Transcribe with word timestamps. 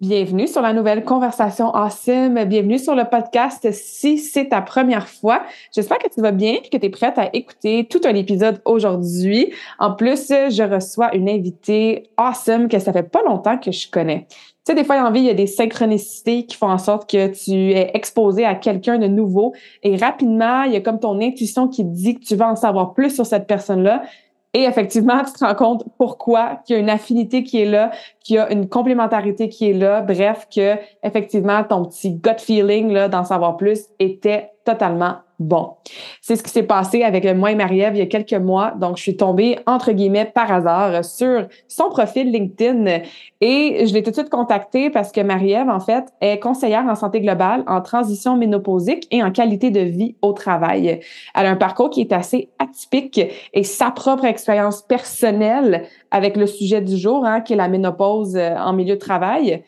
Bienvenue 0.00 0.48
sur 0.48 0.62
la 0.62 0.72
nouvelle 0.72 1.04
conversation 1.04 1.74
Awesome. 1.74 2.44
Bienvenue 2.44 2.78
sur 2.78 2.94
le 2.94 3.04
podcast 3.04 3.70
si 3.70 4.16
c'est 4.16 4.48
ta 4.48 4.62
première 4.62 5.06
fois. 5.06 5.42
J'espère 5.74 5.98
que 5.98 6.08
tu 6.08 6.22
vas 6.22 6.32
bien 6.32 6.54
et 6.54 6.66
que 6.70 6.78
tu 6.78 6.86
es 6.86 6.88
prête 6.88 7.18
à 7.18 7.28
écouter 7.34 7.86
tout 7.86 8.00
un 8.04 8.14
épisode 8.14 8.62
aujourd'hui. 8.64 9.52
En 9.78 9.92
plus, 9.92 10.28
je 10.28 10.62
reçois 10.62 11.14
une 11.14 11.28
invitée 11.28 12.04
awesome 12.16 12.68
que 12.68 12.78
ça 12.78 12.94
fait 12.94 13.02
pas 13.02 13.22
longtemps 13.24 13.58
que 13.58 13.72
je 13.72 13.90
connais. 13.90 14.26
Tu 14.30 14.36
sais, 14.68 14.74
des 14.74 14.84
fois, 14.84 14.96
a 14.96 15.06
envie, 15.06 15.20
il 15.20 15.26
y 15.26 15.30
a 15.30 15.34
des 15.34 15.46
synchronicités 15.46 16.46
qui 16.46 16.56
font 16.56 16.70
en 16.70 16.78
sorte 16.78 17.10
que 17.10 17.26
tu 17.26 17.72
es 17.72 17.90
exposé 17.92 18.46
à 18.46 18.54
quelqu'un 18.54 18.96
de 18.96 19.06
nouveau 19.06 19.52
et 19.82 19.98
rapidement, 19.98 20.62
il 20.62 20.72
y 20.72 20.76
a 20.76 20.80
comme 20.80 20.98
ton 20.98 21.20
intuition 21.20 21.68
qui 21.68 21.84
te 21.84 21.90
dit 21.90 22.14
que 22.14 22.24
tu 22.24 22.36
vas 22.36 22.48
en 22.48 22.56
savoir 22.56 22.94
plus 22.94 23.14
sur 23.14 23.26
cette 23.26 23.46
personne-là 23.46 24.04
et 24.52 24.64
effectivement, 24.64 25.22
tu 25.24 25.32
te 25.32 25.44
rends 25.44 25.54
compte 25.54 25.84
pourquoi 25.96 26.56
qu'il 26.64 26.74
y 26.74 26.78
a 26.78 26.82
une 26.82 26.90
affinité 26.90 27.44
qui 27.44 27.60
est 27.62 27.66
là, 27.66 27.92
qu'il 28.18 28.36
y 28.36 28.38
a 28.38 28.50
une 28.52 28.68
complémentarité 28.68 29.48
qui 29.48 29.70
est 29.70 29.74
là. 29.74 30.00
Bref, 30.00 30.48
que 30.54 30.74
effectivement, 31.04 31.62
ton 31.62 31.84
petit 31.84 32.10
gut 32.10 32.38
feeling 32.38 32.90
là, 32.92 33.08
d'en 33.08 33.24
savoir 33.24 33.56
plus 33.56 33.86
était 34.00 34.50
totalement 34.64 35.18
bon. 35.40 35.72
C'est 36.20 36.36
ce 36.36 36.42
qui 36.42 36.50
s'est 36.50 36.62
passé 36.62 37.02
avec 37.02 37.24
moi 37.34 37.50
et 37.50 37.54
Marie-Ève 37.54 37.96
il 37.96 37.98
y 37.98 38.02
a 38.02 38.06
quelques 38.06 38.32
mois. 38.34 38.72
Donc, 38.78 38.98
je 38.98 39.02
suis 39.02 39.16
tombée, 39.16 39.58
entre 39.66 39.92
guillemets, 39.92 40.26
par 40.26 40.52
hasard 40.52 41.04
sur 41.04 41.48
son 41.66 41.88
profil 41.88 42.30
LinkedIn 42.30 43.02
et 43.40 43.86
je 43.86 43.94
l'ai 43.94 44.02
tout 44.02 44.10
de 44.10 44.16
suite 44.16 44.28
contactée 44.28 44.90
parce 44.90 45.10
que 45.10 45.20
Marie-Ève, 45.20 45.68
en 45.68 45.80
fait, 45.80 46.04
est 46.20 46.38
conseillère 46.38 46.84
en 46.86 46.94
santé 46.94 47.20
globale, 47.20 47.64
en 47.66 47.80
transition 47.80 48.36
ménopausique 48.36 49.08
et 49.10 49.22
en 49.22 49.32
qualité 49.32 49.70
de 49.70 49.80
vie 49.80 50.14
au 50.22 50.32
travail. 50.32 51.00
Elle 51.34 51.46
a 51.46 51.50
un 51.50 51.56
parcours 51.56 51.90
qui 51.90 52.02
est 52.02 52.12
assez 52.12 52.50
atypique 52.58 53.20
et 53.54 53.64
sa 53.64 53.90
propre 53.90 54.26
expérience 54.26 54.82
personnelle 54.82 55.86
avec 56.10 56.36
le 56.36 56.46
sujet 56.46 56.82
du 56.82 56.96
jour, 56.96 57.24
hein, 57.24 57.40
qui 57.40 57.54
est 57.54 57.56
la 57.56 57.68
ménopause 57.68 58.36
euh, 58.36 58.56
en 58.56 58.72
milieu 58.72 58.94
de 58.94 59.00
travail, 59.00 59.62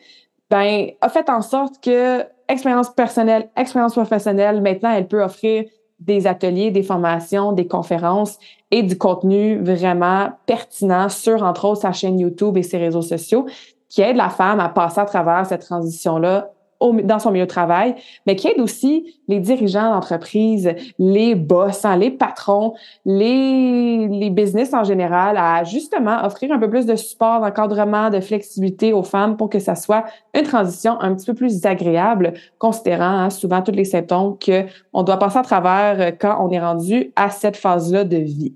ben, 0.49 0.91
a 1.01 1.09
fait 1.09 1.29
en 1.29 1.41
sorte 1.41 1.83
que 1.83 2.23
expérience 2.47 2.89
personnelle, 2.89 3.49
expérience 3.55 3.93
professionnelle. 3.93 4.61
Maintenant, 4.61 4.91
elle 4.91 5.07
peut 5.07 5.23
offrir 5.23 5.65
des 5.99 6.27
ateliers, 6.27 6.71
des 6.71 6.83
formations, 6.83 7.53
des 7.53 7.67
conférences 7.67 8.37
et 8.71 8.83
du 8.83 8.97
contenu 8.97 9.59
vraiment 9.63 10.31
pertinent 10.45 11.09
sur, 11.09 11.43
entre 11.43 11.65
autres, 11.65 11.81
sa 11.81 11.91
chaîne 11.91 12.19
YouTube 12.19 12.57
et 12.57 12.63
ses 12.63 12.77
réseaux 12.77 13.01
sociaux 13.01 13.45
qui 13.89 14.01
aide 14.01 14.15
la 14.15 14.29
femme 14.29 14.59
à 14.59 14.69
passer 14.69 14.99
à 14.99 15.05
travers 15.05 15.45
cette 15.45 15.61
transition-là 15.61 16.52
dans 16.91 17.19
son 17.19 17.31
milieu 17.31 17.45
de 17.45 17.49
travail, 17.49 17.95
mais 18.25 18.35
qui 18.35 18.47
aide 18.47 18.59
aussi 18.59 19.15
les 19.27 19.39
dirigeants 19.39 19.91
d'entreprise, 19.91 20.73
les 20.99 21.35
boss, 21.35 21.85
hein, 21.85 21.95
les 21.95 22.11
patrons, 22.11 22.73
les, 23.05 24.07
les 24.07 24.29
business 24.29 24.73
en 24.73 24.83
général 24.83 25.37
à 25.37 25.63
justement 25.63 26.23
offrir 26.25 26.51
un 26.51 26.59
peu 26.59 26.69
plus 26.69 26.85
de 26.85 26.95
support, 26.95 27.41
d'encadrement, 27.41 28.09
de 28.09 28.19
flexibilité 28.19 28.93
aux 28.93 29.03
femmes 29.03 29.37
pour 29.37 29.49
que 29.49 29.59
ça 29.59 29.75
soit 29.75 30.05
une 30.33 30.43
transition 30.43 30.99
un 30.99 31.15
petit 31.15 31.25
peu 31.25 31.33
plus 31.33 31.65
agréable, 31.65 32.33
considérant 32.59 33.03
hein, 33.03 33.29
souvent 33.29 33.61
tous 33.61 33.71
les 33.71 33.85
symptômes 33.85 34.37
qu'on 34.43 35.03
doit 35.03 35.17
passer 35.17 35.37
à 35.37 35.43
travers 35.43 36.17
quand 36.17 36.45
on 36.45 36.51
est 36.51 36.59
rendu 36.59 37.11
à 37.15 37.29
cette 37.29 37.57
phase-là 37.57 38.03
de 38.03 38.17
vie. 38.17 38.53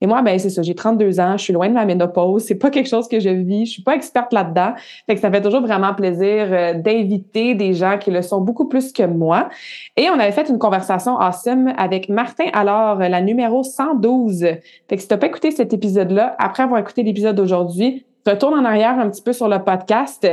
Et 0.00 0.06
moi, 0.06 0.22
ben 0.22 0.38
c'est 0.38 0.50
ça, 0.50 0.62
j'ai 0.62 0.74
32 0.74 1.20
ans, 1.20 1.36
je 1.36 1.44
suis 1.44 1.52
loin 1.52 1.68
de 1.68 1.74
ma 1.74 1.84
ménopause, 1.84 2.44
c'est 2.44 2.54
pas 2.54 2.70
quelque 2.70 2.88
chose 2.88 3.08
que 3.08 3.20
je 3.20 3.28
vis, 3.28 3.66
je 3.66 3.72
suis 3.72 3.82
pas 3.82 3.94
experte 3.94 4.32
là-dedans. 4.32 4.72
Fait 5.06 5.14
que 5.14 5.20
ça 5.20 5.30
fait 5.30 5.42
toujours 5.42 5.60
vraiment 5.60 5.94
plaisir 5.94 6.48
euh, 6.50 6.74
d'inviter 6.74 7.54
des 7.54 7.74
gens 7.74 7.98
qui 7.98 8.10
le 8.10 8.22
sont 8.22 8.40
beaucoup 8.40 8.68
plus 8.68 8.92
que 8.92 9.02
moi. 9.02 9.48
Et 9.96 10.08
on 10.08 10.18
avait 10.18 10.32
fait 10.32 10.48
une 10.48 10.58
conversation 10.58 11.18
awesome 11.18 11.72
avec 11.76 12.08
Martin 12.08 12.46
alors 12.52 12.96
la 12.96 13.20
numéro 13.20 13.62
112. 13.62 14.40
Fait 14.40 14.60
que 14.88 14.98
si 14.98 15.08
t'as 15.08 15.18
pas 15.18 15.26
écouté 15.26 15.50
cet 15.50 15.72
épisode-là, 15.72 16.34
après 16.38 16.62
avoir 16.62 16.80
écouté 16.80 17.02
l'épisode 17.02 17.36
d'aujourd'hui, 17.36 18.06
retourne 18.26 18.54
en 18.54 18.64
arrière 18.64 18.98
un 18.98 19.08
petit 19.10 19.22
peu 19.22 19.32
sur 19.32 19.48
le 19.48 19.58
podcast 19.62 20.26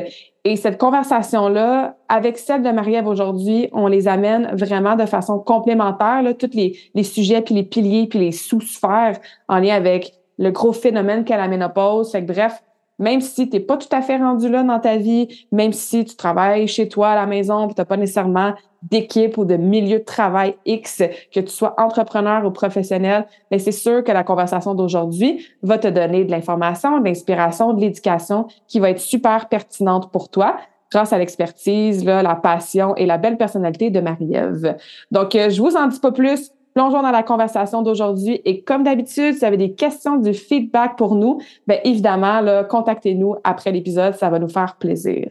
et 0.51 0.55
cette 0.55 0.77
conversation-là, 0.77 1.97
avec 2.07 2.37
celle 2.37 2.63
de 2.63 2.69
Marie-Ève 2.69 3.07
aujourd'hui, 3.07 3.67
on 3.73 3.87
les 3.87 4.07
amène 4.07 4.49
vraiment 4.53 4.95
de 4.95 5.05
façon 5.05 5.39
complémentaire, 5.39 6.23
là, 6.23 6.33
tous 6.33 6.51
les, 6.53 7.03
sujets, 7.03 7.41
puis 7.41 7.53
les 7.53 7.63
piliers, 7.63 8.07
puis 8.07 8.19
les 8.19 8.31
sous-sphères 8.31 9.19
en 9.49 9.59
lien 9.59 9.75
avec 9.75 10.13
le 10.37 10.51
gros 10.51 10.71
phénomène 10.71 11.25
qu'est 11.25 11.35
la 11.35 11.49
ménopause. 11.49 12.11
Fait 12.11 12.25
que 12.25 12.31
bref, 12.31 12.63
même 12.97 13.19
si 13.19 13.49
tu 13.49 13.57
n'es 13.57 13.59
pas 13.59 13.75
tout 13.75 13.89
à 13.91 14.01
fait 14.01 14.17
rendu 14.17 14.47
là 14.47 14.63
dans 14.63 14.79
ta 14.79 14.95
vie, 14.95 15.45
même 15.51 15.73
si 15.73 16.05
tu 16.05 16.15
travailles 16.15 16.67
chez 16.67 16.87
toi 16.87 17.09
à 17.09 17.15
la 17.15 17.25
maison, 17.25 17.67
tu 17.67 17.73
n'as 17.77 17.85
pas 17.85 17.97
nécessairement 17.97 18.53
d'équipe 18.83 19.37
ou 19.37 19.45
de 19.45 19.55
milieu 19.55 19.99
de 19.99 20.03
travail 20.03 20.55
X, 20.65 21.03
que 21.33 21.39
tu 21.39 21.49
sois 21.49 21.75
entrepreneur 21.77 22.45
ou 22.45 22.51
professionnel, 22.51 23.25
mais 23.51 23.59
c'est 23.59 23.71
sûr 23.71 24.03
que 24.03 24.11
la 24.11 24.23
conversation 24.23 24.75
d'aujourd'hui 24.75 25.45
va 25.63 25.77
te 25.77 25.87
donner 25.87 26.25
de 26.25 26.31
l'information, 26.31 26.99
de 26.99 27.05
l'inspiration, 27.05 27.73
de 27.73 27.81
l'éducation 27.81 28.47
qui 28.67 28.79
va 28.79 28.89
être 28.89 28.99
super 28.99 29.49
pertinente 29.49 30.11
pour 30.11 30.29
toi 30.29 30.57
grâce 30.91 31.11
à 31.11 31.17
l'expertise, 31.17 32.05
la 32.05 32.35
passion 32.35 32.95
et 32.95 33.05
la 33.05 33.17
belle 33.17 33.37
personnalité 33.37 33.89
de 33.89 33.99
Marie-Ève. 33.99 34.77
Donc, 35.11 35.35
euh, 35.35 35.49
je 35.49 35.61
vous 35.61 35.75
en 35.75 35.87
dis 35.87 35.99
pas 35.99 36.11
plus. 36.11 36.51
Plongeons 36.73 37.01
dans 37.01 37.11
la 37.11 37.23
conversation 37.23 37.81
d'aujourd'hui. 37.81 38.39
Et 38.45 38.61
comme 38.61 38.83
d'habitude, 38.83 39.33
si 39.33 39.39
vous 39.39 39.45
avez 39.45 39.57
des 39.57 39.73
questions, 39.73 40.17
du 40.17 40.33
feedback 40.33 40.95
pour 40.95 41.15
nous, 41.15 41.39
bien 41.65 41.79
évidemment, 41.83 42.63
contactez-nous 42.69 43.35
après 43.43 43.71
l'épisode. 43.71 44.13
Ça 44.13 44.29
va 44.29 44.37
nous 44.37 44.47
faire 44.47 44.75
plaisir. 44.77 45.27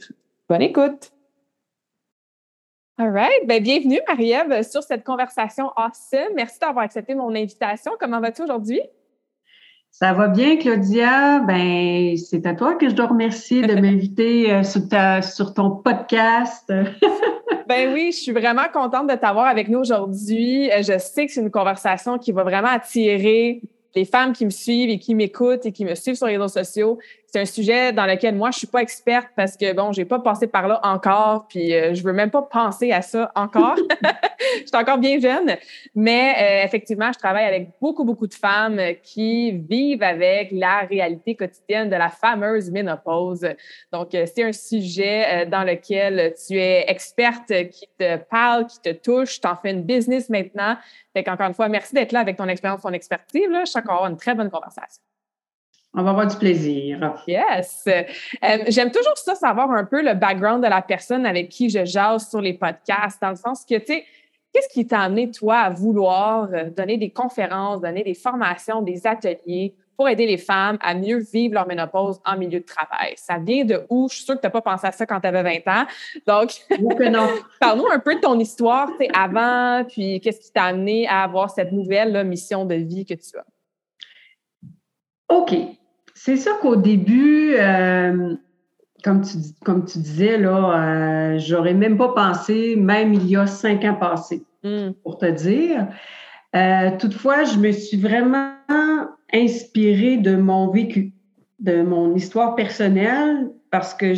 Bonne 0.49 0.63
écoute! 0.63 1.16
All 2.99 3.11
right. 3.11 3.47
Ben, 3.47 3.63
bienvenue, 3.63 4.01
Marie-Ève, 4.09 4.63
sur 4.63 4.83
cette 4.83 5.05
conversation 5.05 5.71
awesome. 5.77 6.33
Merci 6.35 6.59
d'avoir 6.59 6.87
accepté 6.87 7.15
mon 7.15 7.29
invitation. 7.35 7.93
Comment 8.01 8.21
vas-tu 8.21 8.43
aujourd'hui? 8.43 8.81
Ça 9.91 10.15
va 10.15 10.29
bien, 10.29 10.57
Claudia. 10.57 11.41
Ben, 11.41 12.17
c'est 12.17 12.47
à 12.47 12.55
toi 12.55 12.75
que 12.75 12.89
je 12.89 12.95
dois 12.95 13.09
remercier 13.09 13.61
de 13.61 13.75
m'inviter 13.75 14.51
euh, 14.51 14.63
sur, 14.63 14.81
sur 15.23 15.53
ton 15.53 15.73
podcast. 15.73 16.65
ben 17.69 17.93
oui, 17.93 18.13
je 18.13 18.17
suis 18.17 18.33
vraiment 18.33 18.69
contente 18.73 19.11
de 19.11 19.15
t'avoir 19.15 19.45
avec 19.45 19.69
nous 19.69 19.81
aujourd'hui. 19.81 20.73
Euh, 20.73 20.79
je 20.79 20.97
sais 20.97 21.27
que 21.27 21.33
c'est 21.33 21.43
une 21.43 21.51
conversation 21.51 22.17
qui 22.17 22.33
va 22.33 22.45
vraiment 22.45 22.69
attirer 22.69 23.61
les 23.95 24.07
femmes 24.07 24.33
qui 24.33 24.47
me 24.47 24.51
suivent 24.51 24.89
et 24.89 24.99
qui 24.99 25.15
m'écoutent 25.15 25.67
et 25.67 25.73
qui 25.73 25.85
me 25.85 25.95
suivent 25.95 26.15
sur 26.15 26.29
les 26.29 26.39
réseaux 26.39 26.49
sociaux 26.49 26.99
c'est 27.37 27.43
un 27.43 27.45
sujet 27.45 27.93
dans 27.93 28.07
lequel 28.07 28.35
moi 28.35 28.51
je 28.51 28.59
suis 28.59 28.67
pas 28.67 28.81
experte 28.81 29.29
parce 29.37 29.59
que 29.59 29.75
bon, 29.75 29.93
j'ai 29.93 30.07
pas 30.07 30.19
passé 30.21 30.47
par 30.47 30.69
là 30.69 30.81
encore, 30.83 31.47
puis 31.49 31.75
euh, 31.75 31.93
je 31.93 32.03
veux 32.03 32.15
même 32.15 32.31
pas 32.31 32.41
penser 32.41 32.93
à 32.93 33.03
ça 33.03 33.31
encore. 33.35 33.77
je 34.61 34.67
suis 34.67 34.77
encore 34.77 34.97
bien 34.97 35.21
jeune, 35.21 35.57
mais 35.95 36.35
euh, 36.39 36.65
effectivement, 36.65 37.13
je 37.13 37.19
travaille 37.19 37.45
avec 37.45 37.73
beaucoup 37.79 38.05
beaucoup 38.05 38.27
de 38.27 38.33
femmes 38.33 38.81
qui 39.03 39.53
vivent 39.53 40.03
avec 40.03 40.49
la 40.51 40.81
réalité 40.81 41.35
quotidienne 41.35 41.91
de 41.91 41.97
la 41.97 42.09
fameuse 42.09 42.71
ménopause. 42.71 43.47
Donc 43.93 44.15
euh, 44.15 44.25
c'est 44.35 44.45
un 44.45 44.53
sujet 44.53 45.45
dans 45.47 45.65
lequel 45.65 46.33
tu 46.47 46.59
es 46.59 46.87
experte, 46.89 47.49
qui 47.49 47.87
te 47.99 48.17
parle, 48.17 48.67
qui 48.67 48.81
te 48.81 48.93
touche, 48.93 49.43
tu 49.43 49.47
en 49.47 49.57
fais 49.57 49.73
une 49.73 49.83
business 49.83 50.31
maintenant. 50.31 50.77
Fait 51.13 51.23
qu'encore 51.23 51.49
une 51.49 51.55
fois, 51.55 51.69
merci 51.69 51.95
d'être 51.95 52.13
là 52.13 52.21
avec 52.21 52.39
ton 52.39 52.49
expérience, 52.49 52.81
ton 52.81 52.93
expertise. 52.93 53.49
Là. 53.51 53.65
Je 53.67 53.71
suis 53.71 53.79
encore 53.79 54.07
une 54.07 54.17
très 54.17 54.35
bonne 54.35 54.51
conversation. 54.51 55.03
On 55.99 56.03
va 56.03 56.11
avoir 56.11 56.27
du 56.27 56.37
plaisir. 56.37 57.15
Yes. 57.27 57.85
Euh, 57.89 58.03
j'aime 58.69 58.91
toujours 58.91 59.17
ça, 59.17 59.35
savoir 59.35 59.71
un 59.71 59.85
peu 59.87 60.03
le 60.03 60.13
background 60.13 60.63
de 60.63 60.69
la 60.69 60.83
personne 60.83 61.25
avec 61.25 61.49
qui 61.49 61.71
je 61.71 61.87
jase 61.87 62.29
sur 62.29 62.43
les 62.43 62.53
podcasts, 62.53 63.21
dans 63.23 63.31
le 63.31 63.37
sens 63.37 63.65
que, 63.65 63.79
tu 63.79 63.87
sais, 63.87 64.05
qu'est-ce 64.53 64.69
qui 64.69 64.87
t'a 64.87 65.01
amené, 65.01 65.31
toi, 65.31 65.57
à 65.57 65.71
vouloir 65.71 66.51
euh, 66.53 66.69
donner 66.69 66.99
des 66.99 67.09
conférences, 67.09 67.81
donner 67.81 68.05
des 68.05 68.13
formations, 68.13 68.83
des 68.83 69.07
ateliers 69.07 69.75
pour 69.97 70.07
aider 70.07 70.27
les 70.27 70.37
femmes 70.37 70.77
à 70.83 70.95
mieux 70.95 71.17
vivre 71.17 71.55
leur 71.55 71.67
ménopause 71.67 72.21
en 72.27 72.37
milieu 72.37 72.61
de 72.61 72.67
travail? 72.67 73.15
Ça 73.17 73.39
vient 73.39 73.65
de 73.65 73.87
où? 73.89 74.07
Je 74.11 74.17
suis 74.17 74.25
sûre 74.25 74.35
que 74.35 74.41
tu 74.41 74.47
n'as 74.47 74.51
pas 74.51 74.61
pensé 74.61 74.87
à 74.87 74.93
ça 74.93 75.07
quand 75.07 75.21
tu 75.21 75.29
avais 75.29 75.43
20 75.43 75.81
ans. 75.81 75.87
Donc, 76.27 76.51
parle-nous 77.59 77.87
un 77.91 78.01
peu 78.01 78.17
de 78.17 78.21
ton 78.21 78.39
histoire, 78.39 78.91
tu 78.99 79.07
sais, 79.07 79.09
avant, 79.15 79.83
puis 79.89 80.21
qu'est-ce 80.21 80.41
qui 80.41 80.53
t'a 80.53 80.65
amené 80.65 81.09
à 81.09 81.23
avoir 81.23 81.49
cette 81.49 81.73
nouvelle 81.73 82.23
mission 82.27 82.67
de 82.67 82.75
vie 82.75 83.07
que 83.07 83.15
tu 83.15 83.39
as? 83.39 83.47
OK. 85.29 85.55
C'est 86.19 86.39
sûr 86.39 86.59
qu'au 86.61 86.77
début, 86.77 87.55
euh, 87.59 88.35
comme 89.05 89.21
tu, 89.21 89.37
comme 89.63 89.85
tu 89.85 89.99
disais, 89.99 90.39
là, 90.39 91.35
euh, 91.35 91.39
j'aurais 91.39 91.75
même 91.75 91.99
pas 91.99 92.09
pensé, 92.15 92.75
même 92.75 93.13
il 93.13 93.29
y 93.29 93.37
a 93.37 93.47
cinq 93.47 93.85
ans 93.85 93.95
passés, 93.95 94.43
hmm. 94.65 94.93
pour 95.03 95.19
te 95.19 95.27
dire. 95.27 95.89
Euh, 96.55 96.91
toutefois, 96.99 97.45
je 97.45 97.59
me 97.59 97.71
suis 97.71 97.99
vraiment 97.99 98.55
inspirée 99.31 100.17
de 100.17 100.37
mon 100.37 100.71
vécu, 100.71 101.13
de 101.61 101.83
mon 101.83 102.15
histoire 102.15 102.55
personnelle, 102.55 103.51
parce 103.71 103.93
que 103.93 104.15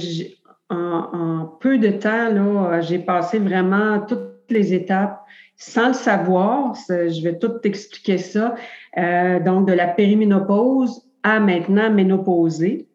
en, 0.71 0.77
en, 0.77 1.47
peu 1.61 1.79
de 1.79 1.89
temps, 1.89 2.31
là, 2.31 2.81
j'ai 2.81 3.01
passé 3.01 3.41
vraiment 3.41 3.99
toutes 4.07 4.45
les 4.51 4.73
étapes 4.73 5.21
sans 5.57 5.89
le 5.89 5.95
savoir. 5.95 6.77
Je 6.89 7.23
vais 7.25 7.37
tout 7.41 7.59
t'expliquer 7.59 8.19
ça. 8.19 8.55
Euh, 8.97 9.41
donc, 9.41 9.67
de 9.67 9.73
la 9.73 9.89
périménopause 9.89 11.08
à 11.23 11.41
maintenant 11.41 11.91
ménopausée. 11.91 12.89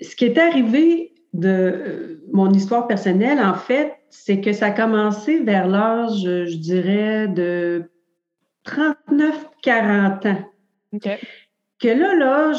Ce 0.00 0.14
qui 0.16 0.26
est 0.26 0.38
arrivé 0.38 1.14
de 1.32 1.48
euh, 1.48 2.22
mon 2.32 2.50
histoire 2.52 2.86
personnelle, 2.86 3.38
en 3.38 3.54
fait, 3.54 3.94
c'est 4.10 4.40
que 4.40 4.52
ça 4.52 4.66
a 4.66 4.70
commencé 4.70 5.40
vers 5.40 5.66
l'âge, 5.66 6.22
je 6.22 6.56
dirais, 6.56 7.28
de 7.28 7.90
39-40 8.66 10.28
ans. 10.28 10.50
Que 11.78 11.88
là, 11.88 12.14
là, 12.14 12.52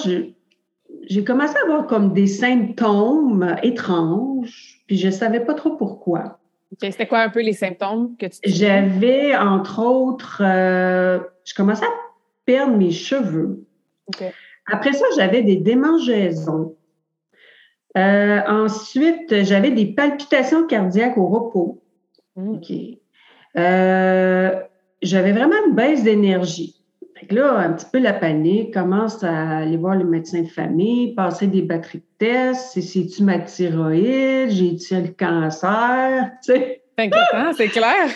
j'ai 1.09 1.23
commencé 1.23 1.55
à 1.57 1.63
avoir 1.63 1.87
comme 1.87 2.13
des 2.13 2.27
symptômes 2.27 3.55
étranges, 3.63 4.83
puis 4.87 4.97
je 4.97 5.07
ne 5.07 5.11
savais 5.11 5.39
pas 5.39 5.53
trop 5.53 5.75
pourquoi. 5.75 6.39
C'était 6.79 7.07
quoi 7.07 7.19
un 7.19 7.29
peu 7.29 7.41
les 7.41 7.53
symptômes 7.53 8.15
que 8.17 8.25
tu 8.25 8.39
J'avais, 8.43 9.35
entre 9.35 9.81
autres, 9.81 10.41
euh, 10.45 11.19
je 11.45 11.53
commençais 11.55 11.85
à 11.85 11.93
perdre 12.45 12.75
mes 12.75 12.91
cheveux. 12.91 13.65
Après 14.71 14.93
ça, 14.93 15.05
j'avais 15.15 15.43
des 15.43 15.55
démangeaisons. 15.55 16.75
Euh, 17.97 18.41
ensuite, 18.47 19.43
j'avais 19.43 19.71
des 19.71 19.87
palpitations 19.87 20.67
cardiaques 20.67 21.17
au 21.17 21.27
repos. 21.27 21.81
Hmm. 22.35 22.59
Euh, 23.57 24.51
j'avais 25.01 25.31
vraiment 25.31 25.55
une 25.67 25.73
baisse 25.73 26.03
d'énergie. 26.03 26.75
là, 27.31 27.57
un 27.57 27.73
petit 27.73 27.87
peu 27.91 27.99
la 27.99 28.13
panique, 28.13 28.73
commence 28.73 29.23
à 29.23 29.59
aller 29.59 29.77
voir 29.77 29.95
le 29.95 30.05
médecin 30.05 30.41
de 30.41 30.47
famille, 30.47 31.15
passer 31.15 31.47
des 31.47 31.63
batteries 31.63 31.99
de 31.99 32.03
tests, 32.19 32.79
c'est-tu 32.79 33.23
ma 33.23 33.39
thyroïde, 33.39 34.49
j'ai-tu 34.49 34.95
le 34.95 35.13
cancer, 35.17 36.31
tu 36.43 36.53
sais? 36.53 36.83
C'est 37.55 37.67
clair. 37.67 38.09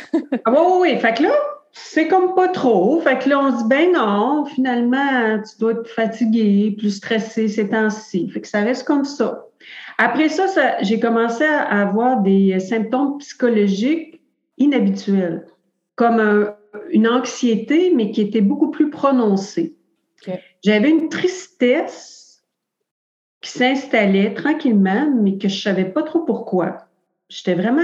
ah 0.45 0.51
oui, 0.51 0.92
oui, 0.94 1.00
Fait 1.00 1.13
que 1.13 1.24
là, 1.24 1.33
c'est 1.73 2.07
comme 2.07 2.35
pas 2.35 2.50
trop. 2.50 3.00
Fait 3.01 3.18
que 3.19 3.29
là, 3.29 3.39
on 3.39 3.51
se 3.51 3.63
dit, 3.63 3.69
ben 3.69 3.91
non, 3.94 4.45
finalement, 4.45 5.41
tu 5.41 5.59
dois 5.59 5.71
être 5.73 5.88
fatigué, 5.88 6.75
plus 6.77 6.97
stressé 6.97 7.47
ces 7.47 7.69
temps-ci. 7.69 8.29
Fait 8.29 8.41
que 8.41 8.47
ça 8.47 8.62
reste 8.62 8.85
comme 8.85 9.06
ça. 9.06 9.45
Après 9.97 10.29
ça, 10.29 10.47
j'ai 10.81 11.00
commencé 11.00 11.44
à 11.44 11.81
avoir 11.81 12.21
des 12.21 12.59
symptômes 12.59 13.18
psychologiques 13.19 14.21
inhabituels, 14.57 15.47
comme 15.95 16.51
une 16.89 17.07
anxiété, 17.07 17.91
mais 17.95 18.12
qui 18.12 18.21
était 18.21 18.41
beaucoup 18.41 18.71
plus 18.71 18.89
prononcée. 18.89 19.75
J'avais 20.63 20.89
une 20.89 21.09
tristesse 21.09 22.44
qui 23.41 23.50
s'installait 23.50 24.33
tranquillement, 24.33 25.12
mais 25.12 25.38
que 25.38 25.47
je 25.47 25.56
ne 25.56 25.62
savais 25.62 25.85
pas 25.85 26.03
trop 26.03 26.19
pourquoi. 26.19 26.77
J'étais 27.29 27.56
vraiment 27.56 27.81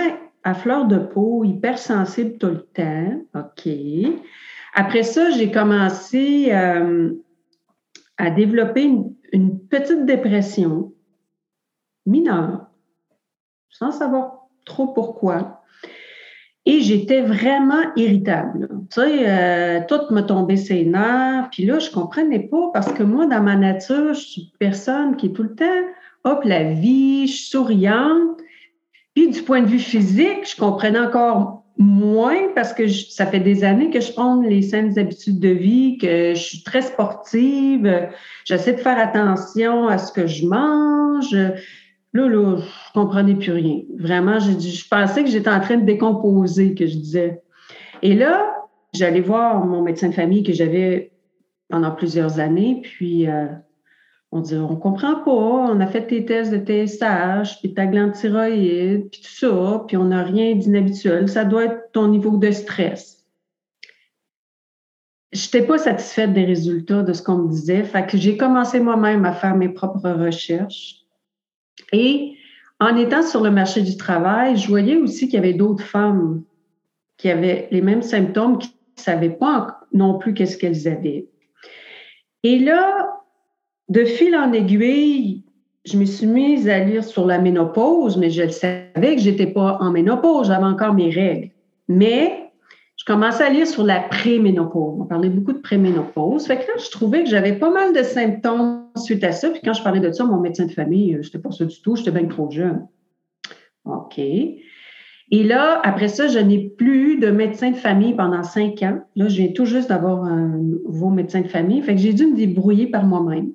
à 0.47 0.53
fleur 0.53 0.85
de 0.85 0.97
peau, 0.97 1.43
hypersensible 1.43 2.37
tout 2.37 2.47
le 2.47 2.61
temps. 2.61 3.21
OK. 3.35 3.69
Après 4.73 5.03
ça, 5.03 5.29
j'ai 5.31 5.51
commencé 5.51 6.53
euh, 6.53 7.11
à 8.15 8.29
développer 8.29 8.89
une 9.33 9.59
petite 9.67 10.05
dépression 10.05 10.93
mineure, 12.05 12.67
sans 13.69 13.91
savoir 13.91 14.47
trop 14.63 14.87
pourquoi. 14.87 15.63
Et 16.65 16.79
j'étais 16.79 17.23
vraiment 17.23 17.93
irritable. 17.97 18.69
Tu 18.89 19.01
sais, 19.01 19.29
euh, 19.29 19.81
tout 19.85 20.13
me 20.13 20.21
tombait 20.21 20.55
ses 20.55 20.85
nerfs. 20.85 21.49
Puis 21.51 21.65
là, 21.65 21.79
je 21.79 21.91
comprenais 21.91 22.47
pas 22.47 22.69
parce 22.73 22.93
que 22.93 23.03
moi, 23.03 23.25
dans 23.25 23.43
ma 23.43 23.57
nature, 23.57 24.13
je 24.13 24.21
suis 24.21 24.41
une 24.43 24.57
personne 24.59 25.17
qui 25.17 25.25
est 25.25 25.33
tout 25.33 25.43
le 25.43 25.55
temps, 25.55 25.65
hop, 26.23 26.45
la 26.45 26.71
vie, 26.71 27.27
je 27.27 27.33
suis 27.33 27.49
souriante. 27.49 28.39
Puis 29.17 29.29
du 29.29 29.41
point 29.41 29.63
de 29.63 29.67
vue 29.67 29.79
physique, 29.79 30.47
je 30.47 30.55
comprenais 30.55 30.99
encore 30.99 31.63
moins 31.79 32.53
parce 32.53 32.71
que 32.71 32.87
ça 32.87 33.25
fait 33.25 33.39
des 33.39 33.63
années 33.63 33.89
que 33.89 33.99
je 33.99 34.13
prends 34.13 34.39
les 34.43 34.61
saines 34.61 34.99
habitudes 34.99 35.39
de 35.39 35.49
vie, 35.49 35.97
que 35.97 36.35
je 36.35 36.39
suis 36.39 36.61
très 36.61 36.83
sportive. 36.83 38.11
J'essaie 38.45 38.73
de 38.73 38.79
faire 38.79 38.99
attention 38.99 39.87
à 39.87 39.97
ce 39.97 40.11
que 40.11 40.27
je 40.27 40.45
mange. 40.45 41.33
Là, 41.33 41.55
là, 42.13 42.57
je 42.57 42.93
comprenais 42.93 43.33
plus 43.33 43.53
rien. 43.53 43.79
Vraiment, 43.97 44.37
je, 44.37 44.51
je 44.51 44.87
pensais 44.87 45.23
que 45.23 45.31
j'étais 45.31 45.49
en 45.49 45.61
train 45.61 45.77
de 45.77 45.85
décomposer, 45.85 46.75
que 46.75 46.85
je 46.85 46.97
disais. 46.97 47.41
Et 48.03 48.13
là, 48.13 48.53
j'allais 48.93 49.21
voir 49.21 49.65
mon 49.65 49.81
médecin 49.81 50.09
de 50.09 50.13
famille 50.13 50.43
que 50.43 50.53
j'avais 50.53 51.11
pendant 51.69 51.89
plusieurs 51.89 52.39
années, 52.39 52.81
puis 52.83 53.27
euh, 53.27 53.47
on 54.31 54.41
dit 54.41 54.55
on 54.55 54.75
comprend 54.75 55.15
pas, 55.15 55.31
on 55.31 55.79
a 55.79 55.87
fait 55.87 56.07
tes 56.07 56.25
tests 56.25 56.51
de 56.51 56.57
TSH, 56.57 57.59
puis 57.59 57.73
ta 57.73 57.85
glande 57.85 58.13
thyroïde, 58.13 59.09
puis 59.09 59.21
tout 59.21 59.47
ça, 59.47 59.83
puis 59.87 59.97
on 59.97 60.05
n'a 60.05 60.23
rien 60.23 60.55
d'inhabituel. 60.55 61.29
Ça 61.29 61.45
doit 61.45 61.65
être 61.65 61.91
ton 61.93 62.07
niveau 62.07 62.37
de 62.37 62.51
stress. 62.51 63.25
Je 65.31 65.45
n'étais 65.45 65.67
pas 65.67 65.77
satisfaite 65.77 66.33
des 66.33 66.45
résultats 66.45 67.03
de 67.03 67.13
ce 67.13 67.21
qu'on 67.21 67.37
me 67.37 67.49
disait, 67.49 67.83
fait 67.83 68.05
que 68.07 68.17
j'ai 68.17 68.37
commencé 68.37 68.79
moi-même 68.79 69.25
à 69.25 69.33
faire 69.33 69.55
mes 69.55 69.69
propres 69.69 70.09
recherches. 70.09 71.01
Et 71.91 72.37
en 72.79 72.95
étant 72.95 73.23
sur 73.23 73.41
le 73.41 73.51
marché 73.51 73.81
du 73.81 73.97
travail, 73.97 74.57
je 74.57 74.67
voyais 74.67 74.97
aussi 74.97 75.25
qu'il 75.25 75.35
y 75.35 75.37
avait 75.37 75.53
d'autres 75.53 75.83
femmes 75.83 76.43
qui 77.17 77.29
avaient 77.29 77.67
les 77.71 77.81
mêmes 77.81 78.03
symptômes, 78.03 78.57
qui 78.59 78.69
ne 78.69 79.01
savaient 79.01 79.29
pas 79.31 79.79
non 79.93 80.17
plus 80.17 80.33
qu'est-ce 80.33 80.57
qu'elles 80.57 80.87
avaient. 80.87 81.27
Et 82.43 82.59
là, 82.59 83.16
de 83.89 84.05
fil 84.05 84.35
en 84.35 84.51
aiguille, 84.53 85.43
je 85.85 85.97
me 85.97 86.05
suis 86.05 86.27
mise 86.27 86.67
à 86.67 86.79
lire 86.79 87.03
sur 87.03 87.25
la 87.25 87.39
ménopause, 87.39 88.17
mais 88.17 88.29
je 88.29 88.47
savais 88.49 89.15
que 89.15 89.21
j'étais 89.21 89.47
pas 89.47 89.77
en 89.79 89.91
ménopause, 89.91 90.47
j'avais 90.47 90.65
encore 90.65 90.93
mes 90.93 91.09
règles. 91.09 91.51
Mais 91.87 92.51
je 92.97 93.05
commençais 93.05 93.43
à 93.43 93.49
lire 93.49 93.67
sur 93.67 93.83
la 93.83 94.01
préménopause. 94.01 94.99
On 94.99 95.05
parlait 95.05 95.29
beaucoup 95.29 95.53
de 95.53 95.59
préménopause. 95.59 96.45
Fait 96.45 96.57
que 96.57 96.63
là, 96.63 96.73
je 96.83 96.89
trouvais 96.89 97.23
que 97.23 97.29
j'avais 97.29 97.53
pas 97.53 97.69
mal 97.69 97.93
de 97.93 98.03
symptômes 98.03 98.87
suite 98.95 99.23
à 99.23 99.31
ça. 99.31 99.49
Puis 99.49 99.61
quand 99.63 99.73
je 99.73 99.83
parlais 99.83 100.01
de 100.01 100.11
ça, 100.11 100.25
mon 100.25 100.39
médecin 100.39 100.65
de 100.65 100.71
famille, 100.71 101.13
je 101.13 101.17
euh, 101.19 101.23
c'était 101.23 101.39
pas 101.39 101.51
ça 101.51 101.63
du 101.63 101.81
tout, 101.81 101.95
j'étais 101.95 102.11
bien 102.11 102.25
trop 102.25 102.49
jeune. 102.49 102.87
OK. 103.85 104.17
Et 104.19 105.43
là, 105.43 105.79
après 105.83 106.07
ça, 106.07 106.27
je 106.27 106.39
n'ai 106.39 106.69
plus 106.69 107.19
de 107.19 107.29
médecin 107.29 107.71
de 107.71 107.75
famille 107.75 108.13
pendant 108.13 108.43
cinq 108.43 108.81
ans. 108.81 108.99
Là, 109.15 109.27
je 109.27 109.41
viens 109.41 109.51
tout 109.53 109.65
juste 109.65 109.89
d'avoir 109.89 110.23
un 110.23 110.57
nouveau 110.57 111.09
médecin 111.09 111.41
de 111.41 111.47
famille. 111.47 111.81
Fait 111.81 111.95
que 111.95 112.01
j'ai 112.01 112.13
dû 112.13 112.27
me 112.27 112.35
débrouiller 112.35 112.87
par 112.87 113.05
moi-même. 113.05 113.51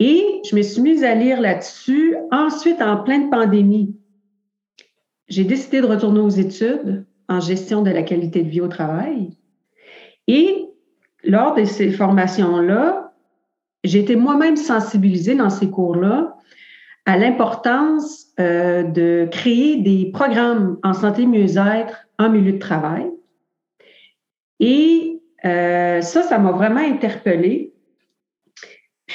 Et 0.00 0.40
je 0.48 0.56
me 0.56 0.62
suis 0.62 0.80
mise 0.80 1.04
à 1.04 1.14
lire 1.14 1.40
là-dessus. 1.40 2.16
Ensuite, 2.32 2.80
en 2.80 2.96
pleine 2.96 3.28
pandémie, 3.28 3.94
j'ai 5.28 5.44
décidé 5.44 5.82
de 5.82 5.86
retourner 5.86 6.20
aux 6.20 6.30
études 6.30 7.04
en 7.28 7.38
gestion 7.38 7.82
de 7.82 7.90
la 7.90 8.02
qualité 8.02 8.42
de 8.42 8.48
vie 8.48 8.62
au 8.62 8.68
travail. 8.68 9.36
Et 10.26 10.66
lors 11.22 11.54
de 11.54 11.64
ces 11.64 11.90
formations-là, 11.90 13.12
j'ai 13.84 14.00
été 14.00 14.16
moi-même 14.16 14.56
sensibilisée 14.56 15.34
dans 15.34 15.50
ces 15.50 15.70
cours-là 15.70 16.34
à 17.04 17.18
l'importance 17.18 18.26
euh, 18.38 18.82
de 18.82 19.28
créer 19.30 19.76
des 19.76 20.10
programmes 20.12 20.78
en 20.82 20.94
santé 20.94 21.26
mieux-être 21.26 22.08
en 22.18 22.30
milieu 22.30 22.52
de 22.52 22.58
travail. 22.58 23.10
Et 24.60 25.20
euh, 25.44 26.00
ça, 26.00 26.22
ça 26.22 26.38
m'a 26.38 26.52
vraiment 26.52 26.80
interpellée 26.80 27.74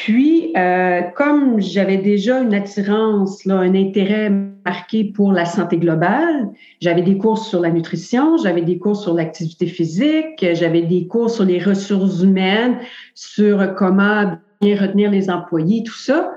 puis, 0.06 0.54
euh, 0.56 1.02
comme 1.16 1.60
j'avais 1.60 1.98
déjà 1.98 2.40
une 2.40 2.54
attirance, 2.54 3.44
là, 3.44 3.56
un 3.56 3.74
intérêt 3.74 4.30
marqué 4.30 5.04
pour 5.04 5.32
la 5.32 5.46
santé 5.46 5.80
globale, 5.80 6.52
j'avais 6.80 7.02
des 7.02 7.18
cours 7.18 7.40
sur 7.40 7.60
la 7.60 7.72
nutrition, 7.72 8.38
j'avais 8.38 8.62
des 8.62 8.78
cours 8.78 8.96
sur 8.96 9.16
l'activité 9.16 9.66
physique, 9.66 10.46
j'avais 10.54 10.84
des 10.84 11.08
cours 11.08 11.32
sur 11.32 11.44
les 11.44 11.58
ressources 11.58 12.22
humaines, 12.22 12.78
sur 13.16 13.74
comment 13.74 14.38
bien 14.62 14.80
retenir 14.80 15.10
les 15.10 15.32
employés, 15.32 15.82
tout 15.82 15.98
ça. 15.98 16.32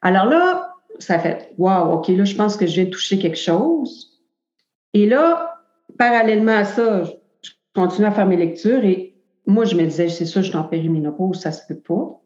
Alors 0.00 0.26
là, 0.26 0.72
ça 0.98 1.20
fait 1.20 1.54
Wow, 1.58 1.92
OK, 1.92 2.08
là, 2.08 2.24
je 2.24 2.34
pense 2.34 2.56
que 2.56 2.66
je 2.66 2.80
vais 2.80 2.90
toucher 2.90 3.20
quelque 3.20 3.38
chose. 3.38 4.20
Et 4.94 5.06
là, 5.06 5.60
parallèlement 5.96 6.56
à 6.56 6.64
ça, 6.64 7.04
je 7.04 7.50
continue 7.72 8.08
à 8.08 8.10
faire 8.10 8.26
mes 8.26 8.36
lectures 8.36 8.84
et 8.84 9.14
moi, 9.46 9.64
je 9.64 9.76
me 9.76 9.84
disais, 9.84 10.08
c'est 10.08 10.26
ça, 10.26 10.42
je 10.42 10.48
suis 10.48 10.58
en 10.58 10.64
périménopause, 10.64 11.38
ça 11.38 11.52
se 11.52 11.64
peut 11.68 11.78
pas. 11.78 12.18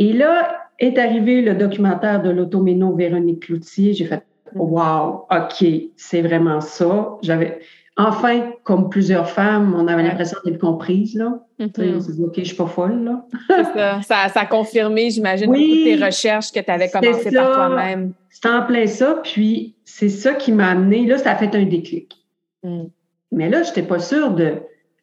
Et 0.00 0.12
là 0.12 0.56
est 0.80 0.98
arrivé 0.98 1.42
le 1.42 1.54
documentaire 1.54 2.22
de 2.22 2.30
l'automéno 2.30 2.94
Véronique 2.96 3.44
Cloutier. 3.46 3.92
J'ai 3.92 4.06
fait 4.06 4.24
Wow, 4.54 5.26
OK, 5.30 5.64
c'est 5.96 6.22
vraiment 6.22 6.60
ça. 6.60 7.18
J'avais 7.22 7.60
enfin, 7.96 8.50
comme 8.64 8.88
plusieurs 8.88 9.30
femmes, 9.30 9.74
on 9.76 9.86
avait 9.86 10.02
l'impression 10.02 10.38
d'être 10.44 10.58
comprise, 10.58 11.14
là. 11.14 11.38
Mm-hmm. 11.60 11.96
On 11.96 12.00
s'est 12.00 12.12
dit, 12.12 12.24
OK, 12.24 12.34
je 12.38 12.44
suis 12.44 12.56
pas 12.56 12.66
folle, 12.66 13.04
là. 13.04 13.24
ça. 13.48 14.02
ça. 14.02 14.28
ça. 14.28 14.40
a 14.40 14.46
confirmé, 14.46 15.10
j'imagine, 15.10 15.46
toutes 15.46 15.84
tes 15.84 15.96
recherches 15.96 16.50
que 16.50 16.60
tu 16.60 16.70
avais 16.70 16.88
commencé 16.88 17.30
par 17.30 17.54
toi-même. 17.54 18.12
C'est 18.30 18.48
en 18.48 18.62
plein 18.62 18.86
ça, 18.86 19.20
puis 19.22 19.74
c'est 19.84 20.08
ça 20.08 20.34
qui 20.34 20.52
m'a 20.52 20.68
amené, 20.70 21.06
là, 21.06 21.18
ça 21.18 21.32
a 21.32 21.36
fait 21.36 21.54
un 21.54 21.64
déclic. 21.64 22.16
Mm. 22.62 22.84
Mais 23.32 23.48
là, 23.48 23.62
je 23.62 23.68
n'étais 23.68 23.82
pas 23.82 23.98
sûre 23.98 24.32
de, 24.32 24.54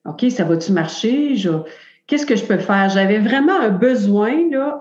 OK, 0.06 0.26
ça 0.30 0.44
va-tu 0.44 0.72
marcher? 0.72 1.36
Qu'est-ce 2.08 2.26
que 2.26 2.38
je 2.38 2.46
peux 2.46 2.58
faire? 2.58 2.90
J'avais 2.90 3.20
vraiment 3.20 3.60
un 3.60 3.70
besoin 3.70 4.32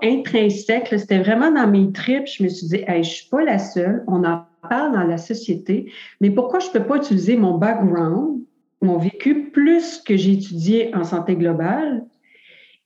intrinsèque. 0.01 0.87
C'était 0.97 1.19
vraiment 1.19 1.51
dans 1.51 1.67
mes 1.67 1.91
tripes. 1.91 2.25
Je 2.25 2.41
me 2.41 2.47
suis 2.47 2.67
dit, 2.67 2.85
je 2.87 3.03
suis 3.03 3.29
pas 3.29 3.43
la 3.43 3.59
seule. 3.59 4.03
On 4.07 4.23
en 4.23 4.45
parle 4.69 4.93
dans 4.93 5.03
la 5.03 5.17
société. 5.17 5.91
Mais 6.21 6.31
pourquoi 6.31 6.59
je 6.59 6.69
peux 6.69 6.83
pas 6.83 6.95
utiliser 6.95 7.35
mon 7.35 7.57
background, 7.57 8.39
mon 8.81 8.97
vécu, 8.97 9.49
plus 9.51 9.97
que 9.97 10.15
j'ai 10.15 10.33
étudié 10.33 10.95
en 10.95 11.03
santé 11.03 11.35
globale 11.35 12.05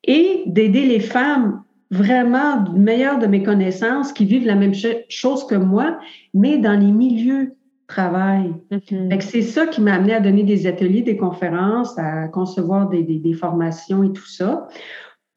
et 0.04 0.44
d'aider 0.48 0.86
les 0.86 1.00
femmes 1.00 1.64
vraiment 1.92 2.64
meilleures 2.74 3.20
de 3.20 3.28
mes 3.28 3.44
connaissances 3.44 4.12
qui 4.12 4.26
vivent 4.26 4.48
la 4.48 4.56
même 4.56 4.74
chose 5.10 5.46
que 5.46 5.56
moi, 5.56 6.00
mais 6.34 6.58
dans 6.58 6.80
les 6.80 6.92
milieux 6.92 7.54
travail. 7.92 8.54
Mm-hmm. 8.72 9.22
C'est 9.22 9.42
ça 9.42 9.68
qui 9.68 9.82
m'a 9.82 9.94
amené 9.96 10.14
à 10.14 10.20
donner 10.20 10.44
des 10.44 10.66
ateliers, 10.66 11.02
des 11.02 11.18
conférences, 11.18 11.98
à 11.98 12.28
concevoir 12.28 12.90
des, 12.90 13.04
des, 13.04 13.34
formations 13.34 14.04
et 14.04 14.14
tout 14.14 14.28
ça 14.28 14.68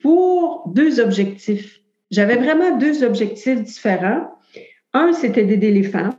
pour 0.01 0.69
deux 0.69 1.01
objectifs. 1.01 1.81
J'avais 2.11 2.37
vraiment 2.37 2.77
deux 2.79 3.03
objectifs 3.03 3.63
différents. 3.63 4.31
Un, 4.93 5.13
c'était 5.13 5.45
d'aider 5.45 5.73
les 5.73 5.83
femmes 5.83 6.15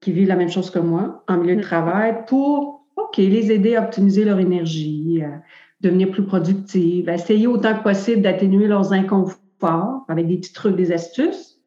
qui 0.00 0.12
vivent 0.12 0.28
la 0.28 0.36
même 0.36 0.50
chose 0.50 0.70
que 0.70 0.78
moi 0.78 1.24
en 1.28 1.38
milieu 1.38 1.56
de 1.56 1.60
mm-hmm. 1.60 1.64
travail 1.64 2.16
pour, 2.28 2.86
OK, 2.96 3.16
les 3.16 3.50
aider 3.50 3.74
à 3.74 3.82
optimiser 3.82 4.24
leur 4.24 4.38
énergie, 4.38 5.22
à 5.22 5.42
devenir 5.80 6.10
plus 6.10 6.24
productives, 6.24 7.08
à 7.08 7.14
essayer 7.14 7.46
autant 7.46 7.76
que 7.76 7.82
possible 7.82 8.22
d'atténuer 8.22 8.68
leurs 8.68 8.92
inconforts 8.92 10.04
avec 10.08 10.28
des 10.28 10.36
petits 10.36 10.52
trucs, 10.52 10.76
des 10.76 10.92
astuces. 10.92 11.58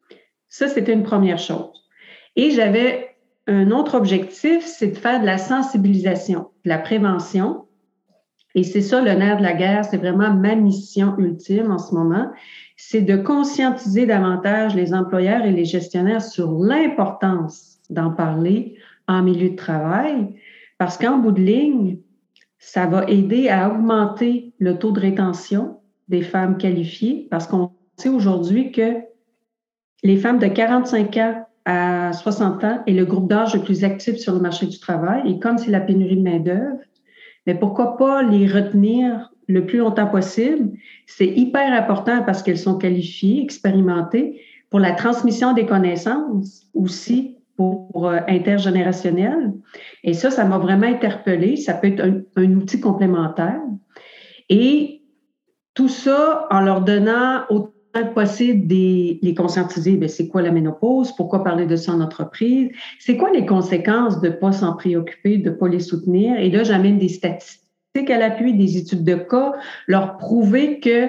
Ça, 0.48 0.66
c'était 0.68 0.94
une 0.94 1.02
première 1.02 1.38
chose. 1.38 1.78
Et 2.36 2.50
j'avais 2.50 3.08
un 3.48 3.70
autre 3.70 3.96
objectif, 3.96 4.64
c'est 4.64 4.88
de 4.88 4.96
faire 4.96 5.20
de 5.20 5.26
la 5.26 5.38
sensibilisation, 5.38 6.50
de 6.64 6.68
la 6.68 6.78
prévention. 6.78 7.64
Et 8.54 8.62
c'est 8.62 8.82
ça 8.82 9.00
le 9.00 9.12
nerf 9.12 9.38
de 9.38 9.42
la 9.42 9.54
guerre, 9.54 9.84
c'est 9.84 9.96
vraiment 9.96 10.32
ma 10.34 10.54
mission 10.54 11.14
ultime 11.18 11.70
en 11.70 11.78
ce 11.78 11.94
moment, 11.94 12.30
c'est 12.76 13.00
de 13.00 13.16
conscientiser 13.16 14.06
davantage 14.06 14.74
les 14.74 14.94
employeurs 14.94 15.44
et 15.44 15.52
les 15.52 15.64
gestionnaires 15.64 16.22
sur 16.22 16.52
l'importance 16.52 17.78
d'en 17.90 18.10
parler 18.10 18.76
en 19.06 19.22
milieu 19.22 19.50
de 19.50 19.56
travail, 19.56 20.34
parce 20.76 20.98
qu'en 20.98 21.18
bout 21.18 21.32
de 21.32 21.40
ligne, 21.40 21.98
ça 22.58 22.86
va 22.86 23.04
aider 23.08 23.48
à 23.48 23.70
augmenter 23.70 24.52
le 24.58 24.78
taux 24.78 24.92
de 24.92 25.00
rétention 25.00 25.78
des 26.08 26.22
femmes 26.22 26.58
qualifiées, 26.58 27.28
parce 27.30 27.46
qu'on 27.46 27.70
sait 27.96 28.08
aujourd'hui 28.08 28.72
que 28.72 28.96
les 30.02 30.16
femmes 30.16 30.38
de 30.38 30.48
45 30.48 31.16
ans 31.16 31.47
à 31.68 32.14
60 32.14 32.64
ans 32.64 32.82
est 32.86 32.94
le 32.94 33.04
groupe 33.04 33.28
d'âge 33.28 33.54
le 33.54 33.60
plus 33.60 33.84
actif 33.84 34.16
sur 34.16 34.32
le 34.32 34.40
marché 34.40 34.64
du 34.64 34.80
travail. 34.80 35.30
Et 35.30 35.38
comme 35.38 35.58
c'est 35.58 35.70
la 35.70 35.80
pénurie 35.80 36.16
de 36.16 36.22
main-d'œuvre, 36.22 36.78
mais 37.46 37.54
pourquoi 37.54 37.98
pas 37.98 38.22
les 38.22 38.46
retenir 38.46 39.30
le 39.48 39.66
plus 39.66 39.76
longtemps 39.76 40.06
possible? 40.06 40.70
C'est 41.06 41.26
hyper 41.26 41.70
important 41.74 42.22
parce 42.24 42.42
qu'elles 42.42 42.58
sont 42.58 42.78
qualifiées, 42.78 43.42
expérimentées 43.42 44.40
pour 44.70 44.80
la 44.80 44.92
transmission 44.92 45.52
des 45.52 45.66
connaissances 45.66 46.70
aussi 46.72 47.36
pour 47.58 48.08
euh, 48.08 48.20
intergénérationnel. 48.28 49.52
Et 50.04 50.14
ça, 50.14 50.30
ça 50.30 50.46
m'a 50.46 50.56
vraiment 50.56 50.86
interpellée. 50.86 51.56
Ça 51.56 51.74
peut 51.74 51.88
être 51.88 52.00
un, 52.00 52.22
un 52.36 52.54
outil 52.54 52.80
complémentaire. 52.80 53.60
Et 54.48 55.02
tout 55.74 55.88
ça 55.88 56.46
en 56.50 56.60
leur 56.60 56.80
donnant 56.80 57.42
autant 57.50 57.72
possible 58.14 58.66
de 58.66 59.18
les 59.22 59.34
conscientiser, 59.34 59.96
ben, 59.96 60.08
c'est 60.08 60.28
quoi 60.28 60.42
la 60.42 60.50
ménopause, 60.50 61.12
pourquoi 61.16 61.42
parler 61.42 61.66
de 61.66 61.76
ça 61.76 61.92
en 61.92 62.00
entreprise, 62.00 62.70
c'est 62.98 63.16
quoi 63.16 63.30
les 63.30 63.46
conséquences 63.46 64.20
de 64.20 64.28
ne 64.28 64.32
pas 64.34 64.52
s'en 64.52 64.74
préoccuper, 64.74 65.38
de 65.38 65.50
ne 65.50 65.54
pas 65.54 65.68
les 65.68 65.80
soutenir. 65.80 66.38
Et 66.38 66.50
là, 66.50 66.64
j'amène 66.64 66.98
des 66.98 67.08
statistiques 67.08 68.10
à 68.10 68.18
l'appui, 68.18 68.54
des 68.54 68.76
études 68.76 69.04
de 69.04 69.14
cas, 69.14 69.54
leur 69.86 70.16
prouver 70.18 70.80
que 70.80 71.08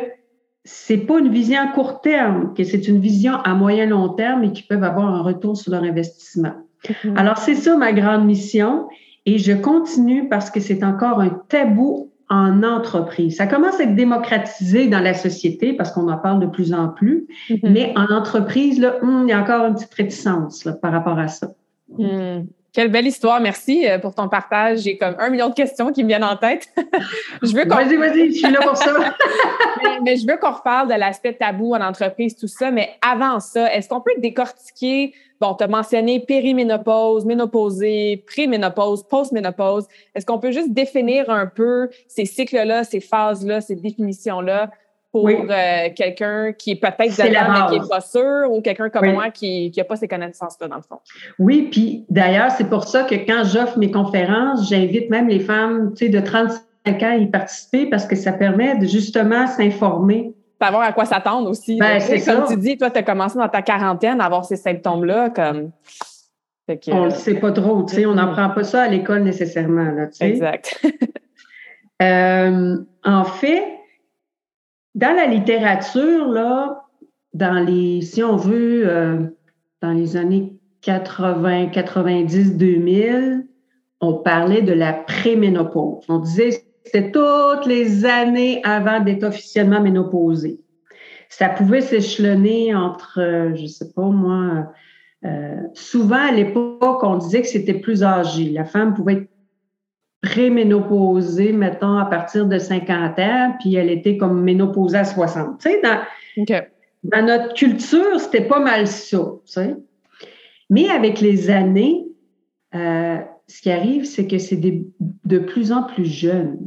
c'est 0.63 0.97
pas 0.97 1.19
une 1.19 1.29
vision 1.29 1.59
à 1.61 1.67
court 1.67 2.01
terme, 2.01 2.53
que 2.55 2.63
c'est 2.63 2.87
une 2.87 2.99
vision 2.99 3.33
à 3.33 3.53
moyen 3.53 3.85
long 3.85 4.09
terme 4.09 4.43
et 4.43 4.51
qu'ils 4.51 4.67
peuvent 4.67 4.83
avoir 4.83 5.07
un 5.07 5.21
retour 5.21 5.57
sur 5.57 5.71
leur 5.71 5.83
investissement. 5.83 6.53
Mm-hmm. 6.85 7.17
Alors, 7.17 7.37
c'est 7.37 7.55
ça 7.55 7.75
ma 7.77 7.93
grande 7.93 8.25
mission. 8.25 8.87
Et 9.25 9.37
je 9.37 9.51
continue 9.51 10.27
parce 10.29 10.49
que 10.49 10.59
c'est 10.59 10.83
encore 10.83 11.19
un 11.19 11.29
tabou 11.49 12.08
en 12.29 12.63
entreprise. 12.63 13.37
Ça 13.37 13.47
commence 13.47 13.79
à 13.79 13.83
être 13.83 13.95
démocratisé 13.95 14.87
dans 14.87 14.99
la 14.99 15.13
société 15.13 15.73
parce 15.73 15.91
qu'on 15.91 16.07
en 16.09 16.17
parle 16.17 16.39
de 16.39 16.45
plus 16.45 16.73
en 16.73 16.89
plus, 16.89 17.27
mm-hmm. 17.49 17.69
mais 17.69 17.93
en 17.95 18.13
entreprise, 18.13 18.79
là, 18.79 18.97
hum, 19.01 19.23
il 19.27 19.29
y 19.29 19.33
a 19.33 19.41
encore 19.41 19.65
une 19.65 19.73
petite 19.73 19.93
réticence 19.93 20.67
par 20.81 20.91
rapport 20.91 21.17
à 21.17 21.27
ça. 21.27 21.47
Mm. 21.97 22.41
Quelle 22.71 22.89
belle 22.89 23.07
histoire. 23.07 23.39
Merci 23.39 23.87
euh, 23.87 23.97
pour 23.97 24.13
ton 24.13 24.29
partage. 24.29 24.79
J'ai 24.79 24.97
comme 24.97 25.15
un 25.17 25.29
million 25.29 25.49
de 25.49 25.55
questions 25.55 25.91
qui 25.91 26.03
me 26.03 26.09
viennent 26.09 26.23
en 26.23 26.37
tête. 26.37 26.67
je 27.41 27.53
veux 27.53 27.65
Vas-y, 27.65 27.95
vas-y, 27.97 28.31
je 28.31 28.37
suis 28.37 28.51
là 28.51 28.59
pour 28.61 28.77
ça. 28.77 28.93
mais, 30.03 30.17
je 30.17 30.27
veux 30.27 30.37
qu'on 30.37 30.51
reparle 30.51 30.87
de 30.87 30.93
l'aspect 30.93 31.33
tabou 31.33 31.73
en 31.73 31.81
entreprise, 31.81 32.35
tout 32.35 32.47
ça. 32.47 32.69
Mais 32.69 32.91
avant 33.01 33.39
ça, 33.39 33.73
est-ce 33.73 33.89
qu'on 33.89 34.01
peut 34.01 34.13
décortiquer 34.17 35.13
Bon, 35.41 35.53
tu 35.53 35.63
as 35.63 35.67
mentionné 35.67 36.19
périménopause, 36.19 37.25
ménopausée, 37.25 38.25
préménopause, 38.27 39.03
postménopause. 39.07 39.87
Est-ce 40.13 40.25
qu'on 40.25 40.37
peut 40.37 40.51
juste 40.51 40.73
définir 40.73 41.29
un 41.29 41.47
peu 41.47 41.89
ces 42.07 42.25
cycles-là, 42.25 42.83
ces 42.83 42.99
phases-là, 42.99 43.61
ces 43.61 43.75
définitions-là? 43.75 44.69
Pour 45.11 45.27
euh, 45.27 45.89
quelqu'un 45.95 46.53
qui 46.53 46.71
est 46.71 46.75
peut-être 46.75 47.17
dedans, 47.17 47.39
mais 47.51 47.75
qui 47.75 47.81
n'est 47.81 47.87
pas 47.87 48.01
sûr, 48.01 48.51
ou 48.51 48.61
quelqu'un 48.61 48.89
comme 48.89 49.11
moi 49.11 49.31
qui 49.31 49.71
n'a 49.75 49.83
pas 49.83 49.95
ces 49.95 50.07
connaissances-là, 50.07 50.67
dans 50.67 50.75
le 50.75 50.81
fond? 50.81 50.99
Oui, 51.39 51.69
puis 51.71 52.05
d'ailleurs, 52.09 52.51
c'est 52.51 52.69
pour 52.69 52.83
ça 52.83 53.03
que 53.03 53.15
quand 53.15 53.43
j'offre 53.43 53.77
mes 53.79 53.89
conférences, 53.89 54.69
j'invite 54.69 55.09
même 55.09 55.27
les 55.27 55.39
femmes 55.39 55.93
de 55.99 56.19
35 56.19 57.03
ans 57.03 57.11
à 57.11 57.15
y 57.15 57.25
participer 57.27 57.87
parce 57.87 58.05
que 58.05 58.15
ça 58.15 58.33
permet 58.33 58.77
de 58.77 58.85
justement 58.85 59.47
s'informer 59.47 60.33
savoir 60.61 60.83
à 60.83 60.91
quoi 60.91 61.05
s'attendre 61.05 61.49
aussi. 61.49 61.77
Ben, 61.77 61.99
c'est 61.99 62.21
comme 62.21 62.45
tu 62.47 62.57
dis, 62.57 62.77
toi, 62.77 62.91
tu 62.91 62.99
as 62.99 63.03
commencé 63.03 63.37
dans 63.37 63.47
ta 63.47 63.61
quarantaine 63.61 64.19
à 64.21 64.25
avoir 64.25 64.45
ces 64.45 64.57
symptômes-là. 64.57 65.29
Comme... 65.29 65.71
on 66.67 66.73
ne 66.73 67.05
le 67.05 67.11
sait 67.11 67.35
pas 67.35 67.51
trop, 67.51 67.83
tu 67.83 67.95
sais, 67.95 68.05
on 68.05 68.15
n'apprend 68.15 68.49
pas 68.49 68.63
ça 68.63 68.83
à 68.83 68.87
l'école 68.87 69.23
nécessairement. 69.23 69.91
Là, 69.91 70.07
tu 70.07 70.17
sais. 70.17 70.29
Exact. 70.29 70.85
Euh, 72.01 72.77
en 73.03 73.25
fait, 73.25 73.61
dans 74.95 75.15
la 75.15 75.25
littérature, 75.25 76.27
là, 76.27 76.85
dans 77.33 77.63
les, 77.65 78.01
si 78.01 78.23
on 78.23 78.35
veut, 78.35 78.87
euh, 78.87 79.17
dans 79.81 79.91
les 79.91 80.17
années 80.17 80.53
80, 80.81 81.67
90, 81.67 82.57
2000, 82.57 83.47
on 84.01 84.13
parlait 84.13 84.61
de 84.61 84.73
la 84.73 84.93
préménopause. 84.93 86.05
On 86.09 86.19
disait 86.19 86.63
c'était 86.85 87.11
toutes 87.11 87.65
les 87.67 88.05
années 88.05 88.61
avant 88.63 88.99
d'être 88.99 89.23
officiellement 89.23 89.81
ménopausée. 89.81 90.59
Ça 91.27 91.49
pouvait 91.49 91.81
s'échelonner 91.81 92.73
entre, 92.73 93.19
euh, 93.19 93.53
je 93.53 93.63
ne 93.63 93.67
sais 93.67 93.93
pas 93.93 94.07
moi, 94.07 94.71
euh, 95.25 95.57
souvent 95.73 96.29
à 96.29 96.31
l'époque, 96.31 97.03
on 97.03 97.17
disait 97.17 97.41
que 97.41 97.47
c'était 97.47 97.75
plus 97.75 98.03
âgé. 98.03 98.49
La 98.49 98.65
femme 98.65 98.95
pouvait 98.95 99.13
être 99.13 99.29
préménopausée, 100.21 101.53
mettons, 101.53 101.97
à 101.97 102.05
partir 102.05 102.45
de 102.45 102.57
50 102.57 103.19
ans, 103.19 103.55
puis 103.59 103.75
elle 103.75 103.89
était 103.89 104.17
comme 104.17 104.41
ménopausée 104.41 104.97
à 104.97 105.05
60. 105.05 105.59
Tu 105.59 105.69
sais, 105.69 105.81
dans, 107.03 107.25
notre 107.25 107.53
culture, 107.53 108.19
c'était 108.19 108.45
pas 108.45 108.59
mal 108.59 108.87
ça. 108.87 109.17
Tu 109.45 109.51
sais. 109.51 109.75
Mais 110.69 110.89
avec 110.89 111.21
les 111.21 111.49
années, 111.49 112.05
euh, 112.75 113.17
ce 113.47 113.61
qui 113.61 113.71
arrive, 113.71 114.05
c'est 114.05 114.27
que 114.27 114.37
c'est 114.37 114.59
de 114.59 115.39
plus 115.39 115.71
en 115.71 115.83
plus 115.83 116.05
jeune. 116.05 116.57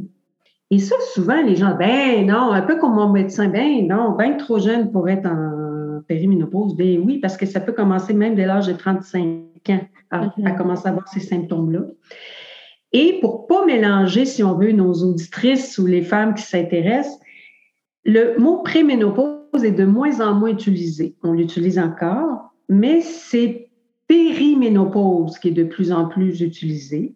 Et 0.73 0.79
ça, 0.79 0.95
souvent, 1.13 1.39
les 1.39 1.55
gens, 1.55 1.75
ben 1.77 2.25
non, 2.25 2.51
un 2.51 2.61
peu 2.63 2.77
comme 2.77 2.95
mon 2.95 3.09
médecin, 3.09 3.47
ben 3.47 3.85
non, 3.87 4.15
ben 4.17 4.37
trop 4.37 4.57
jeune 4.57 4.91
pour 4.91 5.07
être 5.07 5.27
en 5.27 6.01
périménopause. 6.07 6.75
Ben 6.75 6.99
oui, 7.05 7.19
parce 7.19 7.37
que 7.37 7.45
ça 7.45 7.59
peut 7.59 7.73
commencer 7.73 8.15
même 8.15 8.33
dès 8.33 8.47
l'âge 8.47 8.65
de 8.65 8.73
35 8.73 9.21
ans 9.69 9.79
à, 10.09 10.25
mm-hmm. 10.25 10.57
commencer 10.57 10.87
à 10.87 10.89
avoir 10.89 11.07
ces 11.07 11.19
symptômes-là. 11.19 11.81
Et 12.93 13.19
pour 13.21 13.47
pas 13.47 13.65
mélanger, 13.65 14.25
si 14.25 14.43
on 14.43 14.55
veut, 14.55 14.71
nos 14.71 14.93
auditrices 14.93 15.79
ou 15.79 15.87
les 15.87 16.03
femmes 16.03 16.35
qui 16.35 16.43
s'intéressent, 16.43 17.19
le 18.05 18.37
mot 18.37 18.57
préménopause 18.57 19.63
est 19.63 19.71
de 19.71 19.85
moins 19.85 20.21
en 20.21 20.35
moins 20.35 20.51
utilisé. 20.51 21.15
On 21.23 21.33
l'utilise 21.33 21.79
encore, 21.79 22.53
mais 22.69 23.01
c'est 23.01 23.69
périménopause 24.07 25.39
qui 25.39 25.49
est 25.49 25.51
de 25.51 25.63
plus 25.63 25.91
en 25.91 26.07
plus 26.07 26.41
utilisé. 26.41 27.13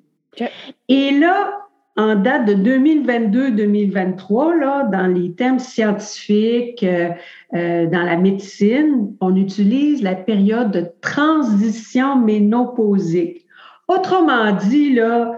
Et 0.88 1.12
là, 1.12 1.68
en 1.98 2.16
date 2.16 2.46
de 2.46 2.54
2022-2023, 2.54 4.60
là, 4.60 4.84
dans 4.84 5.08
les 5.08 5.34
termes 5.34 5.60
scientifiques, 5.60 6.84
euh, 6.84 7.10
euh, 7.56 7.88
dans 7.88 8.04
la 8.04 8.18
médecine, 8.18 9.16
on 9.20 9.36
utilise 9.36 10.04
la 10.04 10.16
période 10.16 10.72
de 10.72 10.86
transition 11.02 12.18
ménopausique. 12.18 13.46
Autrement 13.88 14.52
dit, 14.52 14.94
là, 14.94 15.36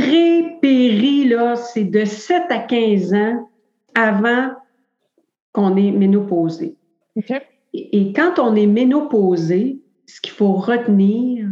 pré-péri, 0.00 1.28
là, 1.28 1.56
c'est 1.56 1.84
de 1.84 2.04
7 2.04 2.44
à 2.50 2.58
15 2.58 3.14
ans 3.14 3.50
avant 3.94 4.50
qu'on 5.52 5.76
est 5.76 5.90
ménopausé. 5.90 6.76
Et, 7.72 8.12
quand 8.12 8.38
on 8.38 8.54
est 8.54 8.66
ménopausé, 8.66 9.80
ce 10.06 10.20
qu'il 10.20 10.32
faut 10.32 10.52
retenir, 10.52 11.48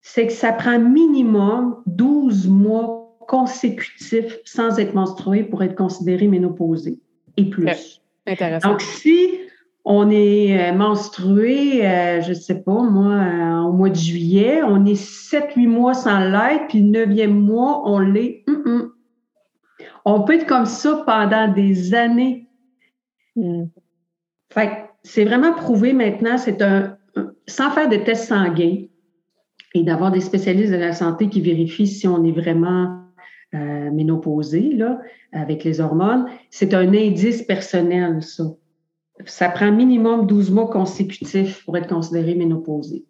c'est 0.00 0.26
que 0.26 0.32
ça 0.32 0.52
prend 0.52 0.78
minimum 0.78 1.82
12 1.86 2.48
mois 2.48 3.16
consécutifs 3.26 4.38
sans 4.44 4.78
être 4.78 4.94
menstrué 4.94 5.44
pour 5.44 5.62
être 5.62 5.74
considéré 5.74 6.28
ménopausé 6.28 6.98
et 7.36 7.44
plus. 7.44 8.02
Intéressant. 8.26 8.70
Donc, 8.70 8.80
si 8.80 9.37
on 9.90 10.10
est 10.10 10.60
euh, 10.60 10.74
menstrué, 10.74 11.84
euh, 11.86 12.20
je 12.20 12.28
ne 12.28 12.34
sais 12.34 12.60
pas, 12.60 12.82
moi, 12.82 13.10
euh, 13.10 13.60
au 13.62 13.72
mois 13.72 13.88
de 13.88 13.94
juillet, 13.94 14.60
on 14.62 14.84
est 14.84 15.02
7-8 15.02 15.66
mois 15.66 15.94
sans 15.94 16.20
l'être, 16.20 16.66
puis 16.68 16.82
le 16.82 16.90
neuvième 16.90 17.32
mois, 17.32 17.80
on 17.86 17.98
l'est. 17.98 18.44
On 20.04 20.22
peut 20.24 20.34
être 20.34 20.46
comme 20.46 20.66
ça 20.66 21.02
pendant 21.06 21.48
des 21.50 21.94
années. 21.94 22.48
Mm. 23.34 23.64
Fait 24.52 24.84
c'est 25.04 25.24
vraiment 25.24 25.54
prouvé 25.54 25.94
maintenant, 25.94 26.36
c'est 26.36 26.60
un, 26.60 26.98
sans 27.46 27.70
faire 27.70 27.88
de 27.88 27.96
tests 27.96 28.28
sanguins 28.28 28.82
et 29.74 29.82
d'avoir 29.84 30.12
des 30.12 30.20
spécialistes 30.20 30.72
de 30.72 30.76
la 30.76 30.92
santé 30.92 31.30
qui 31.30 31.40
vérifient 31.40 31.86
si 31.86 32.06
on 32.06 32.24
est 32.24 32.32
vraiment 32.32 33.04
ménopausé, 33.54 34.74
là, 34.74 35.00
avec 35.32 35.64
les 35.64 35.80
hormones, 35.80 36.26
c'est 36.50 36.74
un 36.74 36.92
indice 36.92 37.42
personnel, 37.42 38.22
ça 38.22 38.44
ça 39.26 39.48
prend 39.48 39.72
minimum 39.72 40.26
12 40.26 40.50
mois 40.50 40.68
consécutifs 40.68 41.64
pour 41.64 41.76
être 41.76 41.88
considéré 41.88 42.34
ménopausé. 42.34 43.04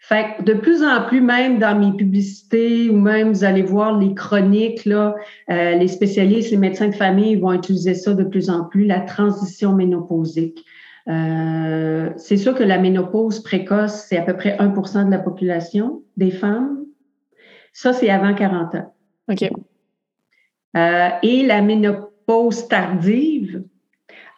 Fait 0.00 0.36
que 0.38 0.44
de 0.44 0.52
plus 0.52 0.84
en 0.84 1.04
plus, 1.06 1.20
même 1.20 1.58
dans 1.58 1.76
mes 1.76 1.96
publicités 1.96 2.88
ou 2.90 2.96
même 2.96 3.32
vous 3.32 3.42
allez 3.42 3.62
voir 3.62 3.98
les 3.98 4.14
chroniques, 4.14 4.84
là, 4.84 5.16
euh, 5.50 5.74
les 5.74 5.88
spécialistes, 5.88 6.52
les 6.52 6.56
médecins 6.56 6.88
de 6.88 6.94
famille 6.94 7.34
vont 7.34 7.52
utiliser 7.52 7.94
ça 7.94 8.14
de 8.14 8.22
plus 8.22 8.48
en 8.48 8.64
plus, 8.64 8.86
la 8.86 9.00
transition 9.00 9.72
ménopausique. 9.72 10.64
Euh, 11.08 12.10
c'est 12.16 12.36
sûr 12.36 12.54
que 12.54 12.62
la 12.62 12.78
ménopause 12.78 13.40
précoce, 13.42 14.06
c'est 14.08 14.16
à 14.16 14.22
peu 14.22 14.36
près 14.36 14.56
1% 14.58 15.06
de 15.06 15.10
la 15.10 15.18
population 15.18 16.02
des 16.16 16.30
femmes. 16.30 16.84
Ça, 17.72 17.92
c'est 17.92 18.08
avant 18.08 18.34
40 18.34 18.74
ans. 18.76 18.94
OK. 19.28 19.50
Euh, 20.76 21.08
et 21.22 21.46
la 21.46 21.62
ménopause 21.62 22.68
tardive, 22.68 23.64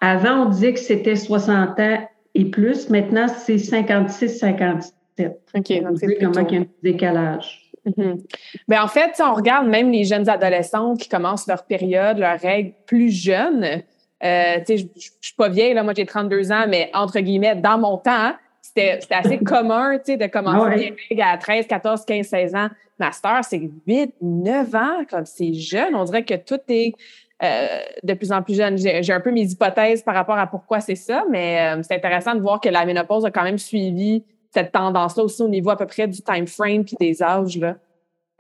avant, 0.01 0.47
on 0.47 0.49
disait 0.49 0.75
que 0.75 0.81
c'était 0.81 1.17
60 1.17 1.81
ans 1.81 2.09
et 2.35 2.45
plus. 2.45 2.89
Maintenant, 2.91 3.27
c'est 3.29 3.57
56-57. 3.57 4.93
OK. 5.21 5.83
Donc, 5.83 5.99
c'est 5.99 6.19
comment 6.19 6.47
il 6.49 6.55
y 6.55 6.57
a 6.57 6.61
un 6.61 6.65
petit 6.65 6.69
décalage. 6.83 7.71
Mm-hmm. 7.87 8.21
Ben, 8.69 8.83
en 8.83 8.89
fait, 8.89 9.21
on 9.21 9.35
regarde 9.35 9.67
même 9.67 9.91
les 9.91 10.05
jeunes 10.05 10.29
adolescentes 10.29 11.01
qui 11.01 11.09
commencent 11.09 11.47
leur 11.47 11.65
période, 11.65 12.19
leur 12.19 12.39
règle 12.39 12.73
plus 12.87 13.11
jeunes. 13.11 13.83
Euh, 14.23 14.59
je 14.69 14.85
ne 14.85 14.89
suis 15.21 15.35
pas 15.37 15.49
vieille, 15.49 15.75
là, 15.75 15.83
moi 15.83 15.93
j'ai 15.97 16.05
32 16.05 16.51
ans, 16.51 16.67
mais 16.69 16.91
entre 16.93 17.21
guillemets, 17.21 17.55
dans 17.55 17.79
mon 17.79 17.99
temps, 17.99 18.33
c'était 18.61 18.99
assez 19.11 19.39
commun 19.45 19.97
de 19.97 20.27
commencer 20.27 20.77
les 20.77 20.97
règles 21.09 21.23
à 21.23 21.39
13, 21.39 21.67
14, 21.67 22.05
15, 22.05 22.27
16 22.27 22.55
ans. 22.55 22.69
Master, 22.99 23.41
c'est 23.43 23.71
8, 23.87 24.15
9 24.21 24.75
ans, 24.75 25.05
comme 25.09 25.25
c'est 25.25 25.55
jeune. 25.55 25.95
On 25.95 26.03
dirait 26.05 26.25
que 26.25 26.35
tout 26.35 26.59
est 26.69 26.95
euh, 27.43 27.67
de 28.03 28.15
plus 28.15 28.33
en 28.33 28.43
plus 28.43 28.57
jeune. 28.57 28.77
J'ai 28.77 29.13
un 29.13 29.21
peu 29.21 29.31
mes 29.31 29.45
hypothèses 29.45 30.03
par 30.03 30.15
rapport 30.15 30.39
à 30.39 30.47
pourquoi 30.49 30.81
c'est 30.81 30.97
ça, 30.97 31.25
mais 31.31 31.61
euh, 31.61 31.83
c'est 31.83 31.95
intéressant 31.95 32.35
de 32.35 32.41
voir 32.41 32.61
que 32.61 32.69
la 32.69 32.85
ménopause 32.85 33.25
a 33.25 33.31
quand 33.31 33.45
même 33.45 33.59
suivi 33.59 34.25
cette 34.51 34.73
tendance-là 34.73 35.23
aussi 35.23 35.43
au 35.43 35.49
niveau 35.49 35.71
à 35.71 35.77
peu 35.77 35.87
près 35.87 36.09
du 36.09 36.21
time 36.21 36.47
frame 36.47 36.85
puis 36.85 36.97
des 36.99 37.23
âges. 37.23 37.59
Là. 37.59 37.77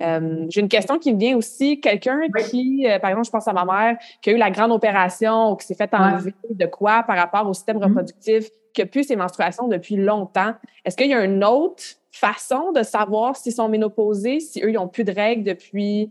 Euh, 0.00 0.46
j'ai 0.48 0.60
une 0.60 0.68
question 0.68 0.98
qui 0.98 1.12
me 1.14 1.18
vient 1.18 1.36
aussi. 1.36 1.80
Quelqu'un 1.80 2.22
qui, 2.50 2.86
par 3.00 3.10
exemple, 3.10 3.26
je 3.26 3.30
pense 3.30 3.46
à 3.46 3.52
ma 3.52 3.64
mère, 3.64 3.98
qui 4.20 4.30
a 4.30 4.32
eu 4.32 4.36
la 4.36 4.50
grande 4.50 4.72
opération 4.72 5.52
ou 5.52 5.56
qui 5.56 5.66
s'est 5.66 5.74
fait 5.74 5.92
enlever 5.94 6.34
de 6.50 6.66
quoi 6.66 7.04
par 7.04 7.16
rapport 7.16 7.48
au 7.48 7.54
système 7.54 7.78
mm-hmm. 7.78 7.84
reproductif, 7.84 8.48
qui 8.74 8.82
a 8.82 8.86
pu 8.86 9.04
ses 9.04 9.16
menstruations 9.16 9.68
depuis 9.68 9.96
longtemps. 9.96 10.54
Est-ce 10.84 10.96
qu'il 10.96 11.08
y 11.08 11.14
a 11.14 11.24
une 11.24 11.44
autre 11.44 11.82
façon 12.10 12.72
de 12.72 12.82
savoir 12.82 13.36
s'ils 13.36 13.52
sont 13.52 13.68
ménopausés, 13.68 14.40
si 14.40 14.60
eux, 14.62 14.70
ils 14.70 14.74
n'ont 14.74 14.88
plus 14.88 15.04
de 15.04 15.12
règles 15.12 15.44
depuis 15.44 16.10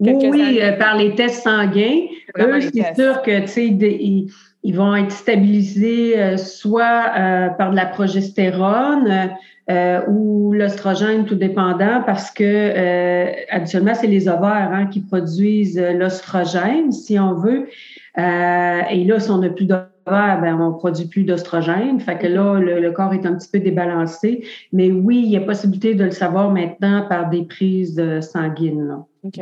oui, 0.00 0.60
euh, 0.60 0.72
par 0.72 0.96
les 0.96 1.14
tests 1.14 1.42
sanguins. 1.42 2.06
Eux, 2.38 2.60
c'est 2.60 2.94
sûr 2.94 3.22
que, 3.22 3.40
tu 3.42 3.48
sais, 3.48 3.66
ils, 3.66 4.74
vont 4.74 4.94
être 4.96 5.12
stabilisés 5.12 6.18
euh, 6.18 6.36
soit 6.36 7.12
euh, 7.16 7.48
par 7.50 7.70
de 7.70 7.76
la 7.76 7.86
progestérone 7.86 9.30
ou 10.08 10.52
l'ostrogène, 10.52 11.24
tout 11.24 11.36
dépendant, 11.36 12.02
parce 12.04 12.30
que 12.30 13.50
habituellement, 13.50 13.94
c'est 13.94 14.08
les 14.08 14.28
ovaires 14.28 14.70
hein, 14.72 14.86
qui 14.86 15.00
produisent 15.00 15.80
l'ostrogène, 15.80 16.92
si 16.92 17.18
on 17.18 17.32
veut. 17.32 17.68
et 18.18 19.04
là, 19.04 19.20
si 19.20 19.30
on 19.30 19.38
n'a 19.38 19.48
plus 19.48 19.64
d'ovaires, 19.64 19.88
ben, 20.06 20.60
on 20.60 20.72
ne 20.72 20.74
produit 20.74 21.06
plus 21.06 21.24
d'ostrogène. 21.24 21.98
Fait 21.98 22.18
que 22.18 22.26
là, 22.26 22.60
le, 22.60 22.90
corps 22.90 23.14
est 23.14 23.24
un 23.24 23.34
petit 23.36 23.48
peu 23.50 23.58
débalancé. 23.58 24.44
Mais 24.74 24.90
oui, 24.90 25.22
il 25.24 25.30
y 25.30 25.36
a 25.38 25.40
possibilité 25.40 25.94
de 25.94 26.04
le 26.04 26.10
savoir 26.10 26.50
maintenant 26.50 27.06
par 27.08 27.30
des 27.30 27.44
prises 27.44 28.20
sanguines. 28.20 28.98
OK. 29.22 29.40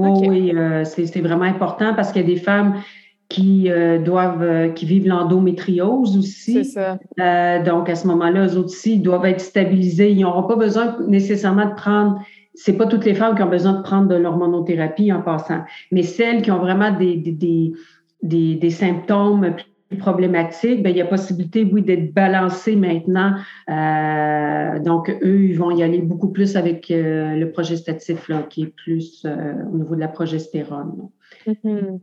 Oui, 0.00 0.52
euh, 0.54 0.84
c'est 0.84 1.20
vraiment 1.20 1.44
important 1.44 1.94
parce 1.94 2.12
qu'il 2.12 2.22
y 2.22 2.24
a 2.24 2.28
des 2.28 2.40
femmes 2.40 2.76
qui 3.28 3.70
euh, 3.70 3.98
doivent, 3.98 4.42
euh, 4.42 4.68
qui 4.70 4.86
vivent 4.86 5.06
l'endométriose 5.06 6.16
aussi. 6.18 6.64
C'est 6.64 6.64
ça. 6.64 6.98
donc, 7.60 7.88
à 7.88 7.94
ce 7.94 8.06
moment-là, 8.08 8.46
eux 8.46 8.58
aussi, 8.58 8.94
ils 8.94 9.02
doivent 9.02 9.26
être 9.26 9.40
stabilisés. 9.40 10.10
Ils 10.10 10.22
n'auront 10.22 10.48
pas 10.48 10.56
besoin 10.56 10.96
nécessairement 11.06 11.66
de 11.66 11.74
prendre, 11.74 12.20
c'est 12.54 12.76
pas 12.76 12.86
toutes 12.86 13.04
les 13.04 13.14
femmes 13.14 13.36
qui 13.36 13.42
ont 13.42 13.48
besoin 13.48 13.74
de 13.74 13.82
prendre 13.82 14.08
de 14.08 14.16
l'hormonothérapie 14.16 15.12
en 15.12 15.22
passant, 15.22 15.62
mais 15.92 16.02
celles 16.02 16.42
qui 16.42 16.50
ont 16.50 16.58
vraiment 16.58 16.90
des, 16.90 17.16
des, 17.16 17.72
des, 18.22 18.54
des 18.56 18.70
symptômes 18.70 19.54
problématique, 19.96 20.82
bien, 20.82 20.92
il 20.92 20.96
y 20.96 21.00
a 21.00 21.06
possibilité, 21.06 21.64
oui, 21.64 21.82
d'être 21.82 22.12
balancé 22.12 22.76
maintenant. 22.76 23.34
Euh, 23.68 24.78
donc, 24.78 25.10
eux, 25.10 25.44
ils 25.44 25.58
vont 25.58 25.70
y 25.70 25.82
aller 25.82 25.98
beaucoup 25.98 26.28
plus 26.28 26.56
avec 26.56 26.90
euh, 26.90 27.34
le 27.34 27.50
progestatif, 27.50 28.28
là, 28.28 28.44
qui 28.48 28.62
est 28.62 28.74
plus 28.74 29.24
euh, 29.24 29.54
au 29.72 29.76
niveau 29.76 29.96
de 29.96 30.00
la 30.00 30.08
progestérone. 30.08 31.08
Mm-hmm. 31.46 31.98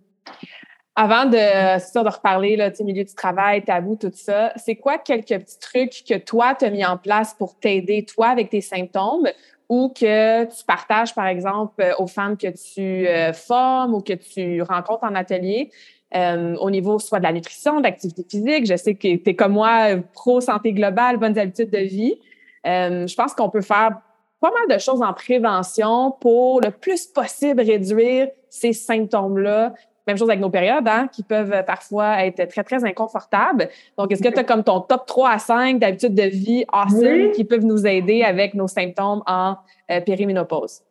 Avant 0.96 1.26
de, 1.26 1.80
ça, 1.80 2.04
de 2.04 2.10
reparler, 2.10 2.56
là, 2.56 2.72
milieu 2.82 3.04
du 3.04 3.14
travail, 3.14 3.64
tabou, 3.64 3.96
tout 3.96 4.12
ça, 4.14 4.52
c'est 4.58 4.76
quoi 4.76 4.98
quelques 4.98 5.40
petits 5.40 5.60
trucs 5.60 6.04
que 6.08 6.18
toi, 6.18 6.56
tu 6.56 6.66
as 6.66 6.72
mis 6.72 6.84
en 6.84 6.98
place 6.98 7.36
pour 7.36 7.58
t'aider, 7.58 8.04
toi, 8.04 8.28
avec 8.28 8.50
tes 8.50 8.62
symptômes 8.62 9.28
ou 9.70 9.90
que 9.90 10.46
tu 10.46 10.66
partages, 10.66 11.14
par 11.14 11.28
exemple, 11.28 11.86
aux 12.00 12.08
femmes 12.08 12.36
que 12.36 12.48
tu 12.48 13.06
formes 13.34 13.94
ou 13.94 14.02
que 14.02 14.14
tu 14.14 14.62
rencontres 14.62 15.04
en 15.04 15.14
atelier? 15.14 15.70
Euh, 16.16 16.56
au 16.56 16.70
niveau 16.70 17.00
soit 17.00 17.20
de 17.20 17.24
la 17.24 17.34
nutrition, 17.34 17.80
de 17.80 17.84
l'activité 17.84 18.24
physique. 18.24 18.66
Je 18.66 18.78
sais 18.78 18.96
que 18.96 19.18
tu 19.18 19.30
es 19.30 19.36
comme 19.36 19.52
moi, 19.52 19.90
pro 20.14 20.40
santé 20.40 20.72
globale, 20.72 21.18
bonnes 21.18 21.38
habitudes 21.38 21.70
de 21.70 21.80
vie. 21.80 22.18
Euh, 22.66 23.06
je 23.06 23.16
pense 23.16 23.34
qu'on 23.34 23.50
peut 23.50 23.62
faire 23.62 24.00
pas 24.40 24.52
mal 24.52 24.78
de 24.78 24.82
choses 24.82 25.02
en 25.02 25.14
prévention 25.14 26.12
pour 26.22 26.62
le 26.62 26.72
plus 26.72 27.08
possible 27.08 27.62
réduire 27.62 28.30
ces 28.50 28.72
symptômes-là. 28.72 29.74
Même 30.06 30.18
chose 30.18 30.30
avec 30.30 30.40
nos 30.40 30.50
périodes, 30.50 30.88
hein, 30.88 31.10
qui 31.12 31.24
peuvent 31.24 31.66
parfois 31.66 32.24
être 32.24 32.48
très, 32.48 32.64
très 32.64 32.86
inconfortables. 32.86 33.68
Donc, 33.98 34.10
est-ce 34.14 34.24
que 34.24 34.30
tu 34.30 34.40
as 34.40 34.46
comme 34.46 34.64
ton 34.64 34.80
top 34.80 35.06
3 35.06 35.32
à 35.32 35.40
5 35.40 35.80
d'habitudes 35.80 36.16
de 36.16 36.24
vie 36.24 36.64
awesome 36.72 37.32
qui 37.32 37.44
peuvent 37.44 37.66
nous 37.66 37.86
aider 37.86 38.24
avec 38.24 38.54
nos 38.54 38.70
symptômes 38.70 39.22
en 39.28 39.58
euh, 39.92 40.00
périménopause? 40.00 40.84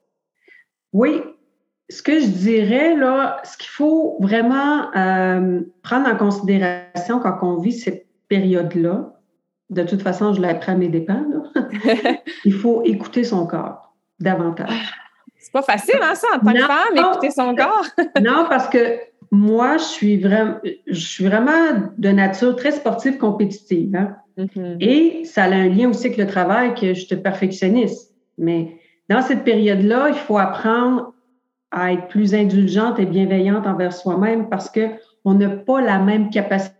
Oui, 0.93 1.23
ce 1.89 2.03
que 2.03 2.21
je 2.21 2.27
dirais, 2.27 2.97
là, 2.97 3.41
ce 3.45 3.57
qu'il 3.57 3.69
faut 3.69 4.17
vraiment 4.21 4.95
euh, 4.97 5.61
prendre 5.83 6.09
en 6.09 6.17
considération 6.17 7.21
quand 7.21 7.39
on 7.43 7.61
vit 7.61 7.73
cette 7.73 8.07
période-là, 8.29 9.13
de 9.71 9.83
toute 9.83 10.03
façon, 10.03 10.33
je 10.33 10.41
l'ai 10.41 10.49
appris 10.49 10.73
à 10.73 10.75
mes 10.77 10.89
dépens, 10.89 11.25
il 12.45 12.53
faut 12.53 12.83
écouter 12.85 13.25
son 13.25 13.47
corps 13.47 13.95
davantage. 14.21 14.95
C'est 15.39 15.53
pas 15.53 15.63
facile, 15.63 15.99
hein, 16.03 16.15
ça, 16.15 16.27
en 16.35 16.39
tant 16.41 16.53
que 16.53 16.61
femme, 16.61 16.97
écouter 16.97 17.31
son 17.31 17.55
corps. 17.55 17.87
non, 18.23 18.47
parce 18.49 18.69
que 18.69 18.99
moi, 19.31 19.77
je 19.77 19.85
suis 19.85 20.17
vraiment, 20.17 20.57
je 20.87 20.99
suis 20.99 21.25
vraiment 21.25 21.91
de 21.99 22.09
nature 22.09 22.57
très 22.57 22.73
sportive 22.73 23.17
compétitive. 23.19 23.95
Hein? 23.95 24.17
Mm-hmm. 24.39 24.77
Et 24.81 25.25
ça 25.25 25.45
a 25.45 25.51
un 25.51 25.69
lien 25.69 25.91
aussi 25.91 26.07
avec 26.07 26.19
le 26.19 26.27
travail 26.27 26.75
que 26.75 26.95
je 26.95 27.07
te 27.07 27.15
perfectionniste. 27.15 28.13
Mais 28.39 28.81
dans 29.09 29.23
cette 29.23 29.45
période-là, 29.45 30.09
il 30.09 30.15
faut 30.17 30.39
apprendre 30.39 31.13
à 31.77 31.93
être 31.93 32.09
plus 32.09 32.35
indulgente 32.35 32.99
et 32.99 33.05
bienveillante 33.05 33.67
envers 33.67 33.93
soi-même 33.93 34.49
parce 34.49 34.71
que 34.71 34.89
on 35.27 35.35
n'a 35.35 35.51
pas 35.51 35.83
la 35.83 35.99
même 35.99 36.31
capacité. 36.31 36.73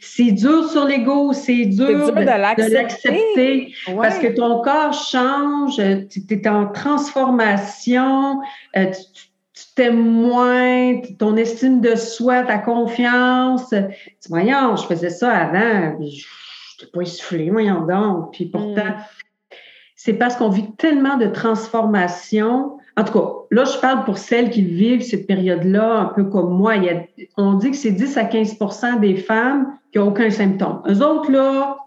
C'est 0.00 0.32
dur 0.32 0.70
sur 0.70 0.84
l'ego, 0.84 1.32
c'est 1.32 1.66
dur, 1.66 2.12
de, 2.12 2.70
l'accepter 2.70 3.74
parce 3.86 4.18
que 4.18 4.28
ton 4.28 4.62
corps 4.62 4.94
change, 4.94 5.76
tu 6.08 6.22
es 6.30 6.48
en 6.48 6.66
transformation, 6.68 8.40
euh, 8.76 8.86
tu 8.86 9.64
t'aimes 9.74 10.00
moins, 10.00 11.00
ton 11.18 11.36
estime 11.36 11.80
de 11.80 11.94
soi, 11.96 12.42
ta 12.44 12.58
confiance. 12.58 13.68
Tu, 13.70 14.28
voyons, 14.28 14.76
je 14.76 14.86
faisais 14.86 15.10
ça 15.10 15.30
avant, 15.30 15.98
je 16.00 16.04
n'étais 16.04 16.92
pas 16.92 17.02
essoufflée, 17.02 17.50
voyons 17.50 17.84
donc. 17.86 18.32
Puis 18.32 18.46
pourtant, 18.46 18.84
mm. 18.84 19.54
c'est 19.96 20.14
parce 20.14 20.36
qu'on 20.36 20.50
vit 20.50 20.74
tellement 20.76 21.16
de 21.16 21.26
transformations 21.26 22.79
en 23.00 23.04
tout 23.04 23.12
cas, 23.18 23.28
là, 23.50 23.64
je 23.64 23.78
parle 23.78 24.04
pour 24.04 24.18
celles 24.18 24.50
qui 24.50 24.62
vivent 24.62 25.02
cette 25.02 25.26
période-là, 25.26 26.00
un 26.00 26.04
peu 26.06 26.24
comme 26.24 26.50
moi. 26.56 26.76
Il 26.76 26.84
y 26.84 26.90
a, 26.90 27.02
on 27.38 27.54
dit 27.54 27.70
que 27.70 27.76
c'est 27.76 27.92
10 27.92 28.16
à 28.18 28.24
15% 28.24 29.00
des 29.00 29.16
femmes 29.16 29.72
qui 29.90 29.98
n'ont 29.98 30.08
aucun 30.08 30.30
symptôme. 30.30 30.82
Eux 30.86 31.02
autres, 31.02 31.30
là, 31.30 31.78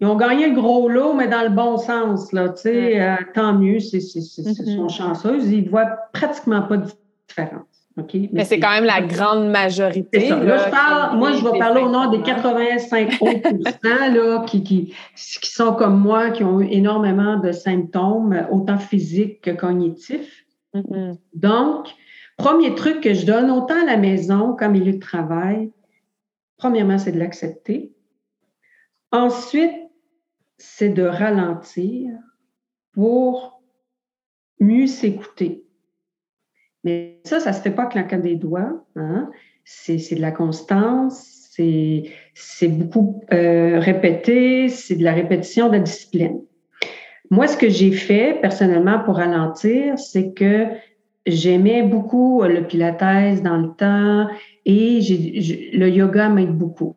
ils 0.00 0.06
ont 0.06 0.16
gagné 0.16 0.48
le 0.48 0.54
gros 0.54 0.88
lot, 0.88 1.12
mais 1.12 1.26
dans 1.26 1.42
le 1.42 1.50
bon 1.50 1.76
sens, 1.76 2.32
là, 2.32 2.50
tu 2.50 2.62
sais, 2.62 3.00
euh, 3.00 3.16
tant 3.34 3.54
mieux, 3.54 3.80
c'est, 3.80 4.00
c'est, 4.00 4.20
c'est, 4.20 4.42
mm-hmm. 4.42 4.76
sont 4.76 4.88
chanceuses. 4.88 5.50
Ils 5.50 5.68
voient 5.68 5.90
pratiquement 6.12 6.62
pas 6.62 6.76
de 6.76 6.86
différence. 7.28 7.64
Mais, 8.32 8.44
c'est 8.44 8.60
quand 8.60 8.70
même 8.70 8.84
la 8.84 9.02
grande 9.02 9.50
majorité. 9.50 10.28
Là, 10.28 10.64
je 10.64 10.70
parle, 10.70 11.18
moi, 11.18 11.32
je 11.32 11.44
vais 11.44 11.58
parler 11.58 11.82
au 11.82 11.90
nom 11.90 12.10
des 12.10 12.22
85 12.22 13.18
là, 13.82 14.44
qui, 14.46 14.62
qui, 14.62 14.94
qui 15.16 15.50
sont 15.50 15.74
comme 15.74 16.00
moi, 16.00 16.30
qui 16.30 16.44
ont 16.44 16.60
eu 16.60 16.68
énormément 16.70 17.38
de 17.38 17.52
symptômes, 17.52 18.46
autant 18.50 18.78
physiques 18.78 19.42
que 19.42 19.50
cognitifs. 19.50 20.44
Mm-hmm. 20.74 21.18
Donc, 21.34 21.88
premier 22.36 22.74
truc 22.74 23.00
que 23.00 23.14
je 23.14 23.26
donne 23.26 23.50
autant 23.50 23.80
à 23.80 23.84
la 23.84 23.96
maison 23.96 24.54
qu'en 24.56 24.70
milieu 24.70 24.92
de 24.92 24.98
travail, 24.98 25.72
premièrement, 26.56 26.98
c'est 26.98 27.12
de 27.12 27.18
l'accepter. 27.18 27.92
Ensuite, 29.12 29.74
c'est 30.58 30.90
de 30.90 31.02
ralentir 31.02 32.10
pour 32.92 33.62
mieux 34.60 34.86
s'écouter. 34.86 35.64
Mais 36.84 37.20
ça, 37.24 37.40
ça 37.40 37.50
ne 37.50 37.56
se 37.56 37.60
fait 37.60 37.70
pas 37.70 37.86
claquant 37.86 38.18
des 38.18 38.36
doigts. 38.36 38.84
Hein? 38.96 39.30
C'est 39.64 40.14
de 40.14 40.20
la 40.20 40.32
constance, 40.32 41.40
c'est 42.34 42.68
beaucoup 42.68 43.22
euh, 43.32 43.78
répété, 43.78 44.68
c'est 44.68 44.96
de 44.96 45.04
la 45.04 45.12
répétition 45.12 45.68
de 45.68 45.74
la 45.74 45.80
discipline. 45.80 46.40
Moi, 47.30 47.46
ce 47.46 47.56
que 47.56 47.68
j'ai 47.68 47.92
fait 47.92 48.38
personnellement 48.40 48.98
pour 49.00 49.16
ralentir, 49.16 49.98
c'est 49.98 50.32
que 50.32 50.66
j'aimais 51.26 51.82
beaucoup 51.82 52.42
le 52.42 52.66
pilates 52.66 53.42
dans 53.42 53.56
le 53.56 53.70
temps 53.76 54.28
et 54.66 55.00
le 55.72 55.88
yoga 55.88 56.28
m'aide 56.28 56.56
beaucoup. 56.56 56.96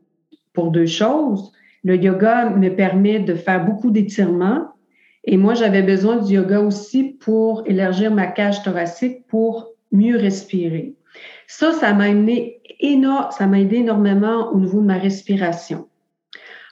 Pour 0.54 0.72
deux 0.72 0.88
choses, 0.88 1.52
le 1.84 1.96
yoga 1.98 2.50
me 2.50 2.69
permet 2.69 3.19
de 3.19 3.36
faire 3.36 3.63
beaucoup 3.65 3.91
d'étirements 3.91 4.74
et 5.26 5.38
moi, 5.38 5.54
j'avais 5.54 5.82
besoin 5.82 6.17
du 6.17 6.34
yoga 6.34 6.60
aussi 6.60 7.04
pour 7.19 7.63
élargir 7.65 8.13
ma 8.13 8.28
cage 8.28 8.62
thoracique 8.63 9.26
pour 9.28 9.69
mieux 9.91 10.17
respirer. 10.17 10.96
Ça, 11.48 11.72
ça 11.72 11.93
m'a 11.93 12.10
aidé, 12.10 12.60
ça 13.32 13.48
m'a 13.48 13.60
aidé 13.60 13.78
énormément 13.78 14.52
au 14.52 14.60
niveau 14.60 14.82
de 14.82 14.86
ma 14.86 14.98
respiration. 14.98 15.88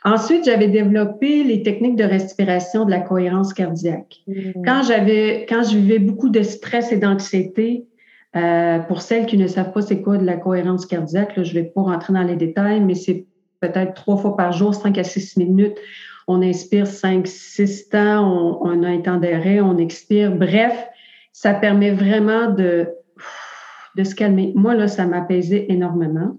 Ensuite, 0.04 0.46
j'avais 0.46 0.68
développé 0.68 1.44
les 1.44 1.62
techniques 1.62 1.96
de 1.96 2.04
respiration 2.04 2.86
de 2.86 2.92
la 2.92 3.02
cohérence 3.02 3.54
cardiaque. 3.54 4.22
Mmh. 4.28 4.64
Quand 4.66 4.82
j'avais, 4.84 5.46
quand 5.48 5.64
je 5.64 5.78
vivais 5.78 6.00
beaucoup 6.00 6.30
de 6.30 6.42
stress 6.42 6.92
et 6.92 6.98
d'anxiété, 6.98 7.86
euh, 8.36 8.80
pour 8.80 9.02
celles 9.02 9.26
qui 9.26 9.38
ne 9.38 9.48
savent 9.48 9.72
pas 9.74 9.82
c'est 9.82 10.02
quoi 10.02 10.18
de 10.18 10.26
la 10.26 10.38
cohérence 10.38 10.86
cardiaque, 10.86 11.36
là, 11.36 11.44
je 11.44 11.54
vais 11.54 11.64
pas 11.64 11.82
rentrer 11.82 12.14
dans 12.14 12.24
les 12.24 12.36
détails, 12.36 12.82
mais 12.82 12.96
c'est 12.96 13.26
peut-être 13.60 13.94
trois 13.94 14.18
fois 14.18 14.36
par 14.36 14.52
jour, 14.54 14.74
cinq 14.74 14.98
à 14.98 15.04
six 15.04 15.38
minutes. 15.38 15.78
On 16.28 16.42
inspire 16.42 16.88
cinq, 16.88 17.28
six 17.28 17.90
temps, 17.90 18.26
on, 18.26 18.60
on 18.62 18.84
a 18.84 18.88
un 18.88 19.02
temps 19.02 19.18
d'arrêt, 19.18 19.60
on 19.62 19.78
expire. 19.78 20.32
Bref, 20.36 20.88
ça 21.32 21.54
permet 21.54 21.92
vraiment 21.92 22.50
de 22.50 22.88
de 23.98 24.04
se 24.06 24.16
calmer. 24.16 24.54
Moi, 24.56 24.74
là, 24.74 24.88
ça 24.88 25.06
m'apaisait 25.06 25.66
énormément. 25.70 26.38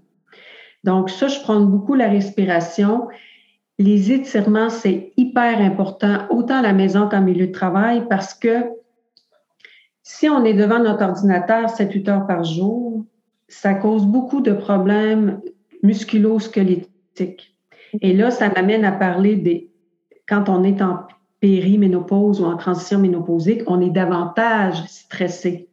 Donc, 0.83 1.09
ça, 1.09 1.27
je 1.27 1.39
prends 1.41 1.61
beaucoup 1.61 1.93
la 1.93 2.09
respiration. 2.09 3.07
Les 3.83 4.13
étirements, 4.13 4.69
c'est 4.69 5.11
hyper 5.17 5.59
important, 5.59 6.19
autant 6.29 6.59
à 6.59 6.61
la 6.61 6.71
maison 6.71 7.09
qu'en 7.09 7.19
milieu 7.19 7.47
de 7.47 7.51
travail, 7.51 8.07
parce 8.09 8.33
que 8.33 8.63
si 10.03 10.29
on 10.29 10.45
est 10.45 10.53
devant 10.53 10.79
notre 10.79 11.03
ordinateur 11.03 11.65
7-8 11.65 12.09
heures 12.09 12.25
par 12.25 12.45
jour, 12.45 13.03
ça 13.49 13.73
cause 13.73 14.05
beaucoup 14.05 14.39
de 14.39 14.53
problèmes 14.53 15.41
musculo-squelettiques. 15.81 17.57
Et 17.99 18.13
là, 18.13 18.31
ça 18.31 18.47
m'amène 18.47 18.85
à 18.85 18.93
parler 18.93 19.35
des. 19.35 19.69
Quand 20.29 20.47
on 20.47 20.63
est 20.63 20.81
en 20.81 20.99
périménopause 21.41 22.39
ou 22.39 22.45
en 22.45 22.55
transition 22.55 22.99
ménopausique, 22.99 23.63
on 23.67 23.81
est 23.81 23.89
davantage 23.89 24.81
stressé. 24.87 25.67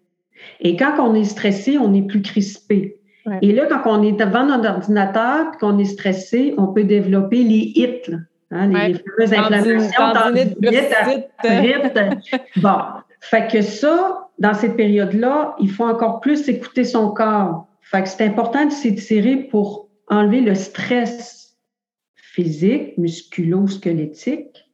Et 0.58 0.74
quand 0.74 0.98
on 0.98 1.14
est 1.14 1.22
stressé, 1.22 1.78
on 1.78 1.94
est 1.94 2.02
plus 2.02 2.22
crispé. 2.22 2.99
Et 3.42 3.52
là, 3.52 3.66
quand 3.66 3.82
on 3.86 4.02
est 4.02 4.12
devant 4.12 4.44
notre 4.44 4.70
ordinateur 4.70 5.52
et 5.54 5.58
qu'on 5.58 5.78
est 5.78 5.84
stressé, 5.84 6.54
on 6.56 6.68
peut 6.68 6.84
développer 6.84 7.42
les 7.42 7.72
hits, 7.74 8.14
hein, 8.50 8.68
les, 8.68 8.94
fameuses 8.94 9.32
inflammations, 9.32 9.80
Bon, 12.56 12.78
fait 13.20 13.50
que 13.50 13.62
ça, 13.62 14.28
dans 14.38 14.54
cette 14.54 14.76
période-là, 14.76 15.54
il 15.60 15.70
faut 15.70 15.84
encore 15.84 16.20
plus 16.20 16.48
écouter 16.48 16.84
son 16.84 17.10
corps. 17.10 17.66
Fait 17.82 18.02
que 18.02 18.08
c'est 18.08 18.24
important 18.24 18.66
de 18.66 18.72
s'étirer 18.72 19.36
pour 19.36 19.88
enlever 20.08 20.40
le 20.40 20.54
stress 20.54 21.56
physique, 22.16 22.96
musculo-squelettique, 22.96 24.64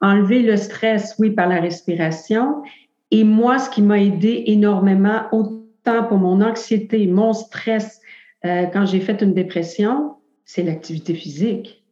enlever 0.00 0.42
le 0.42 0.56
stress, 0.56 1.14
oui, 1.18 1.30
par 1.30 1.48
la 1.48 1.60
respiration, 1.60 2.62
et 3.10 3.24
moi, 3.24 3.58
ce 3.58 3.68
qui 3.70 3.82
m'a 3.82 3.98
aidé 3.98 4.44
énormément, 4.46 5.22
autant 5.32 5.59
pour 5.84 6.18
mon 6.18 6.40
anxiété, 6.40 7.06
mon 7.06 7.32
stress, 7.32 8.00
euh, 8.44 8.66
quand 8.66 8.86
j'ai 8.86 9.00
fait 9.00 9.20
une 9.22 9.34
dépression, 9.34 10.14
c'est 10.44 10.62
l'activité 10.62 11.14
physique. 11.14 11.84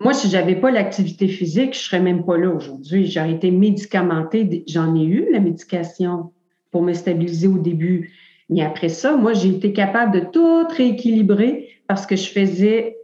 Moi, 0.00 0.14
si 0.14 0.30
j'avais 0.30 0.56
pas 0.56 0.70
l'activité 0.70 1.26
physique, 1.28 1.74
je 1.74 1.80
serais 1.80 2.00
même 2.00 2.24
pas 2.24 2.36
là 2.36 2.50
aujourd'hui. 2.50 3.06
J'aurais 3.06 3.32
été 3.32 3.50
médicamentée. 3.50 4.64
J'en 4.68 4.94
ai 4.94 5.04
eu 5.04 5.26
la 5.32 5.40
médication 5.40 6.32
pour 6.70 6.82
me 6.82 6.92
stabiliser 6.92 7.48
au 7.48 7.58
début. 7.58 8.12
Mais 8.48 8.62
après 8.62 8.88
ça, 8.88 9.16
moi, 9.16 9.32
j'ai 9.32 9.48
été 9.48 9.72
capable 9.72 10.20
de 10.20 10.26
tout 10.26 10.66
rééquilibrer 10.68 11.68
parce 11.88 12.06
que 12.06 12.14
je 12.14 12.28
faisais 12.28 12.96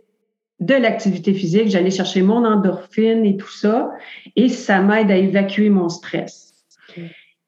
de 0.61 0.75
l'activité 0.75 1.35
physique. 1.35 1.69
J'allais 1.69 1.91
chercher 1.91 2.23
mon 2.23 2.45
endorphine 2.45 3.25
et 3.25 3.37
tout 3.37 3.51
ça. 3.51 3.91
Et 4.37 4.49
ça 4.49 4.81
m'aide 4.81 5.11
à 5.11 5.17
évacuer 5.17 5.69
mon 5.69 5.89
stress 5.89 6.53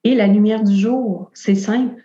et 0.04 0.14
la 0.14 0.26
lumière 0.26 0.62
du 0.62 0.76
jour. 0.76 1.30
C'est 1.35 1.54
simple. 1.54 2.04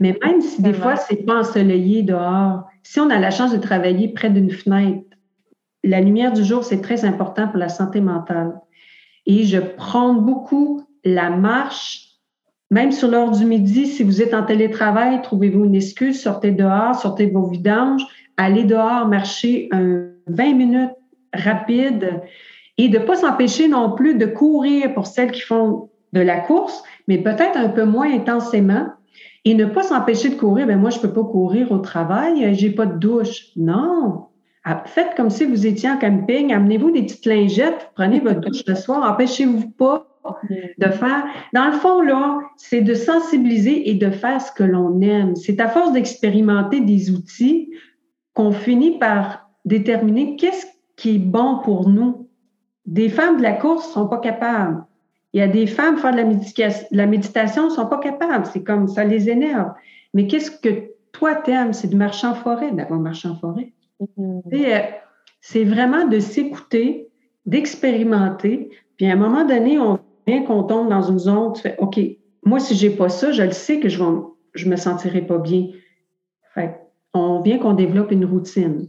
Mais 0.00 0.18
même 0.24 0.40
si 0.40 0.62
des 0.62 0.72
fois, 0.72 0.96
c'est 0.96 1.24
pas 1.24 1.40
ensoleillé 1.40 2.02
dehors, 2.02 2.64
si 2.82 3.00
on 3.00 3.10
a 3.10 3.18
la 3.18 3.30
chance 3.30 3.52
de 3.52 3.58
travailler 3.58 4.08
près 4.08 4.30
d'une 4.30 4.50
fenêtre, 4.50 5.04
la 5.82 6.00
lumière 6.00 6.32
du 6.32 6.42
jour, 6.44 6.64
c'est 6.64 6.80
très 6.80 7.04
important 7.04 7.48
pour 7.48 7.58
la 7.58 7.68
santé 7.68 8.00
mentale. 8.00 8.58
Et 9.26 9.44
je 9.44 9.58
prends 9.58 10.14
beaucoup 10.14 10.86
la 11.04 11.30
marche, 11.30 12.08
même 12.70 12.92
sur 12.92 13.08
l'heure 13.08 13.30
du 13.30 13.44
midi, 13.44 13.86
si 13.86 14.02
vous 14.02 14.22
êtes 14.22 14.34
en 14.34 14.42
télétravail, 14.42 15.20
trouvez-vous 15.22 15.64
une 15.64 15.74
excuse, 15.74 16.20
sortez 16.20 16.50
dehors, 16.50 16.94
sortez 16.94 17.26
vos 17.26 17.46
vidanges, 17.46 18.04
allez 18.36 18.64
dehors, 18.64 19.06
marcher 19.06 19.68
un 19.70 20.08
20 20.26 20.54
minutes 20.54 20.90
rapide 21.34 22.22
et 22.78 22.88
de 22.88 22.98
ne 22.98 23.04
pas 23.04 23.16
s'empêcher 23.16 23.68
non 23.68 23.92
plus 23.92 24.14
de 24.14 24.26
courir 24.26 24.94
pour 24.94 25.06
celles 25.06 25.30
qui 25.30 25.42
font 25.42 25.90
de 26.12 26.20
la 26.20 26.40
course, 26.40 26.82
mais 27.08 27.18
peut-être 27.18 27.56
un 27.56 27.68
peu 27.68 27.84
moins 27.84 28.12
intensément. 28.12 28.86
Et 29.44 29.54
ne 29.54 29.66
pas 29.66 29.82
s'empêcher 29.82 30.30
de 30.30 30.36
courir, 30.36 30.66
ben 30.66 30.78
moi, 30.78 30.90
je 30.90 30.98
peux 30.98 31.12
pas 31.12 31.24
courir 31.24 31.70
au 31.70 31.78
travail, 31.78 32.44
euh, 32.44 32.54
j'ai 32.54 32.70
pas 32.70 32.86
de 32.86 32.98
douche. 32.98 33.48
Non. 33.56 34.26
Ah, 34.64 34.82
faites 34.86 35.14
comme 35.16 35.28
si 35.28 35.44
vous 35.44 35.66
étiez 35.66 35.90
en 35.90 35.98
camping, 35.98 36.52
amenez-vous 36.52 36.90
des 36.90 37.02
petites 37.02 37.26
lingettes, 37.26 37.90
prenez 37.94 38.20
votre 38.20 38.40
douche 38.40 38.62
le 38.66 38.74
soir, 38.74 39.10
empêchez-vous 39.10 39.70
pas 39.72 40.06
de 40.78 40.88
faire. 40.88 41.26
Dans 41.52 41.66
le 41.66 41.72
fond, 41.72 42.00
là, 42.00 42.40
c'est 42.56 42.80
de 42.80 42.94
sensibiliser 42.94 43.90
et 43.90 43.94
de 43.94 44.10
faire 44.10 44.40
ce 44.40 44.50
que 44.52 44.64
l'on 44.64 45.02
aime. 45.02 45.36
C'est 45.36 45.60
à 45.60 45.68
force 45.68 45.92
d'expérimenter 45.92 46.80
des 46.80 47.10
outils 47.10 47.70
qu'on 48.32 48.52
finit 48.52 48.98
par 48.98 49.50
déterminer 49.66 50.36
qu'est-ce 50.36 50.66
qui 50.96 51.16
est 51.16 51.18
bon 51.18 51.58
pour 51.58 51.90
nous. 51.90 52.30
Des 52.86 53.10
femmes 53.10 53.36
de 53.36 53.42
la 53.42 53.52
course 53.52 53.92
sont 53.92 54.08
pas 54.08 54.18
capables. 54.18 54.84
Il 55.34 55.40
y 55.40 55.42
a 55.42 55.48
des 55.48 55.66
femmes 55.66 55.98
faire 55.98 56.12
de 56.12 56.18
la, 56.18 56.68
la 56.92 57.06
méditation 57.06 57.64
ne 57.64 57.70
sont 57.70 57.86
pas 57.86 57.98
capables. 57.98 58.46
C'est 58.46 58.62
comme 58.62 58.86
ça 58.86 59.02
les 59.04 59.28
énerve. 59.28 59.72
Mais 60.14 60.28
qu'est-ce 60.28 60.52
que 60.52 60.92
toi 61.10 61.34
t'aimes? 61.34 61.72
C'est 61.72 61.88
de 61.88 61.96
marcher 61.96 62.28
en 62.28 62.34
forêt, 62.34 62.70
d'avoir 62.70 63.00
marché 63.00 63.26
en 63.26 63.34
forêt. 63.34 63.72
Mm-hmm. 64.00 64.42
Euh, 64.54 64.80
c'est 65.40 65.64
vraiment 65.64 66.06
de 66.06 66.20
s'écouter, 66.20 67.08
d'expérimenter. 67.46 68.70
Puis 68.96 69.06
à 69.06 69.14
un 69.14 69.16
moment 69.16 69.44
donné, 69.44 69.76
on 69.76 69.98
vient 70.24 70.44
qu'on 70.44 70.62
tombe 70.62 70.88
dans 70.88 71.02
une 71.02 71.18
zone, 71.18 71.52
tu 71.54 71.62
fais 71.62 71.74
OK, 71.78 71.98
moi, 72.44 72.60
si 72.60 72.76
j'ai 72.76 72.90
pas 72.90 73.08
ça, 73.08 73.32
je 73.32 73.42
le 73.42 73.50
sais 73.50 73.80
que 73.80 73.88
je 73.88 74.02
ne 74.02 74.20
je 74.54 74.68
me 74.68 74.76
sentirai 74.76 75.22
pas 75.22 75.38
bien. 75.38 75.66
Fait 76.54 76.78
on 77.12 77.40
vient 77.40 77.58
qu'on 77.58 77.74
développe 77.74 78.12
une 78.12 78.24
routine. 78.24 78.88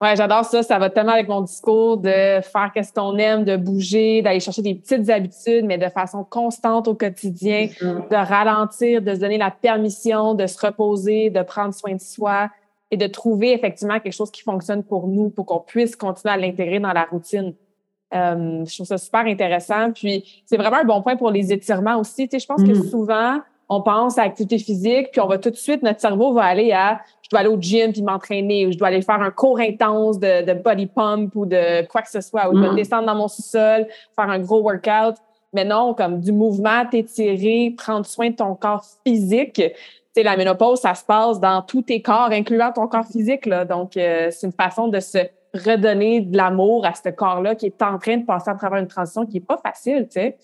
Ouais, 0.00 0.14
j'adore 0.14 0.44
ça. 0.44 0.62
Ça 0.62 0.78
va 0.78 0.90
tellement 0.90 1.12
avec 1.12 1.28
mon 1.28 1.40
discours 1.40 1.96
de 1.96 2.40
faire 2.40 2.70
qu'est-ce 2.72 2.92
qu'on 2.92 3.16
aime, 3.16 3.44
de 3.44 3.56
bouger, 3.56 4.22
d'aller 4.22 4.38
chercher 4.38 4.62
des 4.62 4.76
petites 4.76 5.10
habitudes, 5.10 5.64
mais 5.64 5.76
de 5.76 5.88
façon 5.88 6.22
constante 6.22 6.86
au 6.86 6.94
quotidien, 6.94 7.68
de 7.80 8.14
ralentir, 8.14 9.02
de 9.02 9.14
se 9.14 9.20
donner 9.20 9.38
la 9.38 9.50
permission 9.50 10.34
de 10.34 10.46
se 10.46 10.64
reposer, 10.64 11.30
de 11.30 11.42
prendre 11.42 11.74
soin 11.74 11.94
de 11.94 12.00
soi 12.00 12.48
et 12.92 12.96
de 12.96 13.06
trouver 13.08 13.52
effectivement 13.52 13.98
quelque 13.98 14.14
chose 14.14 14.30
qui 14.30 14.42
fonctionne 14.42 14.84
pour 14.84 15.08
nous 15.08 15.30
pour 15.30 15.46
qu'on 15.46 15.60
puisse 15.60 15.96
continuer 15.96 16.32
à 16.32 16.36
l'intégrer 16.36 16.78
dans 16.78 16.92
la 16.92 17.04
routine. 17.04 17.54
Euh, 18.14 18.64
je 18.64 18.74
trouve 18.74 18.86
ça 18.86 18.98
super 18.98 19.26
intéressant. 19.26 19.90
Puis 19.92 20.42
c'est 20.46 20.56
vraiment 20.56 20.78
un 20.78 20.84
bon 20.84 21.02
point 21.02 21.16
pour 21.16 21.30
les 21.30 21.52
étirements 21.52 21.96
aussi. 21.96 22.28
Tu 22.28 22.38
sais, 22.38 22.38
je 22.38 22.46
pense 22.46 22.62
que 22.62 22.68
mm-hmm. 22.68 22.90
souvent, 22.90 23.40
on 23.68 23.82
pense 23.82 24.16
à 24.16 24.24
l'activité 24.24 24.58
physique, 24.58 25.08
puis 25.12 25.20
on 25.20 25.26
va 25.26 25.38
tout 25.38 25.50
de 25.50 25.56
suite, 25.56 25.82
notre 25.82 26.00
cerveau 26.00 26.32
va 26.32 26.44
aller 26.44 26.72
à 26.72 27.00
je 27.28 27.36
dois 27.36 27.40
aller 27.40 27.50
au 27.50 27.60
gym 27.60 27.92
puis 27.92 28.02
m'entraîner, 28.02 28.66
ou 28.66 28.72
je 28.72 28.78
dois 28.78 28.88
aller 28.88 29.02
faire 29.02 29.20
un 29.20 29.30
cours 29.30 29.60
intense 29.60 30.18
de, 30.18 30.54
body 30.54 30.86
pump 30.86 31.34
ou 31.34 31.44
de 31.44 31.86
quoi 31.86 32.00
que 32.00 32.10
ce 32.10 32.22
soit, 32.22 32.48
ou 32.48 32.56
je 32.56 32.60
dois 32.62 32.72
mm-hmm. 32.72 32.76
descendre 32.76 33.06
dans 33.06 33.14
mon 33.14 33.28
sous-sol, 33.28 33.86
faire 34.16 34.30
un 34.30 34.38
gros 34.38 34.62
workout. 34.62 35.16
Mais 35.52 35.64
non, 35.64 35.92
comme 35.92 36.20
du 36.20 36.32
mouvement, 36.32 36.86
t'étirer, 36.90 37.74
prendre 37.76 38.06
soin 38.06 38.30
de 38.30 38.36
ton 38.36 38.54
corps 38.54 38.84
physique. 39.06 39.54
Tu 39.54 39.62
sais, 40.14 40.22
la 40.22 40.36
ménopause, 40.36 40.80
ça 40.80 40.94
se 40.94 41.04
passe 41.04 41.38
dans 41.38 41.62
tous 41.62 41.82
tes 41.82 42.00
corps, 42.00 42.30
incluant 42.30 42.72
ton 42.72 42.86
corps 42.86 43.06
physique. 43.06 43.44
Là. 43.44 43.64
Donc, 43.64 43.96
euh, 43.96 44.28
c'est 44.30 44.46
une 44.46 44.52
façon 44.52 44.88
de 44.88 45.00
se 45.00 45.18
redonner 45.54 46.20
de 46.20 46.36
l'amour 46.36 46.84
à 46.86 46.94
ce 46.94 47.08
corps-là 47.10 47.54
qui 47.54 47.66
est 47.66 47.82
en 47.82 47.98
train 47.98 48.18
de 48.18 48.24
passer 48.24 48.50
à 48.50 48.54
travers 48.54 48.78
une 48.78 48.88
transition 48.88 49.26
qui 49.26 49.34
n'est 49.34 49.40
pas 49.40 49.58
facile, 49.58 50.04
tu 50.04 50.20
sais. 50.20 50.36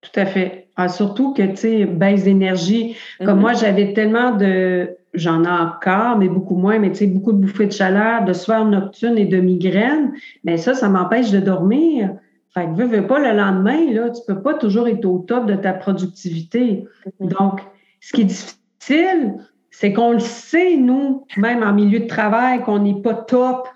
Tout 0.00 0.20
à 0.20 0.26
fait. 0.26 0.68
Ah, 0.76 0.88
surtout 0.88 1.32
que, 1.34 1.42
tu 1.42 1.56
sais, 1.56 1.84
baisse 1.84 2.24
d'énergie. 2.24 2.96
Comme 3.24 3.40
moi, 3.40 3.52
j'avais 3.52 3.94
tellement 3.94 4.30
de, 4.30 4.96
j'en 5.12 5.42
ai 5.42 5.48
encore, 5.48 6.16
mais 6.18 6.28
beaucoup 6.28 6.56
moins, 6.56 6.78
mais 6.78 6.90
tu 6.90 6.98
sais, 6.98 7.06
beaucoup 7.06 7.32
de 7.32 7.38
bouffées 7.38 7.66
de 7.66 7.72
chaleur, 7.72 8.24
de 8.24 8.32
soir 8.32 8.64
nocturne 8.64 9.18
et 9.18 9.26
de 9.26 9.38
migraines. 9.38 10.12
Mais 10.44 10.56
ça, 10.56 10.74
ça 10.74 10.88
m'empêche 10.88 11.32
de 11.32 11.40
dormir. 11.40 12.14
Fait 12.54 12.66
que, 12.66 12.70
veux, 12.76 12.86
veux 12.86 13.06
pas, 13.06 13.18
le 13.18 13.36
lendemain, 13.36 13.92
là, 13.92 14.10
tu 14.10 14.22
peux 14.26 14.40
pas 14.40 14.54
toujours 14.54 14.86
être 14.86 15.04
au 15.04 15.18
top 15.18 15.46
de 15.46 15.54
ta 15.54 15.72
productivité. 15.72 16.84
Mm-hmm. 17.20 17.28
Donc, 17.36 17.60
ce 18.00 18.12
qui 18.12 18.20
est 18.20 18.24
difficile, 18.24 19.34
c'est 19.70 19.92
qu'on 19.92 20.12
le 20.12 20.20
sait, 20.20 20.76
nous, 20.76 21.24
même 21.36 21.62
en 21.62 21.72
milieu 21.72 22.00
de 22.00 22.06
travail, 22.06 22.62
qu'on 22.62 22.78
n'est 22.78 23.02
pas 23.02 23.14
top 23.14 23.68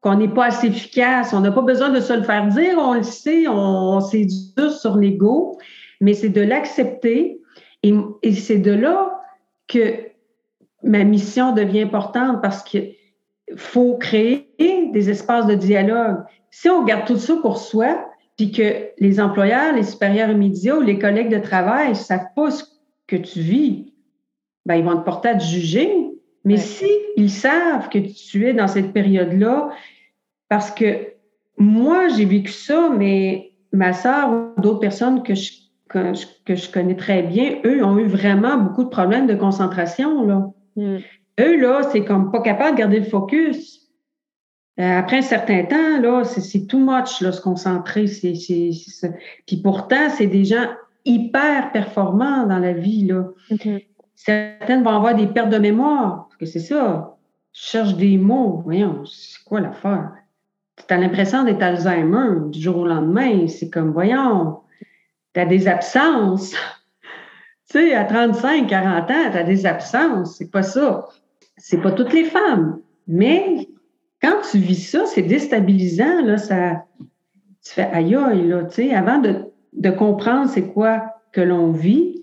qu'on 0.00 0.16
n'est 0.16 0.28
pas 0.28 0.46
assez 0.46 0.68
efficace. 0.68 1.32
On 1.32 1.40
n'a 1.40 1.52
pas 1.52 1.62
besoin 1.62 1.90
de 1.90 2.00
se 2.00 2.12
le 2.12 2.22
faire 2.22 2.46
dire, 2.48 2.76
on 2.78 2.94
le 2.94 3.02
sait, 3.02 3.46
on, 3.48 4.00
s'est 4.00 4.26
dur 4.56 4.72
sur 4.72 4.96
l'ego, 4.96 5.58
mais 6.00 6.14
c'est 6.14 6.28
de 6.30 6.40
l'accepter 6.40 7.40
et, 7.82 7.94
et 8.22 8.34
c'est 8.34 8.58
de 8.58 8.72
là 8.72 9.20
que 9.68 10.10
ma 10.82 11.04
mission 11.04 11.52
devient 11.52 11.82
importante 11.82 12.40
parce 12.42 12.62
qu'il 12.62 12.94
faut 13.56 13.96
créer 13.96 14.48
des 14.58 15.10
espaces 15.10 15.46
de 15.46 15.54
dialogue. 15.54 16.18
Si 16.50 16.68
on 16.68 16.84
garde 16.84 17.06
tout 17.06 17.18
ça 17.18 17.36
pour 17.36 17.58
soi, 17.58 18.06
puis 18.36 18.52
que 18.52 18.88
les 18.98 19.20
employeurs, 19.20 19.74
les 19.74 19.82
supérieurs 19.82 20.30
immédiats 20.30 20.78
ou 20.78 20.80
les 20.80 20.98
collègues 20.98 21.28
de 21.28 21.38
travail 21.38 21.90
ne 21.90 21.94
savent 21.94 22.32
pas 22.34 22.50
ce 22.50 22.64
que 23.06 23.16
tu 23.16 23.40
vis, 23.40 23.92
ben, 24.64 24.76
ils 24.76 24.84
vont 24.84 24.96
te 24.96 25.04
porter 25.04 25.28
à 25.28 25.34
te 25.34 25.44
juger. 25.44 26.09
Mais 26.44 26.56
si 26.56 26.86
ils 27.16 27.30
savent 27.30 27.88
que 27.88 27.98
tu 27.98 28.46
es 28.46 28.54
dans 28.54 28.68
cette 28.68 28.92
période-là, 28.92 29.70
parce 30.48 30.70
que 30.70 31.08
moi, 31.58 32.08
j'ai 32.08 32.24
vécu 32.24 32.50
ça, 32.50 32.90
mais 32.96 33.52
ma 33.72 33.92
sœur 33.92 34.30
ou 34.30 34.60
d'autres 34.60 34.80
personnes 34.80 35.22
que 35.22 35.34
je, 35.34 35.52
que, 35.88 36.54
je 36.54 36.70
connais 36.70 36.96
très 36.96 37.22
bien, 37.22 37.58
eux 37.64 37.84
ont 37.84 37.98
eu 37.98 38.06
vraiment 38.06 38.56
beaucoup 38.56 38.84
de 38.84 38.88
problèmes 38.88 39.26
de 39.26 39.34
concentration. 39.34 40.24
Là. 40.26 40.50
Hmm. 40.76 40.98
Eux, 41.38 41.60
là, 41.60 41.82
c'est 41.90 42.04
comme 42.04 42.30
pas 42.30 42.40
capable 42.40 42.76
de 42.76 42.78
garder 42.80 42.98
le 43.00 43.04
focus. 43.04 43.80
Euh, 44.78 44.98
après 44.98 45.18
un 45.18 45.22
certain 45.22 45.64
temps, 45.64 46.00
là, 46.00 46.24
c'est 46.24 46.66
too 46.66 46.78
much, 46.78 47.20
là, 47.20 47.32
se 47.32 47.40
concentrer. 47.40 48.06
C'est, 48.06 48.32
Puis 49.46 49.56
pourtant, 49.58 50.08
c'est 50.10 50.26
des 50.26 50.44
gens 50.44 50.66
hyper 51.04 51.72
performants 51.72 52.46
dans 52.46 52.58
la 52.58 52.72
vie, 52.72 53.06
là. 53.06 53.28
Certaines 54.22 54.82
vont 54.82 54.90
avoir 54.90 55.14
des 55.14 55.28
pertes 55.28 55.48
de 55.48 55.56
mémoire, 55.56 56.26
parce 56.28 56.36
que 56.36 56.44
c'est 56.44 56.60
ça. 56.60 57.16
Je 57.54 57.60
cherche 57.62 57.94
des 57.94 58.18
mots. 58.18 58.60
Voyons, 58.62 59.06
c'est 59.06 59.42
quoi 59.44 59.60
l'affaire? 59.60 60.12
tu 60.76 60.94
as 60.94 60.98
l'impression 60.98 61.44
d'être 61.44 61.62
Alzheimer 61.62 62.50
du 62.50 62.60
jour 62.60 62.78
au 62.78 62.86
lendemain. 62.86 63.48
C'est 63.48 63.70
comme, 63.70 63.92
voyons, 63.92 64.58
tu 65.32 65.40
as 65.40 65.46
des 65.46 65.66
absences. 65.68 66.50
tu 67.70 67.78
sais, 67.78 67.94
à 67.94 68.04
35, 68.04 68.66
40 68.66 69.10
ans, 69.10 69.30
tu 69.32 69.38
as 69.38 69.42
des 69.42 69.64
absences. 69.64 70.36
C'est 70.36 70.50
pas 70.50 70.64
ça. 70.64 71.08
C'est 71.56 71.80
pas 71.80 71.92
toutes 71.92 72.12
les 72.12 72.24
femmes. 72.24 72.78
Mais 73.06 73.68
quand 74.20 74.42
tu 74.50 74.58
vis 74.58 74.86
ça, 74.86 75.06
c'est 75.06 75.22
déstabilisant. 75.22 76.36
Ça, 76.36 76.84
tu 77.64 77.72
fais 77.72 77.88
aïe 77.90 78.14
aïe, 78.14 78.48
là, 78.48 78.64
tu 78.64 78.74
sais, 78.74 78.94
avant 78.94 79.18
de 79.72 79.90
comprendre 79.90 80.50
c'est 80.50 80.68
quoi 80.68 81.14
que 81.32 81.40
l'on 81.40 81.72
vit, 81.72 82.19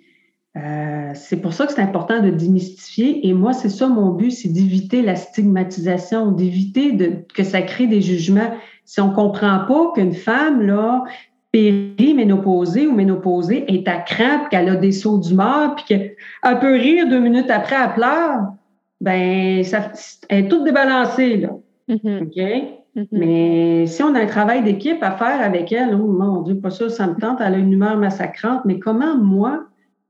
euh, 0.58 1.12
c'est 1.14 1.38
pour 1.38 1.54
ça 1.54 1.68
que 1.68 1.74
c'est 1.74 1.82
important 1.82 2.22
de 2.22 2.30
démystifier. 2.30 3.28
Et 3.28 3.34
moi, 3.34 3.54
c'est 3.54 3.70
ça 3.70 3.88
mon 3.88 4.12
but, 4.12 4.32
c'est 4.32 4.50
d'éviter 4.50 5.02
la 5.02 5.16
stigmatisation, 5.16 6.32
d'éviter 6.32 6.98
que 7.34 7.44
ça 7.44 7.62
crée 7.62 7.88
des 7.88 8.02
jugements. 8.02 8.52
Si 8.86 9.00
on 9.02 9.12
comprend 9.12 9.66
pas 9.68 9.92
qu'une 9.94 10.14
femme, 10.14 10.62
là, 10.62 11.04
périménopausée 11.52 12.88
ou 12.88 12.94
ménopausée 12.94 13.72
est 13.72 13.88
à 13.88 13.98
crainte, 13.98 14.50
qu'elle 14.50 14.70
a 14.70 14.76
des 14.76 14.92
sauts 14.92 15.18
d'humeur, 15.20 15.76
puis 15.76 15.86
qu'elle 15.86 16.60
peut 16.60 16.74
rire 16.74 17.08
deux 17.08 17.20
minutes 17.20 17.50
après, 17.50 17.76
elle 17.76 17.94
pleure, 17.94 18.54
ben, 19.00 19.64
ça, 19.64 19.92
elle 20.30 20.46
est 20.46 20.48
toute 20.48 20.64
débalancée, 20.64 21.38
là. 21.38 21.50
Mm-hmm. 21.90 22.24
OK? 22.24 22.64
Mm-hmm. 22.96 23.08
Mais 23.12 23.86
si 23.86 24.02
on 24.02 24.16
a 24.16 24.22
un 24.22 24.26
travail 24.26 24.64
d'équipe 24.64 25.04
à 25.04 25.12
faire 25.12 25.42
avec 25.42 25.72
elle, 25.72 25.94
oh 25.94 26.08
mon 26.08 26.42
Dieu, 26.42 26.60
pas 26.60 26.72
ça, 26.72 26.90
ça 26.90 27.08
me 27.08 27.16
tente, 27.16 27.40
elle 27.42 27.54
a 27.54 27.58
une 27.58 27.72
humeur 27.72 27.98
massacrante, 27.98 28.62
mais 28.66 28.80
comment 28.80 29.16
moi, 29.16 29.66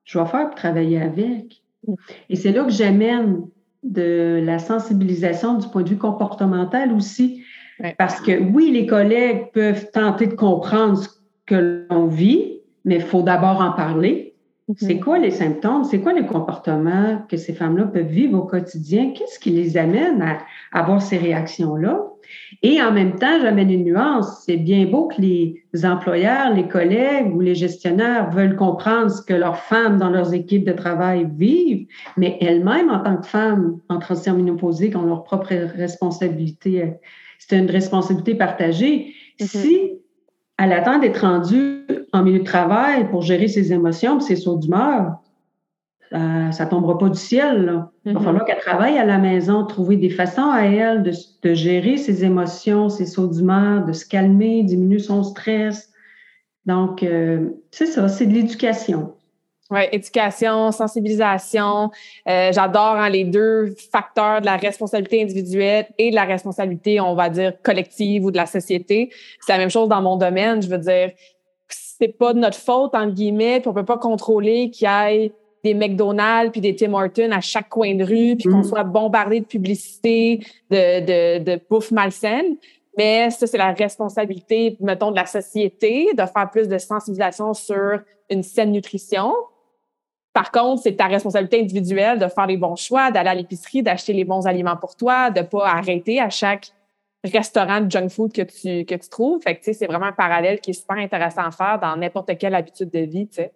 je 0.08 0.18
vais 0.18 0.26
faire 0.26 0.48
pour 0.48 0.56
travailler 0.56 1.00
avec. 1.00 1.62
Et 2.30 2.36
c'est 2.36 2.52
là 2.52 2.64
que 2.64 2.72
j'amène 2.72 3.44
de 3.84 4.42
la 4.44 4.58
sensibilisation 4.58 5.56
du 5.56 5.68
point 5.68 5.84
de 5.84 5.90
vue 5.90 5.98
comportemental 5.98 6.92
aussi. 6.94 7.44
Parce 8.00 8.20
que 8.20 8.40
oui, 8.40 8.72
les 8.72 8.88
collègues 8.88 9.52
peuvent 9.54 9.92
tenter 9.92 10.26
de 10.28 10.34
comprendre 10.34 10.98
ce 10.98 11.10
que 11.46 11.86
l'on 11.90 12.08
vit, 12.08 12.62
mais 12.86 12.96
il 12.96 13.02
faut 13.02 13.22
d'abord 13.22 13.62
en 13.62 13.72
parler. 13.72 14.34
Mm-hmm. 14.70 14.76
C'est 14.80 15.00
quoi 15.00 15.20
les 15.20 15.32
symptômes? 15.32 15.84
C'est 15.84 16.00
quoi 16.00 16.14
les 16.14 16.26
comportements 16.26 17.22
que 17.30 17.38
ces 17.38 17.54
femmes-là 17.54 17.84
peuvent 17.86 18.08
vivre 18.08 18.40
au 18.40 18.44
quotidien? 18.46 19.12
Qu'est-ce 19.12 19.40
qui 19.40 19.52
les 19.52 19.78
amène 19.78 20.22
à 20.22 20.40
avoir 20.72 21.02
ces 21.02 21.18
réactions-là? 21.18 22.02
Et 22.64 22.82
en 22.82 22.92
même 22.92 23.18
temps, 23.18 23.40
j'amène 23.42 23.70
une 23.72 23.84
nuance. 23.84 24.44
C'est 24.46 24.58
bien 24.58 24.86
beau 24.86 25.08
que 25.08 25.22
les 25.22 25.64
employeurs, 25.84 26.54
les 26.54 26.68
collègues 26.68 27.36
ou 27.36 27.42
les 27.42 27.56
gestionnaires 27.56 28.30
veulent 28.32 28.56
comprendre 28.56 29.12
ce 29.12 29.22
que 29.22 29.34
leurs 29.34 29.58
femmes 29.58 29.98
dans 29.98 30.10
leurs 30.10 30.34
équipes 30.34 30.66
de 30.66 30.74
travail 30.74 31.28
vivent, 31.36 31.88
mais 32.18 32.38
elles-mêmes, 32.42 32.90
en 32.90 33.00
tant 33.00 33.18
que 33.18 33.28
femmes 33.28 33.80
en 33.90 34.00
transition 34.00 34.36
ménopausée, 34.36 34.96
ont 34.96 35.06
leur 35.06 35.24
propre 35.24 35.54
responsabilité. 35.76 36.94
C'est 37.40 37.58
une 37.58 37.70
responsabilité 37.70 38.36
partagée. 38.36 39.14
Mm-hmm. 39.40 39.46
Si 39.46 39.92
elle 40.58 40.74
attend 40.74 41.00
d'être 41.00 41.22
rendue 41.22 41.86
en 42.14 42.24
milieu 42.24 42.40
de 42.40 42.44
travail 42.44 43.10
pour 43.10 43.22
gérer 43.22 43.48
ses 43.48 43.72
émotions 43.74 44.18
et 44.18 44.22
ses 44.22 44.36
sauts 44.36 44.58
d'humeur, 44.58 45.18
ça, 46.12 46.66
ne 46.66 46.70
tombera 46.70 46.98
pas 46.98 47.10
du 47.10 47.20
ciel. 47.20 47.84
Il 48.06 48.14
va 48.14 48.20
mm-hmm. 48.20 48.24
falloir 48.24 48.46
qu'elle 48.46 48.60
travaille 48.60 48.98
à 48.98 49.06
la 49.06 49.18
maison, 49.18 49.66
trouver 49.66 49.98
des 49.98 50.10
façons 50.10 50.50
à 50.50 50.64
elle 50.64 51.04
de, 51.04 51.54
gérer 51.54 51.98
ses 51.98 52.24
émotions, 52.24 52.90
ses 52.90 53.06
sauts 53.06 53.28
d'humeur, 53.28 53.86
de 53.86 53.94
se 53.94 54.06
calmer, 54.06 54.64
diminuer 54.64 55.00
son 55.00 55.24
stress. 55.24 55.92
Donc, 56.66 57.04
euh, 57.04 57.50
c'est 57.72 57.86
ça, 57.86 58.08
c'est 58.10 58.26
de 58.26 58.34
l'éducation. 58.34 59.14
Oui, 59.70 59.82
éducation, 59.92 60.72
sensibilisation. 60.72 61.92
Euh, 62.28 62.52
j'adore 62.54 62.96
hein, 62.96 63.10
les 63.10 63.26
deux 63.26 63.76
facteurs 63.92 64.40
de 64.40 64.46
la 64.46 64.56
responsabilité 64.56 65.22
individuelle 65.22 65.88
et 65.98 66.10
de 66.10 66.16
la 66.16 66.24
responsabilité, 66.24 67.02
on 67.02 67.16
va 67.16 67.30
dire, 67.30 67.54
collective 67.64 68.24
ou 68.24 68.32
de 68.32 68.38
la 68.38 68.46
société. 68.46 69.12
C'est 69.42 69.52
la 69.52 69.58
même 69.58 69.70
chose 69.70 69.90
dans 69.90 70.02
mon 70.02 70.16
domaine. 70.16 70.62
Je 70.62 70.70
veux 70.70 70.78
dire, 70.78 71.12
c'est 71.68 72.18
pas 72.18 72.34
de 72.34 72.40
notre 72.40 72.58
faute, 72.58 72.96
entre 72.96 73.14
guillemets, 73.14 73.60
puis 73.60 73.68
on 73.68 73.74
peut 73.74 73.84
pas 73.86 73.98
contrôler 73.98 74.70
qu'il 74.70 74.88
y 74.88 74.92
ait 74.92 75.34
des 75.64 75.74
McDonald's 75.74 76.52
puis 76.52 76.62
des 76.62 76.76
Tim 76.76 76.94
Hortons 76.94 77.32
à 77.32 77.42
chaque 77.42 77.70
coin 77.70 77.96
de 77.96 78.04
rue, 78.04 78.36
puis 78.36 78.50
qu'on 78.50 78.60
mm. 78.60 78.64
soit 78.64 78.84
bombardé 78.84 79.40
de 79.40 79.46
publicité, 79.46 80.40
de, 80.70 81.00
de, 81.00 81.44
de 81.44 81.62
bouffe 81.70 81.92
malsaine. 81.92 82.58
Mais 82.98 83.30
ça, 83.30 83.46
c'est 83.46 83.58
la 83.58 83.74
responsabilité, 83.74 84.76
mettons, 84.80 85.12
de 85.12 85.16
la 85.16 85.28
société 85.28 86.14
de 86.14 86.24
faire 86.26 86.50
plus 86.52 86.68
de 86.68 86.78
sensibilisation 86.78 87.54
sur 87.54 88.00
une 88.30 88.42
saine 88.42 88.72
nutrition. 88.72 89.34
Par 90.34 90.52
contre, 90.52 90.84
c'est 90.84 90.96
ta 90.96 91.06
responsabilité 91.06 91.60
individuelle 91.62 92.20
de 92.20 92.28
faire 92.28 92.48
les 92.48 92.58
bons 92.58 92.76
choix, 92.76 93.12
d'aller 93.12 93.30
à 93.30 93.36
l'épicerie, 93.36 93.84
d'acheter 93.84 94.14
les 94.14 94.24
bons 94.24 94.46
aliments 94.48 94.78
pour 94.78 94.96
toi, 94.96 95.30
de 95.30 95.42
pas 95.42 95.68
arrêter 95.68 96.20
à 96.20 96.30
chaque 96.30 96.72
restaurant 97.24 97.82
de 97.82 97.90
junk 97.90 98.10
food 98.10 98.34
que 98.34 98.42
tu, 98.42 98.86
que 98.86 98.96
tu 98.96 99.10
trouves. 99.10 99.42
Fait 99.42 99.56
que, 99.56 99.74
c'est 99.74 99.86
vraiment 99.86 100.08
un 100.08 100.12
parallèle 100.12 100.60
qui 100.60 100.72
est 100.72 100.74
super 100.74 100.98
intéressant 100.98 101.42
à 101.42 101.52
faire 101.52 101.80
dans 101.80 101.96
n'importe 101.96 102.38
quelle 102.38 102.56
habitude 102.56 102.90
de 102.90 103.00
vie, 103.00 103.28
tu 103.28 103.36
sais. 103.36 103.52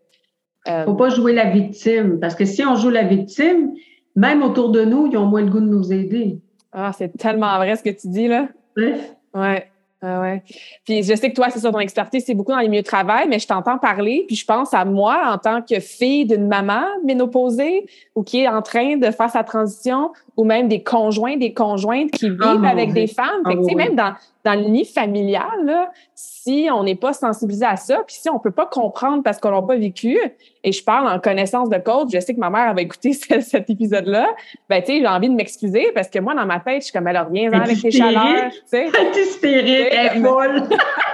Euh, 0.67 0.85
Faut 0.85 0.93
pas 0.93 1.09
jouer 1.09 1.33
la 1.33 1.49
victime, 1.49 2.19
parce 2.19 2.35
que 2.35 2.45
si 2.45 2.63
on 2.63 2.75
joue 2.75 2.89
la 2.89 3.03
victime, 3.03 3.73
même 4.15 4.43
autour 4.43 4.69
de 4.69 4.83
nous, 4.83 5.07
ils 5.07 5.17
ont 5.17 5.25
moins 5.25 5.41
le 5.41 5.49
goût 5.49 5.59
de 5.59 5.65
nous 5.65 5.91
aider. 5.91 6.39
Ah, 6.71 6.91
c'est 6.95 7.15
tellement 7.17 7.57
vrai 7.57 7.75
ce 7.75 7.83
que 7.83 7.89
tu 7.89 8.07
dis, 8.07 8.27
là. 8.27 8.47
Oui. 8.77 8.93
Ouais. 9.33 9.67
ouais. 10.03 10.43
Puis 10.85 11.03
je 11.03 11.15
sais 11.15 11.29
que 11.29 11.35
toi, 11.35 11.49
c'est 11.49 11.59
ça 11.59 11.71
ton 11.71 11.79
expertise, 11.79 12.23
c'est 12.25 12.33
beaucoup 12.33 12.51
dans 12.51 12.59
les 12.59 12.69
milieux 12.69 12.81
de 12.83 12.87
travail, 12.87 13.27
mais 13.27 13.39
je 13.39 13.47
t'entends 13.47 13.77
parler, 13.77 14.25
puis 14.27 14.35
je 14.35 14.45
pense 14.45 14.73
à 14.73 14.85
moi 14.85 15.33
en 15.33 15.37
tant 15.37 15.61
que 15.61 15.79
fille 15.79 16.25
d'une 16.25 16.47
maman 16.47 16.83
ménopausée 17.03 17.85
ou 18.15 18.23
qui 18.23 18.41
est 18.41 18.47
en 18.47 18.61
train 18.61 18.97
de 18.97 19.09
faire 19.11 19.29
sa 19.29 19.43
transition, 19.43 20.11
ou 20.41 20.43
même 20.43 20.67
des 20.67 20.81
conjoints, 20.81 21.37
des 21.37 21.53
conjointes 21.53 22.09
qui 22.11 22.25
ah, 22.41 22.53
vivent 22.53 22.65
avec 22.65 22.93
des 22.93 23.05
femmes. 23.05 23.43
Fait 23.45 23.55
que, 23.55 23.61
ah, 23.71 23.75
même 23.75 23.95
dans, 23.95 24.13
dans 24.43 24.59
le 24.59 24.67
nid 24.67 24.85
familial, 24.85 25.65
là, 25.65 25.91
si 26.15 26.67
on 26.73 26.83
n'est 26.83 26.95
pas 26.95 27.13
sensibilisé 27.13 27.65
à 27.65 27.75
ça, 27.75 28.01
puis 28.07 28.15
si 28.15 28.27
on 28.27 28.39
peut 28.39 28.51
pas 28.51 28.65
comprendre 28.65 29.21
parce 29.21 29.39
qu'on 29.39 29.51
l'a 29.51 29.61
pas 29.61 29.75
vécu, 29.75 30.17
et 30.63 30.71
je 30.71 30.83
parle 30.83 31.07
en 31.07 31.19
connaissance 31.19 31.69
de 31.69 31.77
cause, 31.77 32.11
je 32.11 32.19
sais 32.19 32.33
que 32.33 32.39
ma 32.39 32.49
mère 32.49 32.69
avait 32.69 32.81
écouté 32.81 33.13
cet 33.41 33.69
épisode-là, 33.69 34.27
ben, 34.67 34.81
j'ai 34.87 35.05
envie 35.05 35.29
de 35.29 35.35
m'excuser 35.35 35.91
parce 35.93 36.09
que 36.09 36.17
moi, 36.17 36.33
dans 36.33 36.47
ma 36.47 36.59
tête, 36.59 36.81
je 36.81 36.85
suis 36.85 36.93
comme, 36.93 37.07
alors, 37.07 37.29
viens 37.29 37.51
avec 37.51 37.79
tes 37.79 37.91
chaleurs, 37.91 38.49
tu 38.51 38.57
sais. 38.65 38.87
hystérique, 39.21 39.87
elle 39.91 40.17
est 40.17 40.21
folle. 40.21 40.63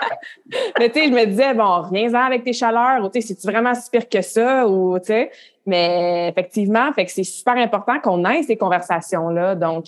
mais 0.79 0.89
tu 0.89 0.99
sais, 0.99 1.07
je 1.07 1.13
me 1.13 1.25
disais, 1.25 1.53
bon, 1.53 1.83
viens-en 1.91 2.25
avec 2.25 2.43
tes 2.43 2.53
chaleurs, 2.53 3.03
ou 3.03 3.09
tu 3.09 3.21
sais, 3.21 3.35
c'est 3.35 3.49
vraiment 3.49 3.73
si 3.73 3.89
pire 3.89 4.07
que 4.09 4.21
ça, 4.21 4.67
ou 4.67 4.97
tu 4.99 5.05
sais. 5.07 5.31
Mais 5.65 6.29
effectivement, 6.29 6.91
fait 6.93 7.05
que 7.05 7.11
c'est 7.11 7.23
super 7.23 7.57
important 7.57 7.99
qu'on 7.99 8.23
ait 8.25 8.43
ces 8.43 8.55
conversations-là. 8.55 9.55
Donc, 9.55 9.85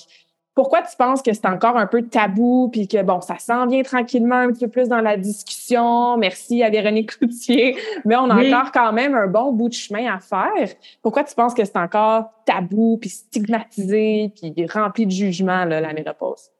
pourquoi 0.53 0.81
tu 0.81 0.93
penses 0.97 1.21
que 1.21 1.31
c'est 1.31 1.45
encore 1.45 1.77
un 1.77 1.87
peu 1.87 2.01
tabou, 2.01 2.67
puis 2.69 2.85
que 2.85 3.01
bon, 3.01 3.21
ça 3.21 3.37
s'en 3.37 3.65
vient 3.65 3.81
tranquillement 3.81 4.35
un 4.35 4.47
petit 4.49 4.65
peu 4.65 4.71
plus 4.71 4.89
dans 4.89 4.99
la 4.99 5.15
discussion? 5.15 6.17
Merci 6.17 6.63
à 6.63 6.69
Véronique 6.69 7.17
Coutier, 7.17 7.77
mais 8.03 8.17
on 8.17 8.29
a 8.29 8.35
encore 8.35 8.73
quand 8.73 8.91
même 8.91 9.15
un 9.15 9.27
bon 9.27 9.53
bout 9.53 9.69
de 9.69 9.73
chemin 9.73 10.13
à 10.13 10.19
faire. 10.19 10.75
Pourquoi 11.01 11.23
tu 11.23 11.33
penses 11.33 11.53
que 11.53 11.63
c'est 11.63 11.77
encore 11.77 12.25
tabou, 12.45 12.97
puis 12.97 13.09
stigmatisé, 13.09 14.33
puis 14.35 14.53
rempli 14.67 15.05
de 15.05 15.11
jugement, 15.11 15.63
là, 15.63 15.79
la 15.79 15.93
ménopause? 15.93 16.51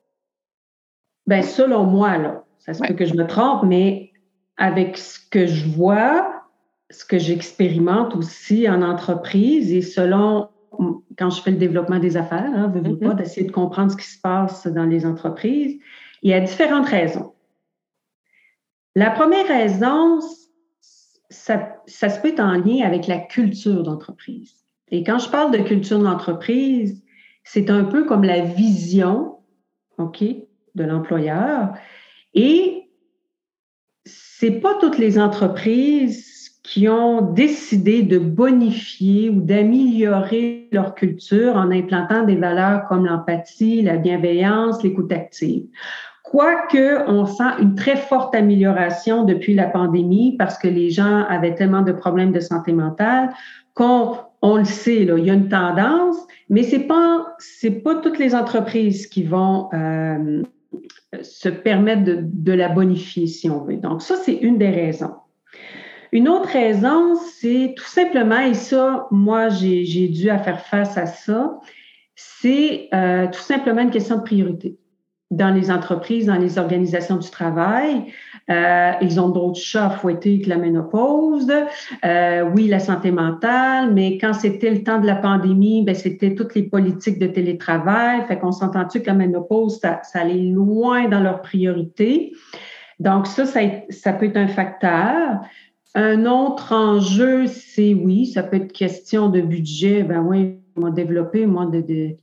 Ben 1.27 1.43
selon 1.43 1.83
moi, 1.83 2.17
là, 2.17 2.43
ça 2.59 2.73
se 2.73 2.83
peut 2.83 2.93
que 2.93 3.05
je 3.05 3.15
me 3.15 3.25
trompe, 3.25 3.63
mais 3.63 4.11
avec 4.57 4.97
ce 4.97 5.19
que 5.29 5.47
je 5.47 5.67
vois, 5.67 6.43
ce 6.89 7.05
que 7.05 7.17
j'expérimente 7.17 8.15
aussi 8.15 8.69
en 8.69 8.81
entreprise 8.81 9.71
et 9.71 9.81
selon 9.81 10.49
quand 11.17 11.29
je 11.29 11.41
fais 11.41 11.51
le 11.51 11.57
développement 11.57 11.99
des 11.99 12.15
affaires, 12.15 12.51
hein, 12.53 12.71
veux, 12.73 12.81
mm-hmm. 12.81 13.07
pas, 13.07 13.13
d'essayer 13.13 13.45
de 13.45 13.51
comprendre 13.51 13.91
ce 13.91 13.97
qui 13.97 14.05
se 14.05 14.19
passe 14.21 14.67
dans 14.67 14.85
les 14.85 15.05
entreprises, 15.05 15.79
il 16.21 16.31
y 16.31 16.33
a 16.33 16.39
différentes 16.39 16.87
raisons. 16.87 17.33
La 18.95 19.11
première 19.11 19.47
raison, 19.47 20.19
ça, 21.29 21.75
ça 21.85 22.09
se 22.09 22.19
peut 22.21 22.29
être 22.29 22.39
en 22.39 22.53
lien 22.53 22.85
avec 22.85 23.07
la 23.07 23.17
culture 23.17 23.83
d'entreprise. 23.83 24.55
Et 24.91 25.03
quand 25.03 25.19
je 25.19 25.29
parle 25.29 25.51
de 25.51 25.59
culture 25.59 25.99
d'entreprise, 25.99 27.03
c'est 27.43 27.69
un 27.69 27.83
peu 27.83 28.05
comme 28.05 28.23
la 28.23 28.41
vision, 28.41 29.37
OK, 29.97 30.23
de 30.23 30.83
l'employeur. 30.83 31.73
Et 32.33 32.89
c'est 34.05 34.59
pas 34.59 34.75
toutes 34.79 34.97
les 34.97 35.19
entreprises 35.19 36.59
qui 36.63 36.87
ont 36.87 37.21
décidé 37.21 38.03
de 38.03 38.19
bonifier 38.19 39.29
ou 39.29 39.41
d'améliorer 39.41 40.69
leur 40.71 40.93
culture 40.93 41.55
en 41.55 41.71
implantant 41.71 42.23
des 42.23 42.35
valeurs 42.35 42.87
comme 42.87 43.05
l'empathie, 43.05 43.81
la 43.81 43.97
bienveillance, 43.97 44.83
l'écoute 44.83 45.11
active. 45.11 45.65
Quoique, 46.23 47.09
on 47.09 47.25
sent 47.25 47.57
une 47.59 47.73
très 47.73 47.95
forte 47.95 48.35
amélioration 48.35 49.23
depuis 49.23 49.55
la 49.55 49.65
pandémie 49.65 50.35
parce 50.37 50.59
que 50.59 50.67
les 50.67 50.91
gens 50.91 51.23
avaient 51.27 51.55
tellement 51.55 51.81
de 51.81 51.91
problèmes 51.91 52.31
de 52.31 52.39
santé 52.39 52.71
mentale 52.71 53.31
qu'on 53.73 54.17
on 54.43 54.57
le 54.57 54.65
sait, 54.65 55.05
là, 55.05 55.17
il 55.17 55.25
y 55.25 55.31
a 55.31 55.33
une 55.33 55.49
tendance, 55.49 56.17
mais 56.49 56.61
c'est 56.61 56.85
pas 56.87 57.25
c'est 57.39 57.81
pas 57.81 57.95
toutes 57.95 58.19
les 58.19 58.35
entreprises 58.35 59.07
qui 59.07 59.23
vont 59.23 59.69
euh, 59.73 60.43
se 61.21 61.49
permettre 61.49 62.03
de, 62.05 62.53
la 62.53 62.69
bonifier, 62.69 63.27
si 63.27 63.49
on 63.49 63.63
veut. 63.63 63.77
Donc 63.77 64.01
ça, 64.01 64.15
c'est 64.15 64.35
une 64.35 64.57
des 64.57 64.69
raisons. 64.69 65.15
Une 66.11 66.27
autre 66.27 66.49
raison, 66.49 67.15
c'est 67.15 67.73
tout 67.77 67.85
simplement, 67.85 68.39
et 68.39 68.55
ça, 68.55 69.07
moi, 69.11 69.49
j'ai 69.49 70.07
dû 70.07 70.23
faire 70.23 70.61
face 70.61 70.97
à 70.97 71.05
ça, 71.05 71.59
c'est 72.15 72.89
euh, 72.93 73.27
tout 73.27 73.39
simplement 73.39 73.81
une 73.81 73.91
question 73.91 74.17
de 74.17 74.23
priorité. 74.23 74.77
Dans 75.31 75.53
les 75.53 75.69
entreprises, 75.69 76.25
dans 76.25 76.39
les 76.39 76.57
organisations 76.57 77.17
du 77.17 77.29
travail, 77.29 78.11
euh, 78.49 78.91
ils 79.01 79.19
ont 79.19 79.29
d'autres 79.29 79.59
chats 79.59 79.87
à 79.87 79.89
fouetter 79.89 80.41
que 80.41 80.49
la 80.49 80.57
ménopause. 80.57 81.51
Euh, 82.03 82.49
oui, 82.55 82.67
la 82.67 82.79
santé 82.79 83.11
mentale, 83.11 83.93
mais 83.93 84.17
quand 84.17 84.33
c'était 84.33 84.71
le 84.71 84.83
temps 84.83 84.99
de 84.99 85.05
la 85.05 85.15
pandémie, 85.15 85.83
ben, 85.83 85.95
c'était 85.95 86.35
toutes 86.35 86.55
les 86.55 86.63
politiques 86.63 87.19
de 87.19 87.27
télétravail. 87.27 88.23
Fait 88.27 88.39
qu'on 88.39 88.51
s'entend-tu 88.51 89.01
que 89.01 89.07
la 89.07 89.13
ménopause, 89.13 89.79
ça, 89.79 90.01
ça 90.03 90.21
allait 90.21 90.51
loin 90.51 91.07
dans 91.07 91.19
leurs 91.19 91.41
priorités? 91.41 92.33
Donc 92.99 93.27
ça, 93.27 93.45
ça, 93.45 94.13
peut 94.13 94.25
être 94.25 94.37
un 94.37 94.47
facteur. 94.47 95.41
Un 95.95 96.25
autre 96.25 96.73
enjeu, 96.73 97.47
c'est 97.47 97.93
oui, 97.93 98.25
ça 98.25 98.43
peut 98.43 98.57
être 98.57 98.71
question 98.71 99.29
de 99.29 99.41
budget. 99.41 100.03
Ben 100.03 100.21
oui, 100.21 100.59
va 100.75 100.91
développer, 100.91 101.45
moi, 101.45 101.65
de, 101.65 101.81
de 101.81 102.15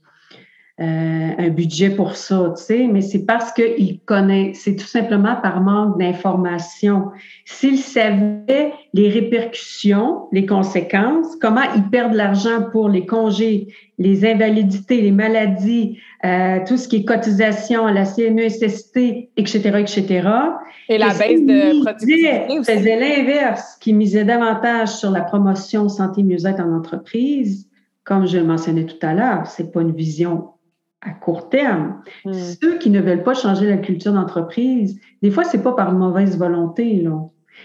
un 0.79 1.49
budget 1.49 1.89
pour 1.89 2.15
ça, 2.15 2.53
tu 2.55 2.63
sais, 2.63 2.87
mais 2.87 3.01
c'est 3.01 3.25
parce 3.25 3.51
qu'il 3.51 3.99
connaît, 4.01 4.51
c'est 4.53 4.75
tout 4.75 4.85
simplement 4.85 5.35
par 5.35 5.61
manque 5.61 5.97
d'information. 5.97 7.09
S'il 7.45 7.79
savait 7.79 8.73
les 8.93 9.09
répercussions, 9.09 10.27
les 10.31 10.45
conséquences, 10.45 11.35
comment 11.41 11.63
ils 11.75 11.89
perdent 11.89 12.13
l'argent 12.13 12.69
pour 12.71 12.89
les 12.89 13.07
congés, 13.07 13.73
les 13.97 14.23
invalidités, 14.25 15.01
les 15.01 15.11
maladies, 15.11 15.97
euh, 16.23 16.59
tout 16.67 16.77
ce 16.77 16.87
qui 16.87 16.97
est 16.97 17.05
cotisation 17.05 17.87
à 17.87 17.91
la 17.91 18.05
CNESST, 18.05 18.97
etc., 19.37 19.59
etc. 19.79 20.29
Et 20.89 20.97
la 20.97 21.09
baisse 21.09 21.41
de 21.41 21.81
productivité 21.81 22.45
aussi. 22.49 22.71
faisait 22.71 22.99
l'inverse, 22.99 23.77
qui 23.81 23.93
misait 23.93 24.25
davantage 24.25 24.89
sur 24.89 25.09
la 25.09 25.21
promotion 25.21 25.89
santé 25.89 26.21
mieux-être 26.21 26.59
en 26.59 26.75
entreprise. 26.75 27.67
Comme 28.03 28.27
je 28.27 28.37
le 28.37 28.45
mentionnais 28.45 28.85
tout 28.85 29.05
à 29.05 29.13
l'heure, 29.13 29.47
c'est 29.47 29.71
pas 29.71 29.81
une 29.81 29.91
vision 29.91 30.49
à 31.01 31.11
court 31.11 31.49
terme. 31.49 32.01
Hmm. 32.25 32.33
Ceux 32.33 32.77
qui 32.77 32.89
ne 32.89 32.99
veulent 32.99 33.23
pas 33.23 33.33
changer 33.33 33.67
la 33.67 33.77
culture 33.77 34.13
d'entreprise, 34.13 34.99
des 35.21 35.31
fois, 35.31 35.43
c'est 35.43 35.61
pas 35.61 35.73
par 35.73 35.93
mauvaise 35.93 36.37
volonté. 36.37 37.05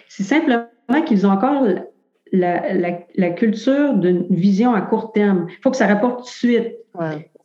C'est 0.09 0.23
simplement 0.23 0.67
qu'ils 1.07 1.27
ont 1.27 1.31
encore 1.31 1.65
la, 2.33 2.75
la, 2.75 2.99
la 3.15 3.31
culture 3.31 3.95
d'une 3.95 4.27
vision 4.29 4.75
à 4.75 4.81
court 4.83 5.13
terme. 5.13 5.47
Il 5.49 5.63
faut 5.63 5.71
que 5.71 5.77
ça 5.77 5.87
rapporte 5.87 6.19
tout 6.19 6.25
de 6.25 6.29
suite. 6.29 6.77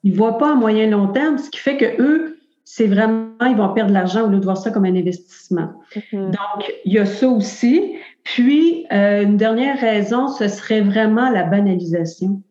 Ils 0.04 0.12
ne 0.12 0.18
voient 0.18 0.38
pas 0.38 0.52
à 0.52 0.56
moyen 0.56 0.90
long 0.90 1.08
terme, 1.08 1.38
ce 1.38 1.50
qui 1.50 1.60
fait 1.60 1.78
que 1.78 2.02
eux, 2.02 2.38
c'est 2.64 2.88
vraiment, 2.88 3.30
ils 3.42 3.56
vont 3.56 3.74
perdre 3.74 3.90
de 3.90 3.94
l'argent 3.94 4.26
au 4.26 4.28
lieu 4.28 4.40
de 4.40 4.44
voir 4.44 4.58
ça 4.58 4.72
comme 4.72 4.86
un 4.86 4.96
investissement. 4.96 5.70
Hmm. 6.12 6.32
Donc, 6.32 6.74
il 6.84 6.94
y 6.94 7.00
a 7.00 7.06
ça 7.06 7.28
aussi. 7.30 7.96
Puis, 8.24 8.86
euh, 8.92 9.24
une 9.24 9.38
dernière 9.38 9.80
raison, 9.80 10.28
ce 10.28 10.50
serait 10.50 10.82
vraiment 10.82 11.30
la 11.30 11.44
banalisation 11.44 12.42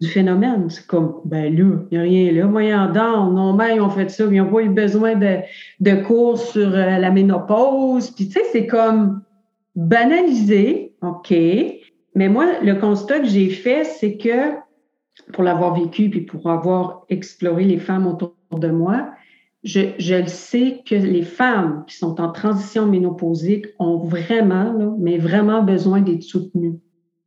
du 0.00 0.08
phénomène. 0.08 0.68
C'est 0.70 0.86
comme, 0.86 1.20
ben 1.24 1.54
là, 1.54 1.78
il 1.90 1.98
n'y 1.98 1.98
a 1.98 2.02
rien 2.02 2.32
là. 2.32 2.46
Moyen 2.46 2.90
d'an, 2.90 3.30
non, 3.30 3.52
mais 3.52 3.76
ils 3.76 3.80
ont 3.80 3.90
fait 3.90 4.08
ça, 4.10 4.24
ils 4.24 4.42
n'ont 4.42 4.50
pas 4.50 4.60
eu 4.60 4.68
besoin 4.68 5.14
de, 5.14 5.38
de 5.80 5.94
cours 6.02 6.38
sur 6.38 6.68
euh, 6.68 6.98
la 6.98 7.10
ménopause. 7.10 8.10
Puis, 8.10 8.26
tu 8.26 8.32
sais, 8.32 8.44
c'est 8.50 8.66
comme 8.66 9.22
banalisé, 9.74 10.94
OK. 11.02 11.32
Mais 12.14 12.28
moi, 12.28 12.60
le 12.62 12.74
constat 12.74 13.20
que 13.20 13.26
j'ai 13.26 13.50
fait, 13.50 13.84
c'est 13.84 14.16
que 14.16 14.56
pour 15.32 15.44
l'avoir 15.44 15.74
vécu 15.74 16.10
puis 16.10 16.22
pour 16.22 16.50
avoir 16.50 17.04
exploré 17.08 17.64
les 17.64 17.78
femmes 17.78 18.06
autour 18.06 18.34
de 18.52 18.68
moi, 18.68 19.10
je, 19.64 19.80
je 19.98 20.14
le 20.14 20.28
sais 20.28 20.82
que 20.86 20.94
les 20.94 21.22
femmes 21.22 21.84
qui 21.86 21.96
sont 21.96 22.20
en 22.20 22.30
transition 22.30 22.86
ménopausique 22.86 23.66
ont 23.78 23.98
vraiment, 23.98 24.96
mais 24.98 25.18
vraiment 25.18 25.62
besoin 25.62 26.00
d'être 26.00 26.22
soutenues. 26.22 26.78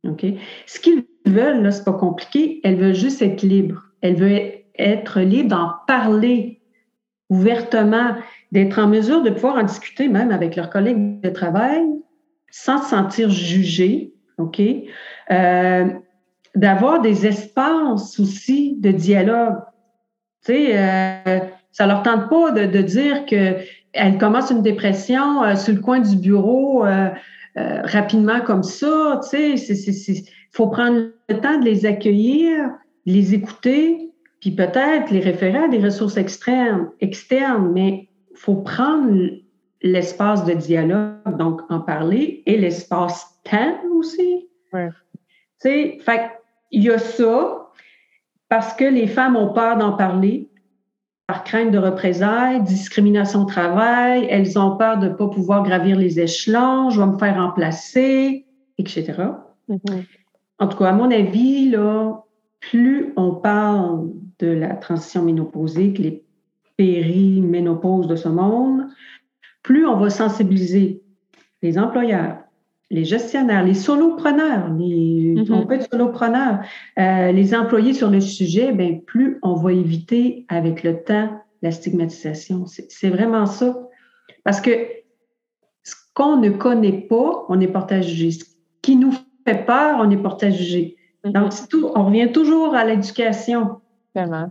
OK? 0.08 0.26
Ce 0.66 0.80
qu'ils 0.80 1.04
veulent, 1.26 1.62
là, 1.62 1.70
c'est 1.70 1.84
pas 1.84 1.92
compliqué, 1.92 2.60
elles 2.64 2.76
veulent 2.76 2.94
juste 2.94 3.22
être 3.22 3.42
libres. 3.42 3.84
Elles 4.00 4.16
veulent 4.16 4.52
être 4.78 5.20
libres 5.20 5.48
d'en 5.48 5.72
parler 5.86 6.60
ouvertement, 7.28 8.16
d'être 8.50 8.78
en 8.78 8.88
mesure 8.88 9.22
de 9.22 9.30
pouvoir 9.30 9.56
en 9.56 9.62
discuter 9.62 10.08
même 10.08 10.30
avec 10.30 10.56
leurs 10.56 10.70
collègues 10.70 11.20
de 11.20 11.30
travail 11.30 11.82
sans 12.50 12.82
se 12.82 12.90
sentir 12.90 13.30
jugées, 13.30 14.12
OK? 14.38 14.60
Euh, 15.30 15.86
d'avoir 16.56 17.00
des 17.00 17.26
espaces 17.26 18.18
aussi 18.18 18.76
de 18.80 18.90
dialogue. 18.90 19.58
Tu 20.44 20.52
sais, 20.52 20.72
euh, 20.76 21.38
ça 21.70 21.86
leur 21.86 22.02
tente 22.02 22.28
pas 22.28 22.50
de, 22.50 22.66
de 22.66 22.82
dire 22.82 23.24
qu'elles 23.26 24.18
commencent 24.18 24.50
une 24.50 24.62
dépression 24.62 25.44
euh, 25.44 25.54
sur 25.54 25.74
le 25.74 25.80
coin 25.80 26.00
du 26.00 26.16
bureau 26.16 26.84
euh, 27.56 27.82
rapidement 27.82 28.40
comme 28.40 28.62
ça. 28.62 29.20
Tu 29.22 29.56
sais, 29.56 29.72
il 29.74 30.24
faut 30.52 30.68
prendre 30.68 31.10
le 31.28 31.40
temps 31.40 31.58
de 31.58 31.64
les 31.64 31.86
accueillir, 31.86 32.70
les 33.06 33.34
écouter, 33.34 34.10
puis 34.40 34.52
peut-être 34.52 35.10
les 35.10 35.20
référer 35.20 35.58
à 35.58 35.68
des 35.68 35.78
ressources 35.78 36.16
externes, 36.16 36.90
externes 37.00 37.70
mais 37.72 38.08
il 38.30 38.36
faut 38.36 38.56
prendre 38.56 39.12
l'espace 39.82 40.44
de 40.44 40.54
dialogue, 40.54 41.36
donc 41.38 41.62
en 41.70 41.80
parler, 41.80 42.42
et 42.46 42.56
l'espace 42.56 43.40
temps 43.44 43.80
aussi. 43.94 44.48
Ouais. 44.72 44.88
Tu 45.60 45.68
sais, 45.68 45.98
fait 46.00 46.30
il 46.70 46.84
y 46.84 46.90
a 46.90 46.98
ça, 46.98 47.70
parce 48.48 48.74
que 48.74 48.84
les 48.84 49.06
femmes 49.06 49.36
ont 49.36 49.52
peur 49.52 49.76
d'en 49.76 49.92
parler, 49.92 50.49
par 51.30 51.44
crainte 51.44 51.70
de 51.70 51.78
représailles, 51.78 52.60
discrimination 52.64 53.42
au 53.42 53.44
travail, 53.44 54.26
elles 54.30 54.58
ont 54.58 54.76
peur 54.76 54.98
de 54.98 55.06
ne 55.06 55.14
pas 55.14 55.28
pouvoir 55.28 55.62
gravir 55.62 55.96
les 55.96 56.18
échelons, 56.18 56.90
je 56.90 57.00
vais 57.00 57.06
me 57.06 57.18
faire 57.18 57.36
remplacer, 57.36 58.46
etc. 58.78 59.12
Mm-hmm. 59.68 60.06
En 60.58 60.66
tout 60.66 60.76
cas, 60.76 60.86
à 60.86 60.92
mon 60.92 61.08
avis, 61.08 61.70
là, 61.70 62.24
plus 62.58 63.12
on 63.16 63.36
parle 63.36 64.08
de 64.40 64.48
la 64.48 64.74
transition 64.74 65.22
ménopausique, 65.22 66.00
les 66.00 66.24
périménopause 66.76 68.08
de 68.08 68.16
ce 68.16 68.28
monde, 68.28 68.88
plus 69.62 69.86
on 69.86 69.98
va 69.98 70.10
sensibiliser 70.10 71.00
les 71.62 71.78
employeurs, 71.78 72.38
les 72.90 73.04
gestionnaires, 73.04 73.64
les 73.64 73.74
solopreneurs, 73.74 74.68
les, 74.74 75.44
on 75.50 75.64
peut 75.64 75.74
être 75.74 75.88
solopreneur, 75.90 76.60
euh, 76.98 77.32
les 77.32 77.54
employés 77.54 77.94
sur 77.94 78.10
le 78.10 78.20
sujet, 78.20 78.72
ben 78.72 79.00
plus 79.02 79.38
on 79.42 79.54
va 79.54 79.72
éviter 79.72 80.44
avec 80.48 80.82
le 80.82 81.02
temps 81.02 81.40
la 81.62 81.70
stigmatisation. 81.70 82.66
C'est 82.66 83.10
vraiment 83.10 83.46
ça. 83.46 83.76
Parce 84.44 84.60
que 84.60 84.70
ce 85.84 85.94
qu'on 86.14 86.36
ne 86.36 86.50
connaît 86.50 87.06
pas, 87.08 87.44
on 87.48 87.60
est 87.60 87.68
porté 87.68 87.96
à 87.96 88.00
juger. 88.00 88.32
Ce 88.32 88.44
qui 88.82 88.96
nous 88.96 89.12
fait 89.46 89.66
peur, 89.66 89.98
on 90.00 90.10
est 90.10 90.16
porté 90.16 90.46
à 90.46 90.50
juger. 90.50 90.96
Donc, 91.24 91.52
tout, 91.68 91.90
on 91.94 92.06
revient 92.06 92.32
toujours 92.32 92.74
à 92.74 92.84
l'éducation. 92.84 93.80
Vraiment 94.14 94.50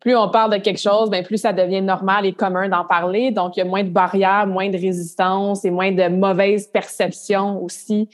plus 0.00 0.16
on 0.16 0.28
parle 0.28 0.52
de 0.52 0.58
quelque 0.58 0.80
chose, 0.80 1.10
bien, 1.10 1.22
plus 1.22 1.38
ça 1.38 1.52
devient 1.52 1.82
normal 1.82 2.26
et 2.26 2.32
commun 2.32 2.68
d'en 2.68 2.84
parler. 2.84 3.30
Donc, 3.30 3.56
il 3.56 3.60
y 3.60 3.62
a 3.62 3.66
moins 3.66 3.82
de 3.82 3.90
barrières, 3.90 4.46
moins 4.46 4.68
de 4.68 4.76
résistance 4.76 5.64
et 5.64 5.70
moins 5.70 5.92
de 5.92 6.08
mauvaises 6.08 6.66
perceptions 6.68 7.62
aussi. 7.62 8.08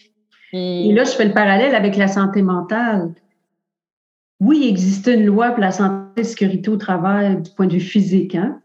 Et 0.53 0.93
là, 0.93 1.05
je 1.05 1.11
fais 1.11 1.25
le 1.25 1.35
parallèle 1.35 1.75
avec 1.75 1.97
la 1.97 2.09
santé 2.09 2.41
mentale. 2.41 3.13
Oui, 4.41 4.61
il 4.63 4.69
existe 4.69 5.07
une 5.09 5.27
loi 5.27 5.51
pour 5.51 5.61
la 5.61 5.73
santé 5.73 6.21
et 6.21 6.25
sécurité 6.25 6.71
au 6.71 6.77
travail 6.77 7.43
du 7.43 7.51
point 7.51 7.67
de 7.67 7.73
vue 7.73 7.81
physique, 7.81 8.35
hein? 8.35 8.61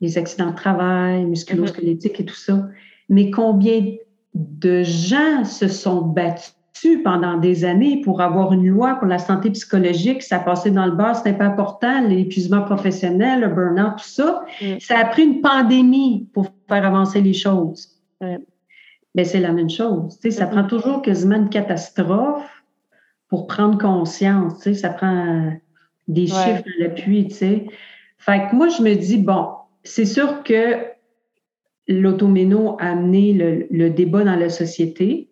les 0.00 0.16
accidents 0.18 0.50
de 0.50 0.56
travail, 0.56 1.24
musculo-squelettiques 1.26 2.20
et 2.20 2.24
tout 2.24 2.34
ça. 2.34 2.66
Mais 3.08 3.30
combien 3.30 3.96
de 4.34 4.82
gens 4.82 5.44
se 5.44 5.68
sont 5.68 6.02
battus 6.02 6.54
pendant 7.02 7.36
des 7.36 7.64
années 7.64 8.00
pour 8.00 8.20
avoir 8.20 8.52
une 8.52 8.66
loi 8.66 8.94
pour 8.94 9.06
la 9.06 9.18
santé 9.18 9.50
psychologique. 9.50 10.22
Ça 10.22 10.38
passait 10.38 10.70
dans 10.70 10.86
le 10.86 10.92
bas, 10.92 11.14
c'était 11.14 11.36
pas 11.36 11.44
important, 11.44 12.06
l'épuisement 12.06 12.62
professionnel, 12.62 13.40
le 13.40 13.48
burn-out, 13.48 13.96
tout 13.98 14.08
ça. 14.08 14.44
Mm. 14.60 14.80
Ça 14.80 14.98
a 14.98 15.04
pris 15.04 15.24
une 15.24 15.40
pandémie 15.40 16.28
pour 16.32 16.46
faire 16.68 16.84
avancer 16.84 17.20
les 17.20 17.32
choses. 17.32 17.96
Mais 19.14 19.24
c'est 19.24 19.40
la 19.40 19.52
même 19.52 19.70
chose. 19.70 20.18
Ça 20.20 20.28
mm-hmm. 20.28 20.50
prend 20.50 20.64
toujours 20.64 21.02
quasiment 21.02 21.36
une 21.36 21.48
catastrophe 21.48 22.48
pour 23.28 23.46
prendre 23.46 23.78
conscience. 23.78 24.70
Ça 24.72 24.90
prend 24.90 25.52
des 26.08 26.26
chiffres 26.26 26.64
à 26.64 26.82
l'appui. 26.82 27.28
Fait 27.30 28.48
que 28.50 28.54
moi, 28.54 28.68
je 28.68 28.82
me 28.82 28.94
dis, 28.94 29.18
bon, 29.18 29.48
c'est 29.82 30.04
sûr 30.04 30.42
que 30.42 30.76
l'automéno 31.88 32.76
a 32.78 32.90
amené 32.90 33.32
le, 33.32 33.66
le 33.70 33.90
débat 33.90 34.24
dans 34.24 34.36
la 34.36 34.50
société. 34.50 35.30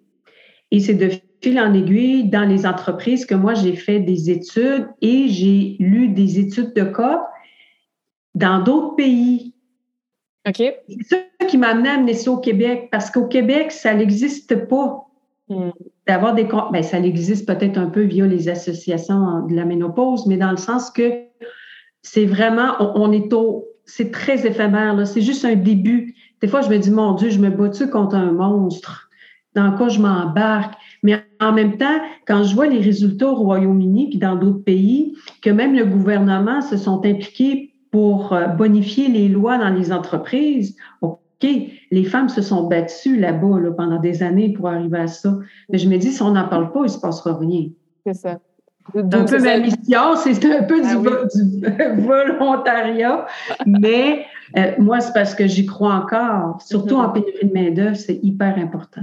Et 0.71 0.81
c'est 0.81 0.95
de 0.95 1.11
fil 1.41 1.59
en 1.61 1.73
aiguille 1.73 2.29
dans 2.29 2.49
les 2.49 2.67
entreprises 2.67 3.25
que 3.27 3.35
moi, 3.35 3.55
j'ai 3.55 3.77
fait 3.77 4.01
des 4.01 4.31
études 4.31 4.89
et 5.01 5.29
j'ai 5.29 5.77
lu 5.79 6.09
des 6.09 6.39
études 6.39 6.75
de 6.75 6.85
cas 6.85 7.27
dans 8.35 8.61
d'autres 8.61 8.97
pays. 8.97 9.55
OK. 10.47 10.57
C'est 10.57 11.05
ça 11.05 11.47
qui 11.47 11.59
m'a 11.59 11.69
amené 11.69 11.89
à 11.89 11.95
amener 11.95 12.15
ça 12.15 12.31
au 12.31 12.39
Québec, 12.39 12.89
parce 12.91 13.11
qu'au 13.11 13.27
Québec, 13.27 13.73
ça 13.73 13.95
n'existe 13.95 14.69
pas. 14.69 15.05
Hmm. 15.49 15.71
D'avoir 16.07 16.35
des 16.35 16.45
ben, 16.45 16.83
ça 16.83 16.99
existe 16.99 17.47
peut-être 17.47 17.79
un 17.79 17.89
peu 17.89 18.03
via 18.03 18.27
les 18.27 18.49
associations 18.49 19.47
de 19.47 19.55
la 19.55 19.65
ménopause, 19.65 20.27
mais 20.27 20.37
dans 20.37 20.51
le 20.51 20.57
sens 20.57 20.91
que 20.91 21.25
c'est 22.03 22.27
vraiment, 22.27 22.77
on, 22.97 23.13
est 23.13 23.33
au, 23.33 23.67
c'est 23.85 24.11
très 24.11 24.47
éphémère, 24.47 24.95
là. 24.95 25.05
C'est 25.05 25.21
juste 25.21 25.45
un 25.45 25.55
début. 25.55 26.15
Des 26.41 26.49
fois, 26.49 26.61
je 26.61 26.69
me 26.69 26.79
dis, 26.79 26.91
mon 26.91 27.13
Dieu, 27.13 27.31
je 27.31 27.39
me 27.39 27.51
bats-tu 27.51 27.91
contre 27.91 28.15
un 28.15 28.33
monstre? 28.33 29.11
Dans 29.55 29.73
quoi 29.77 29.89
je 29.89 30.01
m'embarque? 30.01 30.75
Mais 31.09 31.25
en 31.41 31.53
même 31.53 31.79
temps, 31.79 31.99
quand 32.27 32.45
je 32.45 32.55
vois 32.55 32.67
les 32.67 32.81
résultats 32.81 33.29
au 33.29 33.35
Royaume-Uni 33.35 34.11
puis 34.11 34.19
dans 34.19 34.37
d'autres 34.37 34.63
pays, 34.63 35.17
que 35.41 35.49
même 35.49 35.75
le 35.75 35.87
gouvernement 35.87 36.61
se 36.61 36.77
sont 36.77 36.99
impliqués 36.99 37.73
pour 37.91 38.35
euh, 38.35 38.47
bonifier 38.49 39.09
les 39.09 39.31
lois 39.31 39.57
dans 39.57 39.71
les 39.71 39.91
entreprises, 39.91 40.77
OK, 41.01 41.17
les 41.91 42.05
femmes 42.05 42.29
se 42.29 42.43
sont 42.43 42.69
battues 42.69 43.19
là-bas 43.19 43.59
là, 43.59 43.71
pendant 43.71 43.99
des 43.99 44.23
années 44.23 44.53
pour 44.53 44.69
arriver 44.69 44.99
à 44.99 45.07
ça. 45.07 45.39
Mais 45.71 45.79
je 45.79 45.89
me 45.89 45.97
dis, 45.97 46.13
si 46.13 46.21
on 46.21 46.33
n'en 46.33 46.47
parle 46.47 46.73
pas, 46.73 46.81
il 46.81 46.83
ne 46.83 46.89
se 46.89 47.01
passera 47.01 47.39
rien. 47.39 47.69
C'est 48.05 48.13
ça. 48.13 48.39
Donc, 48.95 49.15
un 49.15 49.25
peu 49.25 49.43
ma 49.43 49.59
mission, 49.61 50.15
c'est 50.17 50.45
un 50.45 50.63
peu 50.65 50.83
du, 50.83 51.65
ah 51.67 51.95
volontariat, 51.97 53.27
mais 53.65 54.27
euh, 54.59 54.73
moi, 54.79 55.01
c'est 55.01 55.15
parce 55.15 55.35
que 55.35 55.47
j'y 55.47 55.65
crois 55.65 55.95
encore, 55.95 56.61
surtout 56.61 56.97
en 56.97 57.09
pénurie 57.09 57.49
de 57.49 57.53
main-d'œuvre, 57.55 57.97
c'est 57.97 58.21
hyper 58.23 58.59
important. 58.59 59.03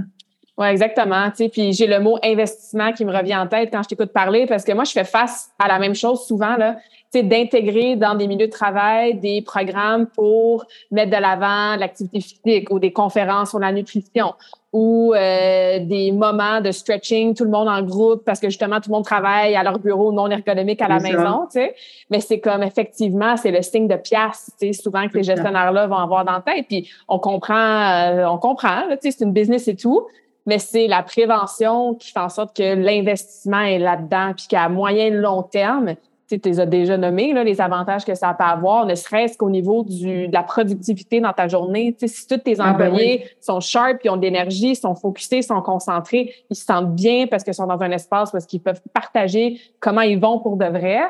Oui, 0.58 0.68
exactement. 0.68 1.30
Tu 1.30 1.36
sais, 1.36 1.48
puis 1.50 1.72
j'ai 1.74 1.86
le 1.86 2.00
mot 2.00 2.18
investissement 2.24 2.92
qui 2.92 3.04
me 3.04 3.14
revient 3.14 3.36
en 3.36 3.46
tête 3.46 3.68
quand 3.70 3.82
je 3.82 3.88
t'écoute 3.88 4.12
parler 4.12 4.46
parce 4.46 4.64
que 4.64 4.72
moi, 4.72 4.84
je 4.84 4.92
fais 4.92 5.04
face 5.04 5.50
à 5.58 5.68
la 5.68 5.78
même 5.78 5.94
chose 5.94 6.26
souvent, 6.26 6.56
là, 6.56 6.76
tu 7.12 7.20
sais, 7.20 7.22
d'intégrer 7.22 7.94
dans 7.96 8.14
des 8.14 8.26
milieux 8.26 8.46
de 8.46 8.52
travail 8.52 9.14
des 9.14 9.42
programmes 9.42 10.06
pour 10.06 10.64
mettre 10.90 11.14
de 11.14 11.20
l'avant 11.20 11.76
l'activité 11.76 12.20
physique 12.20 12.70
ou 12.70 12.78
des 12.78 12.90
conférences 12.90 13.50
sur 13.50 13.58
la 13.58 13.70
nutrition 13.70 14.32
ou 14.72 15.14
euh, 15.14 15.78
des 15.80 16.10
moments 16.10 16.60
de 16.60 16.70
stretching, 16.70 17.34
tout 17.34 17.44
le 17.44 17.50
monde 17.50 17.68
en 17.68 17.82
groupe 17.82 18.24
parce 18.24 18.40
que 18.40 18.48
justement, 18.48 18.80
tout 18.80 18.90
le 18.90 18.94
monde 18.94 19.04
travaille 19.04 19.54
à 19.56 19.62
leur 19.62 19.78
bureau 19.78 20.10
non 20.10 20.30
ergonomique 20.30 20.80
à 20.80 20.88
la 20.88 21.00
maison, 21.00 21.46
tu 21.50 21.60
sais. 21.60 21.74
Mais 22.10 22.20
c'est 22.20 22.40
comme, 22.40 22.62
effectivement, 22.62 23.36
c'est 23.36 23.50
le 23.50 23.62
signe 23.62 23.88
de 23.88 23.96
pièce, 23.96 24.50
tu 24.58 24.66
sais, 24.66 24.72
souvent 24.72 25.06
que 25.08 25.18
les 25.18 25.22
gestionnaires-là 25.22 25.86
vont 25.86 25.96
avoir 25.96 26.24
dans 26.24 26.32
la 26.32 26.40
tête. 26.40 26.66
Puis 26.66 26.90
on 27.08 27.18
comprend, 27.18 27.54
euh, 27.54 28.26
on 28.26 28.38
comprend, 28.38 28.82
tu 28.90 28.96
sais, 29.02 29.10
c'est 29.10 29.24
une 29.24 29.32
business 29.32 29.68
et 29.68 29.76
tout 29.76 30.06
mais 30.46 30.58
c'est 30.58 30.86
la 30.86 31.02
prévention 31.02 31.94
qui 31.94 32.12
fait 32.12 32.20
en 32.20 32.28
sorte 32.28 32.56
que 32.56 32.74
l'investissement 32.74 33.62
est 33.62 33.78
là-dedans, 33.78 34.32
puis 34.36 34.46
qu'à 34.48 34.68
moyen 34.68 35.06
et 35.06 35.10
long 35.10 35.42
terme, 35.42 35.94
tu 36.28 36.40
les 36.44 36.58
as 36.58 36.66
déjà 36.66 36.96
nommés, 36.96 37.32
là, 37.32 37.44
les 37.44 37.60
avantages 37.60 38.04
que 38.04 38.14
ça 38.14 38.34
peut 38.34 38.44
avoir, 38.44 38.84
ne 38.84 38.94
serait-ce 38.94 39.38
qu'au 39.38 39.50
niveau 39.50 39.84
du, 39.84 40.26
de 40.26 40.32
la 40.32 40.42
productivité 40.42 41.20
dans 41.20 41.32
ta 41.32 41.46
journée. 41.46 41.94
Tu 41.98 42.08
sais, 42.08 42.14
si 42.14 42.26
tous 42.26 42.38
tes 42.38 42.56
ah, 42.58 42.72
ben 42.72 42.86
employés 42.86 43.26
sont 43.40 43.60
sharp, 43.60 43.98
ils 44.04 44.10
ont 44.10 44.16
de 44.16 44.22
l'énergie, 44.22 44.74
sont 44.74 44.94
focusés, 44.94 45.42
sont 45.42 45.62
concentrés, 45.62 46.34
ils 46.50 46.56
se 46.56 46.64
sentent 46.64 46.94
bien 46.94 47.26
parce 47.28 47.44
qu'ils 47.44 47.54
sont 47.54 47.66
dans 47.66 47.80
un 47.80 47.90
espace 47.92 48.32
où 48.34 48.38
ils 48.52 48.60
peuvent 48.60 48.82
partager 48.92 49.60
comment 49.78 50.00
ils 50.00 50.18
vont 50.18 50.40
pour 50.40 50.56
de 50.56 50.66
vrai, 50.66 51.00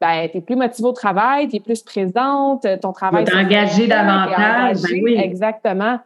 ben, 0.00 0.28
tu 0.28 0.38
es 0.38 0.40
plus 0.40 0.56
motivé 0.56 0.88
au 0.88 0.92
travail, 0.92 1.48
tu 1.48 1.56
es 1.56 1.60
plus 1.60 1.82
présente, 1.82 2.66
ton 2.80 2.92
travail... 2.92 3.24
Tu 3.24 3.36
engagé 3.36 3.86
davantage, 3.86 4.82
ben 4.82 5.00
oui. 5.02 5.16
Exactement. 5.16 5.98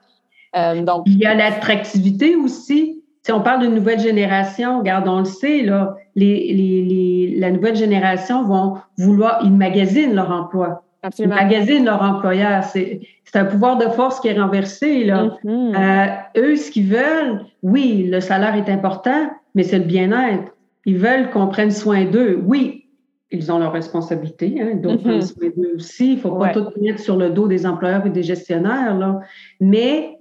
Euh, 0.57 0.83
donc, 0.83 1.03
Il 1.07 1.19
y 1.19 1.27
a 1.27 1.35
l'attractivité 1.35 2.37
aussi. 2.37 3.03
Si 3.23 3.33
on 3.33 3.41
parle 3.41 3.61
d'une 3.61 3.75
nouvelle 3.75 4.01
génération, 4.01 4.79
regarde, 4.79 5.07
on 5.07 5.19
le 5.19 5.25
sait, 5.25 5.63
là, 5.63 5.97
les, 6.17 6.53
les, 6.53 7.37
la 7.39 7.51
nouvelle 7.51 7.77
génération 7.77 8.45
vont 8.45 8.77
vouloir, 8.97 9.41
ils 9.45 9.53
magasinent 9.53 10.15
leur 10.15 10.31
emploi. 10.31 10.85
Absolument. 11.03 11.37
Ils 11.37 11.45
magasinent 11.45 11.85
leur 11.85 12.03
employeur. 12.03 12.65
C'est 12.65 13.01
un 13.35 13.45
pouvoir 13.45 13.77
de 13.77 13.87
force 13.89 14.21
qui 14.21 14.29
est 14.29 14.41
renversé. 14.41 15.05
Là. 15.05 15.37
Mm-hmm. 15.45 15.77
Euh, 15.77 16.41
eux, 16.41 16.57
ce 16.57 16.71
qu'ils 16.71 16.87
veulent, 16.87 17.45
oui, 17.63 18.09
le 18.11 18.21
salaire 18.21 18.55
est 18.55 18.71
important, 18.71 19.31
mais 19.55 19.63
c'est 19.63 19.79
le 19.79 19.85
bien-être. 19.85 20.57
Ils 20.87 20.97
veulent 20.97 21.31
qu'on 21.31 21.49
prenne 21.49 21.71
soin 21.71 22.05
d'eux. 22.05 22.43
Oui, 22.47 22.87
ils 23.31 23.53
ont 23.53 23.59
leurs 23.59 23.73
responsabilités, 23.73 24.57
hein, 24.61 24.77
d'autres 24.77 25.07
mm-hmm. 25.07 25.35
soin 25.35 25.49
d'eux 25.55 25.75
aussi. 25.77 26.13
Il 26.13 26.17
ne 26.17 26.21
faut 26.21 26.31
pas 26.31 26.49
tout 26.49 26.67
mettre 26.81 27.01
sur 27.01 27.17
le 27.17 27.31
dos 27.31 27.47
des 27.47 27.67
employeurs 27.67 28.07
et 28.07 28.11
des 28.11 28.23
gestionnaires. 28.23 28.97
Là. 28.97 29.21
Mais 29.61 30.18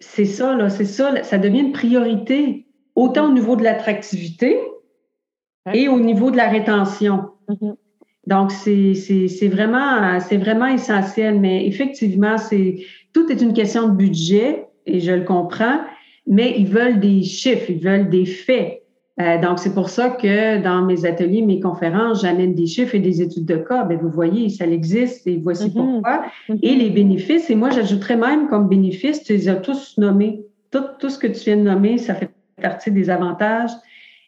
c'est 0.00 0.24
ça, 0.24 0.54
là, 0.54 0.68
c'est 0.68 0.84
ça, 0.84 1.22
ça 1.22 1.38
devient 1.38 1.60
une 1.60 1.72
priorité, 1.72 2.66
autant 2.94 3.30
au 3.30 3.32
niveau 3.32 3.56
de 3.56 3.62
l'attractivité 3.62 4.60
et 5.72 5.88
au 5.88 5.98
niveau 5.98 6.30
de 6.30 6.36
la 6.36 6.48
rétention. 6.48 7.30
Mm-hmm. 7.48 7.74
Donc, 8.26 8.52
c'est 8.52 9.48
vraiment, 9.48 10.18
vraiment 10.18 10.66
essentiel, 10.66 11.40
mais 11.40 11.66
effectivement, 11.66 12.38
c'est 12.38 12.84
tout 13.12 13.30
est 13.30 13.42
une 13.42 13.52
question 13.52 13.88
de 13.88 13.94
budget, 13.94 14.66
et 14.86 15.00
je 15.00 15.12
le 15.12 15.24
comprends, 15.24 15.80
mais 16.26 16.54
ils 16.58 16.68
veulent 16.68 17.00
des 17.00 17.22
chiffres, 17.22 17.70
ils 17.70 17.80
veulent 17.80 18.08
des 18.08 18.26
faits. 18.26 18.83
Euh, 19.20 19.40
donc, 19.40 19.60
c'est 19.60 19.74
pour 19.74 19.90
ça 19.90 20.10
que 20.10 20.60
dans 20.60 20.84
mes 20.84 21.04
ateliers, 21.06 21.42
mes 21.42 21.60
conférences, 21.60 22.22
j'amène 22.22 22.54
des 22.54 22.66
chiffres 22.66 22.96
et 22.96 23.00
des 23.00 23.22
études 23.22 23.44
de 23.44 23.56
cas. 23.56 23.84
Bien, 23.84 23.96
vous 23.96 24.10
voyez, 24.10 24.48
ça 24.48 24.66
existe 24.66 25.26
et 25.26 25.36
voici 25.36 25.68
mm-hmm. 25.68 25.72
pourquoi. 25.72 26.24
Mm-hmm. 26.48 26.58
Et 26.62 26.74
les 26.74 26.90
bénéfices, 26.90 27.48
et 27.48 27.54
moi, 27.54 27.70
j'ajouterais 27.70 28.16
même 28.16 28.48
comme 28.48 28.68
bénéfices, 28.68 29.22
tu 29.22 29.34
les 29.34 29.48
as 29.48 29.56
tous 29.56 29.96
nommés. 29.98 30.44
Tout, 30.72 30.84
tout 30.98 31.10
ce 31.10 31.18
que 31.18 31.28
tu 31.28 31.44
viens 31.44 31.56
de 31.56 31.62
nommer, 31.62 31.98
ça 31.98 32.14
fait 32.16 32.30
partie 32.60 32.90
des 32.90 33.08
avantages. 33.08 33.70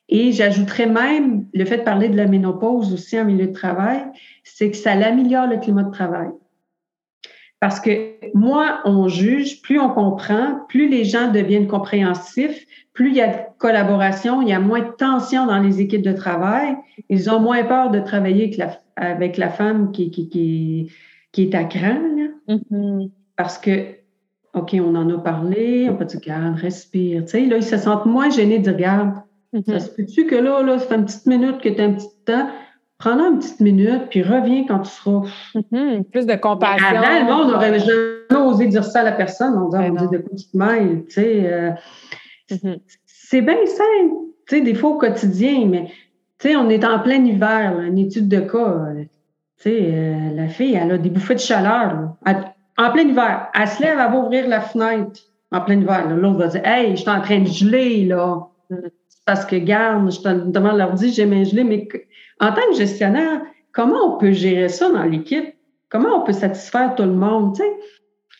Et 0.09 0.31
j'ajouterais 0.31 0.87
même 0.87 1.47
le 1.53 1.65
fait 1.65 1.79
de 1.79 1.83
parler 1.83 2.09
de 2.09 2.17
la 2.17 2.27
ménopause 2.27 2.93
aussi 2.93 3.19
en 3.19 3.25
milieu 3.25 3.49
de 3.49 3.53
travail, 3.53 4.05
c'est 4.45 4.71
que 4.71 4.77
ça 4.77 4.93
améliore 4.93 5.49
le 5.49 5.57
climat 5.59 5.83
de 5.83 5.91
travail. 5.91 6.29
Parce 7.59 7.81
que 7.81 8.15
moins 8.35 8.79
on 8.85 9.09
juge, 9.09 9.63
plus 9.63 9.81
on 9.81 9.89
comprend, 9.89 10.61
plus 10.69 10.89
les 10.89 11.05
gens 11.05 11.33
deviennent 11.33 11.67
compréhensifs, 11.67 12.65
plus 12.93 13.09
il 13.09 13.17
y 13.17 13.21
a 13.21 13.29
de 13.29 13.39
collaboration, 13.59 14.43
il 14.43 14.49
y 14.49 14.53
a 14.53 14.61
moins 14.61 14.81
de 14.81 14.93
tension 14.99 15.47
dans 15.47 15.59
les 15.59 15.81
équipes 15.81 16.03
de 16.03 16.13
travail. 16.13 16.77
Ils 17.09 17.31
ont 17.31 17.41
moins 17.41 17.65
peur 17.65 17.91
de 17.91 18.01
travailler 18.01 18.45
avec 18.45 18.57
la, 18.57 18.79
avec 18.97 19.37
la 19.37 19.49
femme 19.49 19.93
qui, 19.93 20.11
qui, 20.11 20.29
qui, 20.29 20.91
qui 21.33 21.43
est 21.43 21.55
à 21.55 21.65
cran. 21.65 21.99
Mm-hmm. 22.49 23.11
Parce 23.37 23.59
que, 23.59 23.95
OK, 24.55 24.75
on 24.75 24.95
en 24.95 25.09
a 25.11 25.19
parlé, 25.19 25.89
on 25.91 25.97
peut 25.97 26.05
dire, 26.05 26.21
regarde, 26.21 26.57
respire. 26.57 27.25
Tu 27.25 27.31
sais, 27.31 27.45
là, 27.47 27.57
ils 27.57 27.65
se 27.65 27.77
sentent 27.77 28.07
moins 28.07 28.31
gênés 28.31 28.59
de 28.59 28.65
dire, 28.65 28.75
regarde, 28.75 29.13
mm-hmm. 29.55 29.73
ça 29.73 29.81
se 29.81 29.91
peut-tu 29.91 30.27
que 30.27 30.37
là, 30.37 30.63
là, 30.63 30.79
ça 30.79 30.87
fait 30.87 30.95
une 30.97 31.05
petite 31.05 31.27
minute 31.27 31.59
que 31.61 31.69
tu 31.69 31.81
as 31.81 31.85
un 31.85 31.93
petit 31.93 32.09
temps, 32.25 32.49
prends 32.99 33.19
une 33.19 33.39
petite 33.39 33.61
minute, 33.61 34.03
puis 34.11 34.23
reviens 34.23 34.65
quand 34.67 34.81
tu 34.81 34.91
seras. 34.91 35.23
Mm-hmm. 35.55 36.05
plus 36.11 36.27
de 36.27 36.35
compassion. 36.35 36.87
Avant, 36.87 37.19
le 37.19 37.25
monde 37.25 37.53
n'aurait 37.53 37.79
jamais 37.79 38.47
osé 38.47 38.67
dire 38.67 38.85
ça 38.85 39.01
à 39.01 39.05
la 39.05 39.13
personne. 39.13 39.55
On 39.55 39.69
dit, 39.69 39.77
ben 39.79 39.97
on 39.99 40.07
dit 40.07 40.17
de 40.17 40.23
quoi 40.23 40.37
tu 40.37 40.45
te 40.47 40.95
tu 41.07 41.11
sais. 41.11 41.53
Euh. 41.53 41.71
C'est 43.29 43.43
bien 43.43 43.67
simple, 43.67 44.15
tu 44.47 44.57
sais, 44.57 44.61
des 44.61 44.75
fois 44.77 44.91
au 44.91 44.99
quotidien, 44.99 45.67
mais 45.67 45.87
tu 46.39 46.49
sais, 46.49 46.57
on 46.57 46.69
est 46.69 46.85
en 46.85 47.01
plein 47.01 47.25
hiver, 47.25 47.81
une 47.81 47.99
étude 47.99 48.29
de 48.29 48.39
cas. 48.39 48.85
Tu 48.95 49.09
sais, 49.57 49.79
euh, 49.83 50.31
la 50.37 50.47
fille, 50.47 50.75
elle 50.81 50.93
a 50.93 50.97
des 50.99 51.11
bouffées 51.11 51.35
de 51.35 51.41
chaleur. 51.41 52.15
en 52.25 52.93
plein 52.93 53.03
hiver, 53.03 53.49
elle 53.53 53.67
se 53.67 53.83
lève, 53.83 53.99
elle 53.99 54.13
va 54.13 54.17
ouvrir 54.17 54.47
la 54.47 54.61
fenêtre 54.61 55.23
en 55.51 55.61
plein 55.61 55.81
hiver. 55.81 56.09
L'autre 56.09 56.39
va 56.39 56.47
dire 56.47 56.65
Hey, 56.65 56.93
je 56.93 57.01
suis 57.01 57.11
en 57.11 57.21
train 57.21 57.41
de 57.41 57.49
geler, 57.49 58.05
là. 58.05 58.47
Parce 59.25 59.45
que, 59.45 59.57
garde, 59.57 60.09
je 60.09 60.21
demande 60.23 60.77
leur 60.77 60.93
dire, 60.93 61.13
j'ai 61.13 61.27
main 61.27 61.43
gelée, 61.43 61.65
mais 61.65 61.89
en 62.39 62.53
tant 62.53 62.63
que 62.71 62.77
gestionnaire, 62.77 63.43
comment 63.73 64.15
on 64.15 64.19
peut 64.19 64.31
gérer 64.31 64.69
ça 64.69 64.89
dans 64.93 65.03
l'équipe? 65.03 65.53
Comment 65.89 66.23
on 66.23 66.25
peut 66.25 66.33
satisfaire 66.33 66.95
tout 66.95 67.03
le 67.03 67.15
monde? 67.15 67.59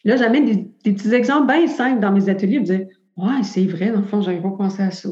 Là, 0.05 0.15
j'amène 0.15 0.45
des, 0.45 0.93
petits 0.93 1.13
exemples 1.13 1.49
bien 1.49 1.67
simples 1.67 1.99
dans 1.99 2.13
mes 2.13 2.29
ateliers. 2.29 2.61
Je 2.65 2.73
dis, 2.73 2.85
ouais, 3.17 3.43
c'est 3.43 3.65
vrai, 3.67 3.91
dans 3.91 4.01
le 4.01 4.07
fond, 4.07 4.21
j'avais 4.21 4.41
pas 4.41 4.51
pensé 4.51 4.83
à 4.83 4.91
ça. 4.91 5.09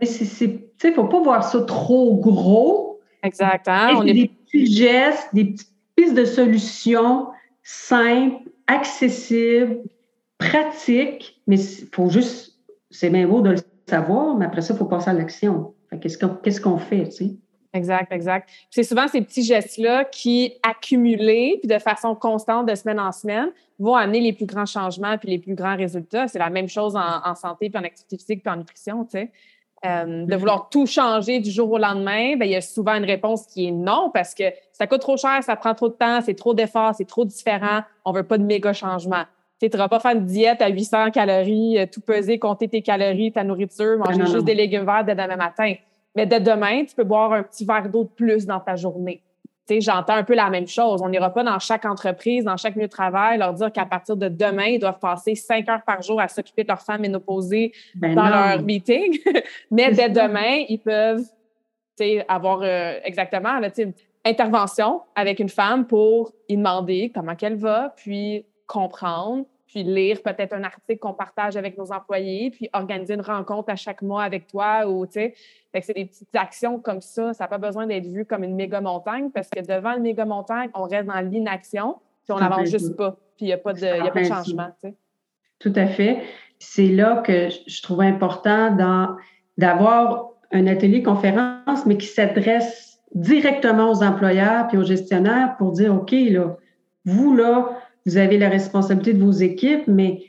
Mais 0.00 0.06
c'est, 0.06 0.46
il 0.46 0.90
ne 0.90 0.94
faut 0.94 1.04
pas 1.04 1.20
voir 1.20 1.44
ça 1.44 1.62
trop 1.62 2.16
gros. 2.16 3.00
Exactement. 3.22 4.00
Hein, 4.00 4.04
des 4.04 4.28
petits 4.28 4.66
gestes, 4.66 5.28
des 5.34 5.44
petites 5.46 5.72
pistes 5.94 6.14
de 6.14 6.24
solutions 6.24 7.28
simples, 7.62 8.48
accessibles, 8.66 9.82
pratiques, 10.38 11.40
mais 11.46 11.60
il 11.60 11.88
faut 11.92 12.08
juste, 12.08 12.58
c'est 12.90 13.10
bien 13.10 13.28
beau 13.28 13.42
de 13.42 13.50
le 13.50 13.56
savoir, 13.86 14.36
mais 14.36 14.46
après 14.46 14.62
ça, 14.62 14.74
il 14.74 14.78
faut 14.78 14.86
passer 14.86 15.10
à 15.10 15.12
l'action. 15.12 15.74
Qu'est-ce 16.00 16.60
qu'on 16.60 16.78
fait, 16.78 17.04
tu 17.08 17.10
sais? 17.10 17.36
Exact, 17.72 18.10
exact. 18.10 18.48
C'est 18.70 18.82
souvent 18.82 19.06
ces 19.06 19.20
petits 19.22 19.44
gestes-là 19.44 20.04
qui, 20.04 20.54
accumulés, 20.62 21.58
puis 21.60 21.68
de 21.68 21.78
façon 21.78 22.14
constante, 22.16 22.66
de 22.66 22.74
semaine 22.74 22.98
en 22.98 23.12
semaine, 23.12 23.50
vont 23.78 23.94
amener 23.94 24.20
les 24.20 24.32
plus 24.32 24.46
grands 24.46 24.66
changements 24.66 25.16
puis 25.18 25.28
les 25.28 25.38
plus 25.38 25.54
grands 25.54 25.76
résultats. 25.76 26.26
C'est 26.26 26.40
la 26.40 26.50
même 26.50 26.68
chose 26.68 26.96
en, 26.96 27.34
santé, 27.34 27.70
puis 27.70 27.78
en 27.78 27.84
activité 27.84 28.16
physique, 28.18 28.42
puis 28.42 28.52
en 28.52 28.56
nutrition, 28.56 29.04
tu 29.04 29.12
sais. 29.12 29.30
Euh, 29.86 30.04
de 30.04 30.30
mm-hmm. 30.30 30.36
vouloir 30.36 30.68
tout 30.68 30.84
changer 30.84 31.40
du 31.40 31.50
jour 31.50 31.70
au 31.72 31.78
lendemain, 31.78 32.36
bien, 32.36 32.44
il 32.44 32.50
y 32.50 32.56
a 32.56 32.60
souvent 32.60 32.96
une 32.96 33.06
réponse 33.06 33.46
qui 33.46 33.68
est 33.68 33.70
non 33.70 34.10
parce 34.12 34.34
que 34.34 34.44
ça 34.74 34.86
coûte 34.86 35.00
trop 35.00 35.16
cher, 35.16 35.42
ça 35.42 35.56
prend 35.56 35.74
trop 35.74 35.88
de 35.88 35.94
temps, 35.94 36.20
c'est 36.20 36.34
trop 36.34 36.52
d'efforts, 36.52 36.94
c'est 36.94 37.06
trop 37.06 37.24
différent, 37.24 37.80
on 38.04 38.12
veut 38.12 38.24
pas 38.24 38.36
de 38.36 38.44
méga 38.44 38.74
changement. 38.74 39.22
Tu 39.58 39.70
ne 39.72 39.76
vas 39.78 39.88
pas 39.88 39.98
faire 39.98 40.16
une 40.16 40.26
diète 40.26 40.60
à 40.60 40.68
800 40.68 41.12
calories, 41.12 41.78
euh, 41.78 41.86
tout 41.90 42.02
peser, 42.02 42.38
compter 42.38 42.68
tes 42.68 42.82
calories, 42.82 43.32
ta 43.32 43.42
nourriture, 43.42 43.96
manger 43.96 44.26
juste 44.26 44.44
des 44.44 44.54
légumes 44.54 44.84
verts 44.84 45.04
dès 45.04 45.14
demain 45.14 45.36
matin. 45.36 45.74
Mais 46.16 46.26
dès 46.26 46.40
demain, 46.40 46.84
tu 46.84 46.94
peux 46.94 47.04
boire 47.04 47.32
un 47.32 47.42
petit 47.42 47.64
verre 47.64 47.88
d'eau 47.88 48.04
de 48.04 48.08
plus 48.08 48.46
dans 48.46 48.60
ta 48.60 48.76
journée. 48.76 49.22
J'entends 49.78 50.14
un 50.14 50.24
peu 50.24 50.34
la 50.34 50.50
même 50.50 50.66
chose. 50.66 51.00
On 51.00 51.08
n'ira 51.08 51.32
pas 51.32 51.44
dans 51.44 51.58
chaque 51.60 51.84
entreprise, 51.84 52.44
dans 52.44 52.56
chaque 52.56 52.74
milieu 52.74 52.88
de 52.88 52.92
travail, 52.92 53.38
leur 53.38 53.54
dire 53.54 53.70
qu'à 53.70 53.86
partir 53.86 54.16
de 54.16 54.28
demain, 54.28 54.64
ils 54.64 54.80
doivent 54.80 54.98
passer 54.98 55.36
cinq 55.36 55.68
heures 55.68 55.84
par 55.86 56.02
jour 56.02 56.20
à 56.20 56.26
s'occuper 56.26 56.64
de 56.64 56.68
leur 56.68 56.80
femme 56.80 57.02
ménopausée 57.02 57.72
ben 57.94 58.14
dans 58.16 58.28
leur 58.28 58.62
meeting. 58.62 59.16
Mais 59.70 59.92
dès 59.92 60.08
demain, 60.08 60.64
ils 60.68 60.80
peuvent 60.80 61.24
avoir 62.28 62.62
euh, 62.62 62.98
exactement 63.04 63.60
une 63.60 63.92
intervention 64.24 65.02
avec 65.14 65.38
une 65.38 65.48
femme 65.48 65.86
pour 65.86 66.32
y 66.48 66.56
demander 66.56 67.12
comment 67.14 67.34
elle 67.40 67.56
va, 67.56 67.94
puis 67.96 68.44
comprendre, 68.66 69.44
puis 69.70 69.84
lire 69.84 70.20
peut-être 70.20 70.52
un 70.52 70.64
article 70.64 70.98
qu'on 70.98 71.14
partage 71.14 71.56
avec 71.56 71.78
nos 71.78 71.92
employés, 71.92 72.50
puis 72.50 72.68
organiser 72.72 73.14
une 73.14 73.20
rencontre 73.20 73.70
à 73.70 73.76
chaque 73.76 74.02
mois 74.02 74.24
avec 74.24 74.48
toi 74.48 74.88
ou, 74.88 75.06
tu 75.06 75.12
sais, 75.12 75.34
c'est 75.80 75.94
des 75.94 76.06
petites 76.06 76.34
actions 76.34 76.80
comme 76.80 77.00
ça. 77.00 77.32
Ça 77.32 77.44
n'a 77.44 77.48
pas 77.48 77.58
besoin 77.58 77.86
d'être 77.86 78.06
vu 78.06 78.24
comme 78.24 78.42
une 78.42 78.56
méga 78.56 78.80
montagne 78.80 79.30
parce 79.30 79.48
que 79.48 79.60
devant 79.60 79.96
une 79.96 80.02
méga 80.02 80.24
montagne, 80.24 80.70
on 80.74 80.82
reste 80.82 81.06
dans 81.06 81.20
l'inaction, 81.20 81.98
puis 82.24 82.32
on 82.32 82.40
n'avance 82.40 82.68
juste 82.68 82.96
pas, 82.96 83.12
puis 83.36 83.46
il 83.46 83.46
n'y 83.46 83.52
a, 83.52 83.58
pas 83.58 83.72
de, 83.72 83.80
y 83.80 84.08
a 84.08 84.10
pas 84.10 84.22
de 84.22 84.26
changement, 84.26 84.70
tu 84.82 84.88
sais. 84.88 84.94
Tout 85.60 85.72
à 85.76 85.86
fait. 85.86 86.18
C'est 86.58 86.88
là 86.88 87.22
que 87.24 87.48
je 87.48 87.82
trouve 87.82 88.00
important 88.00 88.76
d'avoir 89.56 90.30
un 90.50 90.66
atelier 90.66 91.04
conférence, 91.04 91.86
mais 91.86 91.96
qui 91.96 92.06
s'adresse 92.06 93.00
directement 93.14 93.92
aux 93.92 94.02
employeurs 94.02 94.66
puis 94.66 94.78
aux 94.78 94.84
gestionnaires 94.84 95.54
pour 95.58 95.72
dire, 95.72 95.94
OK, 95.94 96.10
là, 96.10 96.56
vous, 97.04 97.36
là, 97.36 97.76
vous 98.06 98.16
avez 98.16 98.38
la 98.38 98.48
responsabilité 98.48 99.12
de 99.14 99.22
vos 99.22 99.32
équipes, 99.32 99.86
mais 99.86 100.24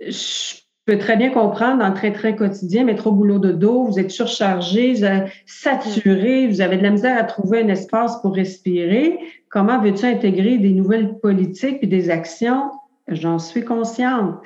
je 0.00 0.60
peux 0.86 0.98
très 0.98 1.16
bien 1.16 1.30
comprendre 1.30 1.78
dans 1.78 1.88
le 1.88 1.94
très, 1.94 2.12
très 2.12 2.34
quotidien, 2.34 2.84
mais 2.84 2.94
trop 2.94 3.12
boulot 3.12 3.38
de 3.38 3.52
dos, 3.52 3.84
vous 3.84 3.98
êtes 3.98 4.10
surchargé, 4.10 4.94
vous 4.94 5.04
êtes 5.04 5.30
saturé, 5.46 6.46
vous 6.48 6.60
avez 6.60 6.78
de 6.78 6.82
la 6.82 6.90
misère 6.90 7.18
à 7.18 7.24
trouver 7.24 7.60
un 7.62 7.68
espace 7.68 8.20
pour 8.22 8.34
respirer. 8.34 9.18
Comment 9.48 9.80
veux-tu 9.80 10.04
intégrer 10.06 10.58
des 10.58 10.72
nouvelles 10.72 11.18
politiques 11.18 11.78
et 11.82 11.86
des 11.86 12.10
actions? 12.10 12.70
J'en 13.08 13.38
suis 13.38 13.64
consciente. 13.64 14.36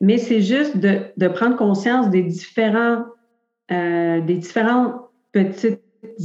Mais 0.00 0.18
c'est 0.18 0.40
juste 0.40 0.76
de, 0.76 1.02
de, 1.16 1.28
prendre 1.28 1.56
conscience 1.56 2.10
des 2.10 2.22
différents, 2.22 3.04
euh, 3.70 4.20
des 4.20 4.34
différentes 4.34 4.94
petites 5.32 5.80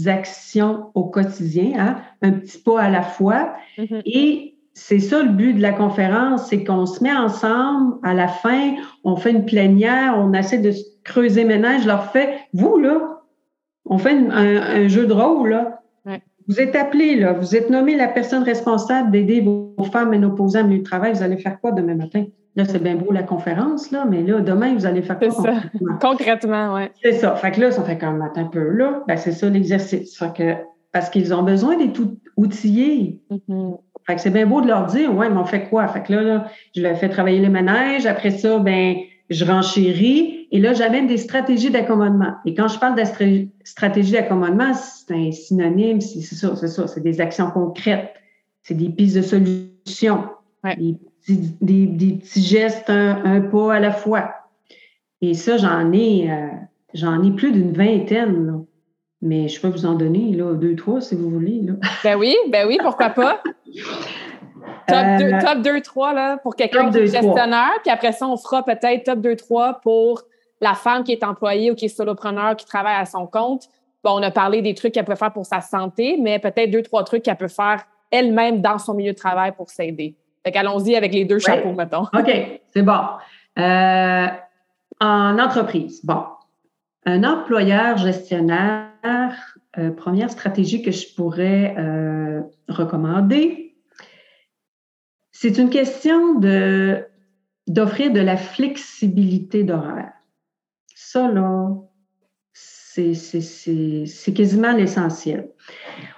actions 0.08 0.92
au 0.96 1.06
quotidien, 1.06 1.74
hein? 1.78 2.02
un 2.22 2.32
petit 2.32 2.58
pas 2.58 2.82
à 2.82 2.90
la 2.90 3.02
fois, 3.02 3.54
mm-hmm. 3.78 4.02
et 4.06 4.56
c'est 4.80 5.00
ça 5.00 5.22
le 5.22 5.30
but 5.30 5.54
de 5.54 5.62
la 5.62 5.74
conférence, 5.74 6.48
c'est 6.48 6.64
qu'on 6.64 6.86
se 6.86 7.04
met 7.04 7.14
ensemble 7.14 7.98
à 8.02 8.14
la 8.14 8.30
fin, 8.30 8.76
on 9.04 9.18
fait 9.18 9.32
une 9.32 9.46
plénière, 9.46 10.16
on 10.18 10.32
essaie 10.34 10.58
de 10.58 10.72
creuser 11.04 11.44
ménage, 11.44 11.84
je 11.84 11.88
leur 11.88 12.12
fais, 12.12 12.30
vous 12.54 12.78
là, 12.80 13.20
on 13.86 13.98
fait 13.98 14.12
un, 14.12 14.88
jeu 14.88 15.06
de 15.06 15.14
rôle 15.14 15.50
là. 15.50 15.82
Vous 16.48 16.60
êtes 16.60 16.76
appelé 16.76 17.16
là, 17.16 17.34
vous 17.34 17.56
êtes 17.56 17.70
nommé 17.70 17.96
la 17.96 18.08
personne 18.08 18.42
responsable 18.42 19.12
d'aider 19.12 19.42
vos 19.42 19.76
femmes 19.92 20.10
ménopausées 20.10 20.60
à 20.60 20.64
milieu 20.64 20.80
de 20.80 20.84
travail. 20.84 21.14
Vous 21.14 21.22
allez 21.22 21.38
faire 21.38 21.60
quoi 21.60 21.72
demain 21.72 21.94
matin? 21.94 22.26
Là, 22.56 22.66
c'est 22.66 22.82
bien 22.82 22.96
beau 22.96 23.12
la 23.12 23.22
conférence, 23.22 23.92
là, 23.92 24.06
mais 24.10 24.24
là, 24.24 24.40
demain, 24.40 24.74
vous 24.74 24.88
allez 24.88 25.04
faire 25.04 25.20
quoi? 25.20 25.28
Concrètement, 25.28 25.98
concrètement 26.02 26.74
oui. 26.74 26.82
C'est 27.04 27.14
ça. 27.14 27.36
Fait 27.36 27.52
que 27.52 27.62
là, 27.62 27.72
ça 27.72 27.84
fait 27.84 28.00
comme 28.00 28.22
un 28.22 28.46
peu 28.46 28.68
là, 28.70 29.04
ben, 29.08 29.16
c'est 29.18 29.34
ça 29.34 29.48
l'exercice. 29.48 30.18
Fait 30.18 30.34
que, 30.34 30.56
parce 30.92 31.12
qu'ils 31.12 31.34
ont 31.36 31.44
besoin 31.44 31.78
d'être 31.78 32.02
outillés. 32.38 33.22
Mm-hmm. 33.30 33.78
Fait 34.06 34.16
que 34.16 34.22
c'est 34.22 34.32
bien 34.32 34.46
beau 34.46 34.62
de 34.62 34.68
leur 34.68 34.86
dire, 34.86 35.16
ouais, 35.16 35.30
mais 35.30 35.38
on 35.38 35.46
fait 35.46 35.70
quoi? 35.70 35.88
Fait 35.88 36.04
que 36.04 36.14
là, 36.14 36.46
je 36.76 36.82
leur 36.82 36.98
fais 36.98 37.10
travailler 37.10 37.40
le 37.40 37.50
ménage. 37.50 38.06
Après 38.06 38.32
ça, 38.32 38.58
ben, 38.60 38.96
je 39.30 39.46
renchéris. 39.46 40.48
Et 40.52 40.60
là, 40.60 40.74
j'amène 40.74 41.08
des 41.08 41.18
stratégies 41.18 41.70
d'accommodement. 41.70 42.34
Et 42.46 42.56
quand 42.56 42.68
je 42.68 42.80
parle 42.80 42.96
de 42.96 43.04
stratégie 43.64 44.12
d'accommodement, 44.12 44.74
c'est 44.74 45.14
un 45.14 45.32
synonyme, 45.32 46.02
c'est 46.02 46.22
ça, 46.22 46.56
c'est 46.56 46.68
ça, 46.68 46.88
c'est 46.88 47.02
des 47.02 47.22
actions 47.22 47.52
concrètes. 47.52 48.16
C'est 48.64 48.74
des 48.74 48.90
pistes 48.90 49.18
de 49.18 49.22
solutions. 49.22 50.26
Des, 50.64 50.98
petits, 51.88 52.42
gestes, 52.42 52.90
un, 52.90 53.42
pas 53.42 53.76
à 53.76 53.80
la 53.80 53.92
fois. 53.92 54.32
Et 55.22 55.34
ça, 55.34 55.58
j'en 55.58 55.92
ai, 55.92 56.32
euh, 56.32 56.48
j'en 56.94 57.24
ai 57.24 57.32
plus 57.32 57.52
d'une 57.52 57.74
vingtaine. 57.74 58.48
Là. 58.48 58.59
Mais 59.22 59.48
je 59.48 59.60
peux 59.60 59.68
vous 59.68 59.86
en 59.86 59.96
donner 59.96 60.34
là, 60.34 60.54
deux, 60.54 60.76
trois 60.76 61.02
si 61.02 61.16
vous 61.16 61.30
voulez. 61.30 61.62
Là. 61.62 61.74
Ben 62.04 62.18
oui, 62.18 62.36
ben 62.50 62.68
oui, 62.68 62.78
pourquoi 62.82 63.10
pas? 63.10 63.42
top, 64.88 65.62
2, 65.62 65.82
3 65.82 66.14
là, 66.14 66.38
pour 66.38 66.56
quelqu'un 66.56 66.90
qui 66.90 66.98
est 66.98 67.08
gestionnaire. 67.08 67.72
Puis 67.84 67.92
après 67.92 68.12
ça, 68.12 68.28
on 68.28 68.38
fera 68.38 68.64
peut-être 68.64 69.04
top 69.06 69.20
2, 69.20 69.36
3 69.36 69.82
pour 69.82 70.24
la 70.62 70.74
femme 70.74 71.04
qui 71.04 71.12
est 71.12 71.24
employée 71.24 71.72
ou 71.72 71.76
qui 71.76 71.86
est 71.86 71.90
solopreneur, 71.90 72.56
qui 72.56 72.66
travaille 72.66 72.96
à 72.96 73.06
son 73.06 73.28
compte. 73.28 73.64
Bon, 74.04 74.12
on 74.12 74.24
a 74.24 74.32
parlé 74.32 74.62
des 74.62 74.74
trucs 74.74 74.94
qu'elle 74.94 75.06
peut 75.06 75.16
faire 75.16 75.34
pour 75.34 75.46
sa 75.46 75.62
santé, 75.62 76.18
mais 76.22 76.40
peut-être 76.40 76.72
deux, 76.72 76.82
trois 76.82 77.04
trucs 77.04 77.24
qu'elle 77.24 77.36
peut 77.36 77.50
faire 77.50 77.84
elle-même 78.12 78.62
dans 78.62 78.78
son 78.78 78.94
milieu 78.94 79.12
de 79.12 79.18
travail 79.18 79.52
pour 79.52 79.70
s'aider. 79.70 80.16
Fait 80.44 80.52
qu'allons-y 80.52 80.96
avec 80.96 81.14
les 81.14 81.26
deux 81.26 81.40
chapeaux, 81.40 81.74
mettons. 81.74 82.04
OK, 82.14 82.62
c'est 82.74 82.82
bon. 82.82 83.02
Euh, 83.58 84.28
en 85.02 85.40
entreprise, 85.40 86.04
bon, 86.06 86.24
un 87.06 87.24
employeur 87.24 87.98
gestionnaire 87.98 88.89
euh, 89.06 89.92
première 89.92 90.30
stratégie 90.30 90.82
que 90.82 90.92
je 90.92 91.14
pourrais 91.16 91.76
euh, 91.78 92.42
recommander, 92.68 93.76
c'est 95.32 95.58
une 95.58 95.70
question 95.70 96.36
de, 96.36 97.06
d'offrir 97.68 98.12
de 98.12 98.20
la 98.20 98.36
flexibilité 98.36 99.64
d'horaire. 99.64 100.12
Ça, 100.96 101.32
là, 101.32 101.70
c'est, 102.54 103.14
c'est, 103.14 104.34
quasiment 104.34 104.74
l'essentiel. 104.74 105.50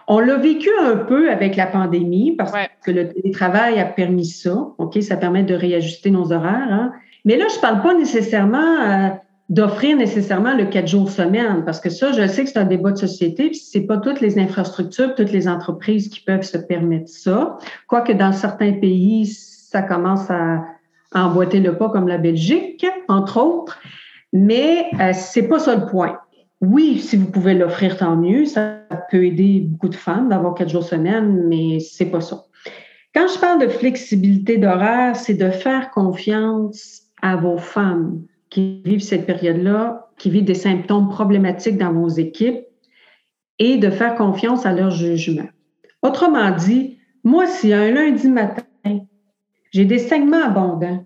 On 0.08 0.20
l'a 0.20 0.38
vécu 0.38 0.70
un 0.82 0.96
peu 0.96 1.30
avec 1.30 1.56
la 1.56 1.68
pandémie 1.68 2.36
parce 2.36 2.54
que 2.84 2.92
le 2.92 3.10
télétravail 3.10 3.80
a 3.80 3.86
permis 3.86 4.26
ça. 4.26 4.74
OK, 4.78 5.02
ça 5.02 5.18
permet 5.18 5.44
de 5.44 5.54
réajuster 5.54 6.10
nos 6.10 6.32
horaires. 6.32 6.72
Hein. 6.72 6.92
Mais 7.26 7.38
là, 7.38 7.46
je 7.50 7.58
ne 7.58 7.62
parle 7.62 7.82
pas 7.82 7.94
nécessairement 7.94 8.82
euh, 8.82 9.10
d'offrir 9.52 9.98
nécessairement 9.98 10.56
le 10.56 10.66
quatre 10.66 10.88
jours 10.88 11.12
semaine, 11.12 11.64
parce 11.66 11.82
que 11.82 11.90
ça, 11.90 12.14
je 12.14 12.26
sais 12.26 12.46
que 12.46 12.50
c'est 12.50 12.58
un 12.58 12.64
débat 12.64 12.92
de 12.92 12.98
société, 12.98 13.50
puis 13.50 13.60
c'est 13.60 13.82
pas 13.82 13.98
toutes 13.98 14.22
les 14.22 14.40
infrastructures, 14.40 15.14
toutes 15.14 15.34
les 15.34 15.50
entreprises 15.50 16.08
qui 16.08 16.22
peuvent 16.22 16.44
se 16.44 16.58
permettre 16.58 17.10
ça. 17.10 17.58
Quoique 17.88 18.14
dans 18.14 18.32
certains 18.32 18.72
pays, 18.72 19.26
ça 19.26 19.82
commence 19.82 20.32
à, 20.32 20.64
emboîter 21.14 21.60
le 21.60 21.78
pas, 21.78 21.90
comme 21.90 22.08
la 22.08 22.18
Belgique, 22.18 22.86
entre 23.10 23.42
autres. 23.42 23.78
Mais 24.32 24.86
euh, 25.02 25.12
c'est 25.14 25.50
pas 25.50 25.60
ça 25.60 25.76
le 25.76 25.86
point. 25.88 26.18
oui, 26.62 27.00
si 27.00 27.18
vous 27.18 27.30
pouvez 27.30 27.54
l'offrir, 27.54 27.98
tant 27.98 28.16
mieux. 28.16 28.46
Ça 28.46 28.80
peut 29.10 29.26
aider 29.26 29.66
beaucoup 29.68 29.90
de 29.90 29.96
femmes 29.96 30.30
d'avoir 30.30 30.54
quatre 30.54 30.70
jours 30.70 30.86
semaine, 30.86 31.48
mais 31.50 31.82
c'est 31.82 32.06
pas 32.06 32.22
ça. 32.22 32.46
Quand 33.14 33.28
je 33.28 33.38
parle 33.38 33.60
de 33.60 33.68
flexibilité 33.68 34.58
d'horaire, 34.58 35.18
c'est 35.18 35.34
de 35.34 35.50
faire 35.50 35.92
confiance 35.92 37.02
à 37.22 37.36
vos 37.36 37.58
femmes 37.58 38.22
qui 38.52 38.82
vivent 38.86 39.02
cette 39.02 39.26
période-là, 39.26 40.12
qui 40.18 40.30
vivent 40.30 40.46
des 40.46 40.54
symptômes 40.54 41.10
problématiques 41.10 41.78
dans 41.78 41.92
vos 41.92 42.10
équipes 42.10 42.60
et 43.58 43.78
de 43.78 43.90
faire 43.90 44.14
confiance 44.16 44.66
à 44.68 44.74
leur 44.74 44.92
jugement. 44.92 45.48
Autrement 46.04 46.52
dit, 46.52 47.00
moi, 47.24 47.48
si 47.48 47.74
un 47.74 47.92
lundi 47.92 48.28
matin, 48.28 48.64
j'ai 49.72 49.86
des 49.86 50.00
saignements 50.00 50.44
abondants, 50.44 51.06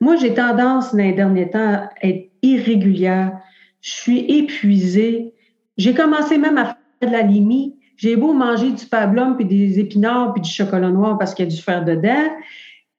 moi, 0.00 0.16
j'ai 0.16 0.34
tendance 0.34 0.92
dans 0.92 1.02
les 1.02 1.12
derniers 1.12 1.50
temps 1.50 1.74
à 1.74 1.90
être 2.02 2.30
irrégulière, 2.42 3.38
je 3.80 3.90
suis 3.90 4.20
épuisée. 4.38 5.34
J'ai 5.76 5.94
commencé 5.94 6.38
même 6.38 6.56
à 6.56 6.64
faire 6.64 6.76
de 7.02 7.12
la 7.12 7.22
limite. 7.22 7.76
J'ai 7.96 8.16
beau 8.16 8.32
manger 8.32 8.72
du 8.72 8.86
pablum, 8.86 9.36
puis 9.36 9.44
des 9.44 9.78
épinards, 9.78 10.32
puis 10.32 10.42
du 10.42 10.50
chocolat 10.50 10.90
noir 10.90 11.18
parce 11.18 11.34
qu'il 11.34 11.44
y 11.44 11.48
a 11.48 11.50
du 11.50 11.60
fer 11.60 11.84
dedans. 11.84 12.30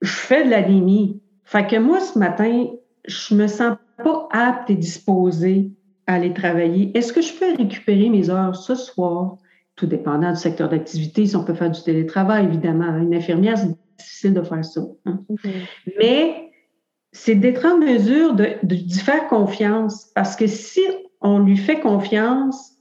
Je 0.01 0.11
fais 0.11 0.45
de 0.45 0.51
la 0.51 0.61
limite. 0.61 1.21
Fait 1.43 1.65
que 1.65 1.77
moi, 1.77 1.99
ce 1.99 2.17
matin, 2.17 2.67
je 3.07 3.35
me 3.35 3.47
sens 3.47 3.77
pas 4.03 4.27
apte 4.31 4.69
et 4.69 4.75
disposée 4.75 5.71
à 6.07 6.15
aller 6.15 6.33
travailler. 6.33 6.95
Est-ce 6.97 7.13
que 7.13 7.21
je 7.21 7.33
peux 7.33 7.55
récupérer 7.55 8.09
mes 8.09 8.29
heures 8.29 8.55
ce 8.55 8.75
soir? 8.75 9.37
Tout 9.75 9.87
dépendant 9.87 10.31
du 10.31 10.37
secteur 10.37 10.69
d'activité. 10.69 11.25
Si 11.25 11.35
on 11.35 11.43
peut 11.43 11.53
faire 11.53 11.71
du 11.71 11.81
télétravail, 11.81 12.45
évidemment. 12.45 12.97
Une 12.97 13.13
infirmière, 13.13 13.57
c'est 13.57 13.75
difficile 13.97 14.33
de 14.33 14.41
faire 14.41 14.63
ça. 14.63 14.81
Hein. 15.05 15.19
Mais 15.99 16.51
c'est 17.11 17.35
d'être 17.35 17.65
en 17.65 17.77
mesure 17.77 18.35
de, 18.35 18.55
de, 18.63 18.75
faire 18.93 19.27
confiance. 19.27 20.11
Parce 20.15 20.35
que 20.35 20.47
si 20.47 20.81
on 21.21 21.39
lui 21.39 21.57
fait 21.57 21.79
confiance, 21.79 22.73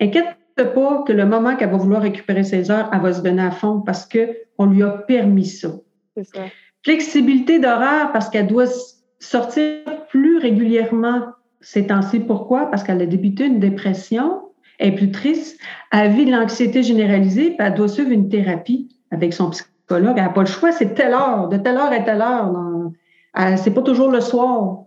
inquiète 0.00 0.36
pas 0.56 1.02
que 1.06 1.12
le 1.12 1.26
moment 1.26 1.56
qu'elle 1.56 1.70
va 1.70 1.76
vouloir 1.76 2.02
récupérer 2.02 2.44
ses 2.44 2.70
heures, 2.70 2.90
elle 2.92 3.00
va 3.00 3.12
se 3.12 3.22
donner 3.22 3.42
à 3.42 3.50
fond 3.50 3.80
parce 3.80 4.08
qu'on 4.08 4.66
lui 4.66 4.82
a 4.82 4.90
permis 4.90 5.46
ça. 5.46 5.70
ça. 6.22 6.46
Flexibilité 6.84 7.58
d'horaire 7.58 8.10
parce 8.12 8.28
qu'elle 8.28 8.46
doit 8.46 8.66
sortir 9.18 9.80
plus 10.08 10.38
régulièrement 10.38 11.22
ces 11.60 11.86
temps-ci. 11.86 12.20
Pourquoi? 12.20 12.66
Parce 12.66 12.82
qu'elle 12.82 13.00
a 13.00 13.06
débuté 13.06 13.46
une 13.46 13.60
dépression, 13.60 14.42
elle 14.78 14.92
est 14.92 14.96
plus 14.96 15.10
triste, 15.10 15.58
elle 15.92 16.12
vit 16.12 16.26
de 16.26 16.32
l'anxiété 16.32 16.82
généralisée, 16.82 17.50
puis 17.50 17.58
elle 17.60 17.74
doit 17.74 17.88
suivre 17.88 18.10
une 18.10 18.28
thérapie 18.28 18.88
avec 19.10 19.32
son 19.32 19.50
psychologue. 19.50 20.14
Elle 20.16 20.24
n'a 20.24 20.28
pas 20.30 20.40
le 20.40 20.46
choix, 20.46 20.72
c'est 20.72 20.94
telle 20.94 21.14
heure, 21.14 21.48
de 21.48 21.56
telle 21.56 21.76
heure 21.76 21.92
à 21.92 22.00
telle 22.00 22.20
heure. 22.20 22.52
C'est 23.56 23.72
pas 23.72 23.82
toujours 23.82 24.10
le 24.10 24.20
soir. 24.20 24.84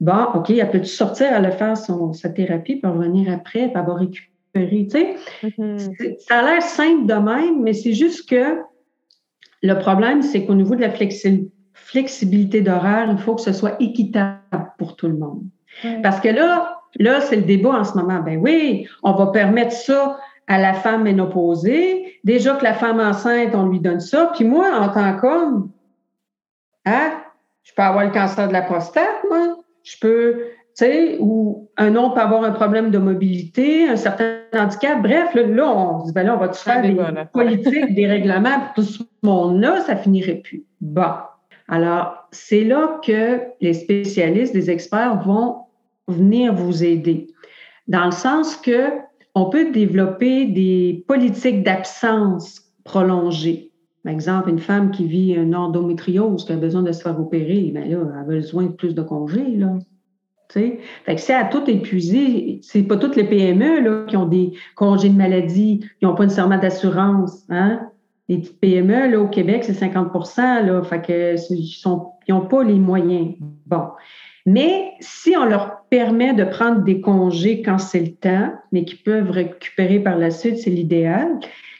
Bon, 0.00 0.24
OK, 0.34 0.50
elle 0.50 0.70
peut 0.70 0.84
sortir, 0.84 1.28
elle 1.32 1.50
faire 1.52 1.76
son, 1.76 2.12
sa 2.12 2.28
thérapie, 2.28 2.76
puis 2.76 2.90
revenir 2.90 3.32
après, 3.32 3.68
puis 3.68 3.76
avoir 3.76 3.98
récupéré. 3.98 4.30
Tu 4.54 4.90
sais, 4.90 5.16
mm-hmm. 5.42 6.18
ça 6.18 6.40
a 6.40 6.42
l'air 6.42 6.62
simple 6.62 7.06
de 7.06 7.14
même, 7.14 7.62
mais 7.62 7.72
c'est 7.72 7.92
juste 7.92 8.28
que 8.28 8.58
le 9.62 9.74
problème, 9.78 10.22
c'est 10.22 10.44
qu'au 10.44 10.54
niveau 10.54 10.74
de 10.74 10.82
la 10.82 10.90
flexibilité 10.90 11.50
d'horaire, 12.60 13.08
il 13.10 13.18
faut 13.18 13.34
que 13.34 13.42
ce 13.42 13.52
soit 13.52 13.76
équitable 13.80 14.40
pour 14.78 14.96
tout 14.96 15.08
le 15.08 15.16
monde. 15.16 15.42
Parce 16.02 16.20
que 16.20 16.28
là, 16.28 16.80
là, 16.98 17.20
c'est 17.20 17.36
le 17.36 17.42
débat 17.42 17.70
en 17.70 17.84
ce 17.84 17.96
moment. 17.96 18.20
Ben 18.20 18.38
oui, 18.38 18.86
on 19.02 19.12
va 19.12 19.26
permettre 19.28 19.72
ça 19.72 20.18
à 20.46 20.58
la 20.58 20.74
femme 20.74 21.02
ménopausée. 21.02 22.18
Déjà 22.24 22.54
que 22.54 22.64
la 22.64 22.74
femme 22.74 23.00
enceinte, 23.00 23.54
on 23.54 23.66
lui 23.66 23.80
donne 23.80 24.00
ça. 24.00 24.30
Puis 24.34 24.44
moi, 24.44 24.70
en 24.78 24.88
tant 24.88 25.16
qu'homme, 25.18 25.70
hein, 26.84 27.12
je 27.62 27.72
peux 27.74 27.82
avoir 27.82 28.04
le 28.04 28.10
cancer 28.10 28.48
de 28.48 28.52
la 28.52 28.62
prostate, 28.62 29.24
moi. 29.28 29.56
Je 29.82 29.96
peux, 30.00 30.34
tu 30.76 30.84
sais, 30.84 31.16
ou 31.20 31.68
un 31.76 31.94
homme 31.94 32.14
peut 32.14 32.20
avoir 32.20 32.42
un 32.42 32.52
problème 32.52 32.90
de 32.90 32.98
mobilité, 32.98 33.88
un 33.88 33.96
certain 33.96 34.38
handicap. 34.52 35.00
Bref, 35.02 35.34
là, 35.34 35.68
on 35.68 36.00
se 36.00 36.06
dit, 36.06 36.12
ben 36.12 36.26
là, 36.26 36.34
on 36.34 36.38
va 36.38 36.48
tout 36.48 36.58
faire 36.58 36.82
des 36.82 36.96
politiques, 37.32 37.94
des 37.94 38.06
règlements 38.06 38.60
pour 38.60 38.74
tout 38.74 38.82
ce 38.90 39.02
monde-là, 39.22 39.80
ça 39.82 39.96
finirait 39.96 40.36
plus. 40.36 40.64
Bon. 40.80 41.12
Alors, 41.68 42.28
c'est 42.30 42.64
là 42.64 43.00
que 43.04 43.40
les 43.60 43.74
spécialistes, 43.74 44.54
les 44.54 44.70
experts 44.70 45.22
vont 45.24 45.56
venir 46.08 46.54
vous 46.54 46.84
aider. 46.84 47.28
Dans 47.88 48.06
le 48.06 48.12
sens 48.12 48.56
que 48.56 48.90
on 49.34 49.50
peut 49.50 49.70
développer 49.70 50.46
des 50.46 51.04
politiques 51.06 51.62
d'absence 51.62 52.72
prolongées. 52.84 53.70
Par 54.02 54.12
exemple, 54.12 54.48
une 54.48 54.60
femme 54.60 54.90
qui 54.90 55.06
vit 55.06 55.32
une 55.32 55.54
endométriose, 55.54 56.46
qui 56.46 56.52
a 56.52 56.56
besoin 56.56 56.82
de 56.82 56.92
se 56.92 57.02
faire 57.02 57.20
opérer, 57.20 57.70
bien 57.72 57.84
là, 57.84 57.98
elle 58.14 58.18
a 58.18 58.22
besoin 58.22 58.64
de 58.64 58.72
plus 58.72 58.94
de 58.94 59.02
congés, 59.02 59.56
là. 59.56 59.78
Fait 60.52 60.80
que 61.06 61.32
elle 61.32 61.34
a 61.34 61.44
tout 61.46 61.68
épuisé, 61.68 62.60
c'est 62.62 62.84
pas 62.84 62.96
toutes 62.96 63.16
les 63.16 63.24
PME 63.24 63.80
là, 63.80 64.04
qui 64.06 64.16
ont 64.16 64.26
des 64.26 64.52
congés 64.76 65.08
de 65.08 65.16
maladie, 65.16 65.80
qui 65.98 66.04
n'ont 66.04 66.14
pas 66.14 66.22
nécessairement 66.22 66.58
d'assurance. 66.58 67.44
Hein? 67.48 67.90
Les 68.28 68.38
petites 68.38 68.60
PME 68.60 69.10
là, 69.10 69.20
au 69.20 69.28
Québec, 69.28 69.64
c'est 69.64 69.74
50 69.74 70.12
là, 70.38 70.82
fait 70.82 71.02
que 71.02 71.36
ils 71.54 72.32
n'ont 72.32 72.46
pas 72.46 72.64
les 72.64 72.74
moyens. 72.74 73.34
Bon. 73.66 73.82
Mais 74.46 74.92
si 75.00 75.36
on 75.36 75.44
leur 75.44 75.82
permet 75.90 76.32
de 76.32 76.44
prendre 76.44 76.82
des 76.84 77.00
congés 77.00 77.62
quand 77.62 77.78
c'est 77.78 78.00
le 78.00 78.12
temps, 78.12 78.52
mais 78.72 78.84
qu'ils 78.84 79.02
peuvent 79.02 79.30
récupérer 79.30 80.00
par 80.00 80.16
la 80.16 80.30
suite, 80.30 80.58
c'est 80.58 80.70
l'idéal. 80.70 81.38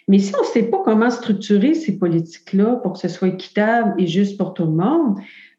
Mais 0.08 0.18
si 0.18 0.32
on 0.36 0.42
ne 0.42 0.46
sait 0.46 0.64
pas 0.64 0.82
comment 0.84 1.10
structurer 1.10 1.74
ces 1.74 1.98
politiques-là 1.98 2.76
pour 2.76 2.92
que 2.92 2.98
ce 2.98 3.08
soit 3.08 3.28
équitable 3.28 3.94
et 3.98 4.06
juste 4.06 4.36
pour 4.36 4.54
tout 4.54 4.64
le 4.64 4.72
monde, 4.72 5.18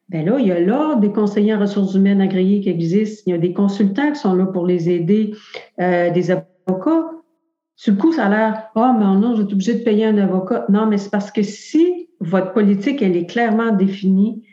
ben 0.09 0.25
là, 0.25 0.38
il 0.39 0.47
y 0.47 0.51
a 0.51 0.59
l'ordre 0.59 1.01
des 1.01 1.11
conseillers 1.11 1.53
en 1.53 1.59
ressources 1.59 1.93
humaines 1.93 2.21
agréés 2.21 2.61
qui 2.61 2.69
existent. 2.69 3.23
Il 3.27 3.31
y 3.31 3.33
a 3.33 3.38
des 3.38 3.51
consultants 3.51 4.11
qui 4.11 4.19
sont 4.19 4.33
là 4.33 4.45
pour 4.45 4.65
les 4.65 4.89
aider, 4.89 5.33
euh, 5.81 6.11
des 6.11 6.31
avocats. 6.31 7.09
Du 7.86 7.95
coup, 7.95 8.11
ça 8.11 8.25
a 8.25 8.30
l'air, 8.30 8.69
oh, 8.75 8.91
mais 8.97 9.05
non, 9.05 9.36
je 9.36 9.43
suis 9.43 9.53
obligé 9.53 9.73
de 9.75 9.84
payer 9.84 10.05
un 10.05 10.17
avocat. 10.17 10.65
Non, 10.69 10.88
mais 10.88 10.97
c'est 10.97 11.11
parce 11.11 11.32
que 11.32 11.43
si 11.43 12.09
votre 12.19 12.53
politique, 12.53 13.01
elle 13.01 13.15
est 13.15 13.28
clairement 13.28 13.71
définie, 13.71 14.43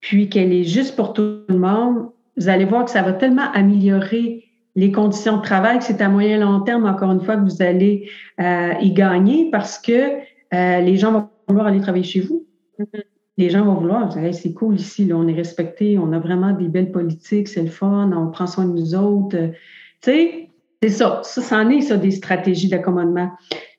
puis 0.00 0.28
qu'elle 0.28 0.52
est 0.52 0.64
juste 0.64 0.96
pour 0.96 1.12
tout 1.12 1.42
le 1.48 1.58
monde, 1.58 2.10
vous 2.36 2.48
allez 2.48 2.64
voir 2.64 2.84
que 2.84 2.90
ça 2.90 3.02
va 3.02 3.12
tellement 3.12 3.50
améliorer 3.52 4.44
les 4.74 4.92
conditions 4.92 5.38
de 5.38 5.42
travail, 5.42 5.78
c'est 5.80 6.00
à 6.00 6.08
moyen 6.08 6.38
long 6.38 6.60
terme, 6.60 6.86
encore 6.86 7.10
une 7.10 7.20
fois, 7.20 7.36
que 7.36 7.42
vous 7.42 7.62
allez 7.62 8.08
euh, 8.40 8.72
y 8.80 8.92
gagner 8.92 9.50
parce 9.50 9.78
que 9.78 10.18
euh, 10.54 10.80
les 10.80 10.96
gens 10.96 11.12
vont 11.12 11.28
vouloir 11.48 11.66
aller 11.66 11.80
travailler 11.80 12.04
chez 12.04 12.20
vous. 12.20 12.46
Mm-hmm. 12.78 13.02
Les 13.38 13.50
gens 13.50 13.64
vont 13.64 13.74
vouloir, 13.74 14.12
c'est 14.32 14.52
cool 14.52 14.76
ici, 14.76 15.04
là, 15.04 15.16
on 15.16 15.28
est 15.28 15.34
respecté, 15.34 15.96
on 15.96 16.12
a 16.12 16.18
vraiment 16.18 16.52
des 16.52 16.66
belles 16.66 16.90
politiques, 16.90 17.46
c'est 17.46 17.62
le 17.62 17.68
fun, 17.68 18.10
on 18.12 18.30
prend 18.30 18.48
soin 18.48 18.66
de 18.66 18.72
nous 18.72 18.96
autres. 18.96 19.36
tu 19.36 19.52
sais, 20.00 20.47
c'est 20.82 20.90
ça. 20.90 21.20
Ça, 21.24 21.42
c'en 21.42 21.68
est, 21.70 21.80
ça, 21.82 21.96
des 21.96 22.10
stratégies 22.10 22.68
d'accommodement. 22.68 23.30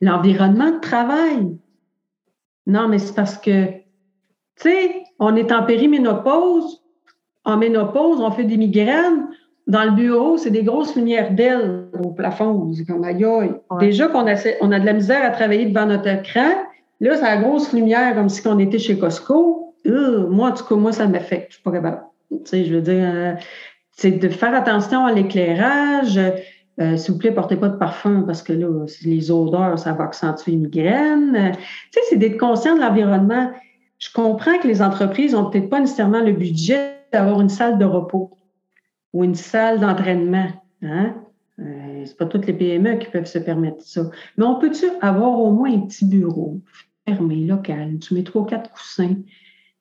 L'environnement 0.02 0.72
de 0.72 0.80
travail. 0.80 1.58
Non, 2.68 2.88
mais 2.88 3.00
c'est 3.00 3.16
parce 3.16 3.38
que, 3.38 3.66
tu 3.68 3.82
sais, 4.58 5.04
on 5.18 5.36
est 5.36 5.52
en 5.52 5.64
périménopause. 5.64 6.84
En 7.45 7.58
ménopause, 7.58 8.20
on 8.20 8.32
fait 8.32 8.43
des 8.43 8.58
migraines 8.58 9.28
dans 9.70 9.84
le 9.84 9.91
bureau, 9.91 10.38
c'est 10.38 10.50
des 10.50 10.64
grosses 10.64 10.95
lumières 10.95 11.32
d'ailes 11.32 11.86
au 12.04 12.10
plafond. 12.10 12.74
C'est 12.74 12.86
comme 12.86 13.04
aïe 13.04 13.24
Déjà 13.80 14.08
qu'on 14.08 14.28
a, 14.28 14.34
on 14.62 14.72
a 14.72 14.80
de 14.80 14.86
la 14.86 14.93
misère 14.93 15.24
à 15.24 15.30
travailler 15.30 15.68
devant 15.68 15.86
notre 15.86 16.08
écran. 16.08 16.50
Là, 17.00 17.16
c'est 17.16 17.22
la 17.22 17.38
grosse 17.38 17.72
lumière 17.72 18.16
comme 18.16 18.30
si 18.30 18.45
on 18.47 18.58
était 18.58 18.80
chez 18.80 18.97
Costco. 18.97 19.76
Euh, 19.86 20.28
moi, 20.28 20.50
en 20.50 20.54
tout 20.54 20.66
cas, 20.66 20.76
moi, 20.76 20.91
ça 20.91 21.08
m'affecte. 21.08 21.52
Je 21.52 21.54
suis 21.56 21.64
pas 21.64 21.72
capable. 21.72 22.02
Tu 22.32 22.38
sais, 22.45 22.66
je 22.66 22.74
veux 22.74 22.82
dire, 22.82 23.12
euh, 23.14 23.34
c'est 23.91 24.12
de 24.12 24.28
faire 24.28 24.56
attention 24.56 25.06
à 25.06 25.14
l'éclairage. 25.14 26.20
Euh, 26.80 26.96
s'il 26.96 27.14
vous 27.14 27.20
plaît, 27.20 27.32
portez 27.32 27.58
pas 27.58 27.70
de 27.70 27.78
parfum 27.78 28.24
parce 28.26 28.42
que 28.42 28.54
là, 28.54 28.68
les 29.04 29.32
odeurs, 29.32 29.78
ça 29.78 29.94
va 29.94 30.06
accentuer 30.06 30.54
une 30.54 30.62
migraine. 30.62 31.52
tu 31.54 31.60
sais, 31.92 32.00
c'est 32.10 32.16
d'être 32.16 32.38
conscient 32.38 32.76
de 32.76 32.82
l'environnement. 32.82 33.52
Je 33.98 34.10
comprends 34.14 34.58
que 34.60 34.68
les 34.68 34.82
entreprises 34.82 35.36
ont 35.36 35.50
peut-être 35.50 35.70
pas 35.70 35.82
nécessairement 35.82 36.22
le 36.22 36.32
budget 36.32 37.00
d'avoir 37.12 37.42
une 37.42 37.50
salle 37.50 37.78
de 37.78 37.86
repos 37.86 38.32
ou 39.12 39.26
une 39.26 39.36
salle 39.36 39.80
d'entraînement. 39.80 40.48
Hein? 40.82 41.16
Euh, 41.60 42.04
c'est 42.06 42.18
pas 42.18 42.26
toutes 42.26 42.48
les 42.48 42.54
PME 42.54 42.96
qui 42.96 43.08
peuvent 43.08 43.26
se 43.26 43.40
permettre 43.40 43.82
ça. 43.82 44.10
Mais 44.38 44.46
on 44.46 44.56
peut-tu 44.56 44.86
avoir 45.02 45.38
au 45.40 45.52
moins 45.52 45.74
un 45.74 45.82
petit 45.82 46.06
bureau 46.06 46.62
fermé, 47.06 47.46
local? 47.46 48.00
Tu 48.00 48.14
mets 48.14 48.24
trois, 48.24 48.46
quatre 48.46 48.72
coussins, 48.72 49.16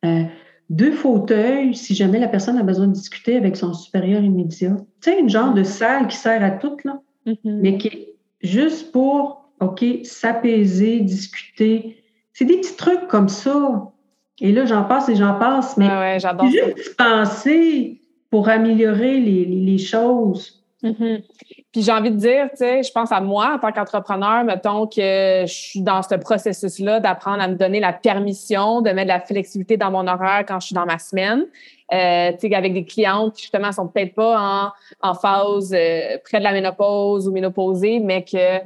euh, 0.05 0.25
deux 0.71 0.93
fauteuils, 0.93 1.75
si 1.75 1.95
jamais 1.95 2.19
la 2.19 2.29
personne 2.29 2.59
a 2.59 2.63
besoin 2.63 2.87
de 2.89 2.93
discuter 2.93 3.37
avec 3.37 3.57
son 3.57 3.73
supérieur 3.73 4.23
immédiat. 4.23 4.77
Tu 5.01 5.11
sais, 5.11 5.19
une 5.19 5.31
genre 5.31 5.55
de 5.55 5.63
salle 5.63 6.09
qui 6.09 6.17
sert 6.17 6.43
à 6.43 6.51
tout, 6.51 6.77
là, 6.85 7.01
mm-hmm. 7.27 7.37
mais 7.45 7.79
qui 7.79 7.89
est 7.89 8.17
juste 8.43 8.93
pour, 8.93 9.51
OK, 9.61 9.85
s'apaiser, 10.05 11.01
discuter. 11.01 12.03
C'est 12.33 12.45
des 12.45 12.59
petits 12.59 12.77
trucs 12.77 13.09
comme 13.09 13.29
ça. 13.29 13.93
Et 14.41 14.53
là, 14.53 14.67
j'en 14.67 14.85
passe 14.85 15.09
et 15.09 15.17
j'en 15.17 15.39
passe, 15.39 15.77
mais 15.77 15.89
ouais, 15.89 16.19
ouais, 16.23 16.51
juste 16.51 16.97
penser 16.97 18.01
pour 18.31 18.49
améliorer 18.49 19.19
les, 19.21 19.45
les 19.45 19.79
choses. 19.79 20.58
Mm-hmm. 20.83 21.25
Puis 21.73 21.83
j'ai 21.83 21.93
envie 21.93 22.11
de 22.11 22.17
dire, 22.17 22.49
tu 22.51 22.59
sais, 22.59 22.83
je 22.83 22.93
pense 22.93 23.11
à 23.11 23.21
moi 23.21 23.55
en 23.55 23.59
tant 23.59 23.73
qu'entrepreneur, 23.73 24.45
mettons 24.45 24.87
que 24.87 25.43
je 25.45 25.53
suis 25.53 25.83
dans 25.83 26.03
ce 26.03 26.15
processus-là 26.15 27.01
d'apprendre 27.01 27.43
à 27.43 27.49
me 27.49 27.57
donner 27.57 27.81
la 27.81 27.93
permission 27.93 28.81
de 28.81 28.91
mettre 28.91 29.09
de 29.09 29.13
la 29.13 29.21
flexibilité 29.21 29.77
dans 29.77 29.91
mon 29.91 30.07
horaire 30.07 30.45
quand 30.47 30.61
je 30.61 30.67
suis 30.67 30.75
dans 30.75 30.87
ma 30.87 30.99
semaine. 30.99 31.47
euh, 31.93 32.33
avec 32.53 32.75
des 32.75 32.85
clientes 32.85 33.35
qui 33.35 33.43
justement 33.43 33.73
sont 33.73 33.89
peut-être 33.89 34.15
pas 34.15 34.73
en, 35.03 35.09
en 35.09 35.15
phase 35.15 35.73
euh, 35.73 36.19
près 36.25 36.39
de 36.39 36.45
la 36.45 36.53
ménopause 36.53 37.29
ou 37.29 37.33
ménopausée, 37.33 37.99
mais 38.01 38.25
que 38.25 38.61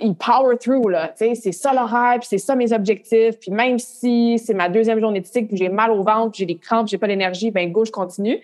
ils 0.00 0.14
power 0.14 0.56
through 0.56 0.88
là, 0.88 1.12
c'est 1.16 1.34
ça 1.34 1.74
l'horaire, 1.74 2.18
puis 2.18 2.26
c'est 2.26 2.38
ça 2.38 2.54
mes 2.54 2.72
objectifs, 2.72 3.38
puis 3.38 3.50
même 3.50 3.78
si 3.78 4.38
c'est 4.38 4.54
ma 4.54 4.70
deuxième 4.70 4.98
journée 5.00 5.20
de 5.20 5.26
cycle, 5.26 5.48
puis 5.48 5.58
j'ai 5.58 5.68
mal 5.68 5.90
au 5.90 6.02
ventre, 6.02 6.34
j'ai 6.34 6.46
des 6.46 6.56
crampes, 6.56 6.88
j'ai 6.88 6.96
pas 6.96 7.08
d'énergie, 7.08 7.50
ben 7.50 7.70
go, 7.70 7.84
je 7.84 7.90
continue. 7.90 8.40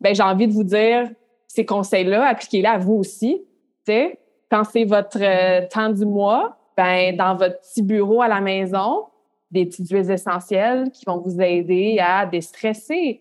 Ben 0.00 0.14
j'ai 0.14 0.22
envie 0.22 0.46
de 0.46 0.52
vous 0.52 0.64
dire 0.64 1.10
ces 1.54 1.66
conseils-là, 1.66 2.28
appliquez-les 2.28 2.66
à 2.66 2.78
vous 2.78 2.94
aussi. 2.94 3.42
sais 3.84 4.18
Quand 4.50 4.64
c'est 4.64 4.84
votre 4.84 5.18
euh, 5.20 5.66
temps 5.68 5.90
du 5.90 6.06
mois, 6.06 6.56
ben 6.78 7.14
dans 7.14 7.36
votre 7.36 7.60
petit 7.60 7.82
bureau 7.82 8.22
à 8.22 8.28
la 8.28 8.40
maison, 8.40 9.04
des 9.50 9.66
petites 9.66 9.90
huiles 9.90 10.10
essentielles 10.10 10.90
qui 10.90 11.04
vont 11.04 11.18
vous 11.18 11.38
aider 11.42 11.98
à 12.00 12.24
déstresser, 12.24 13.20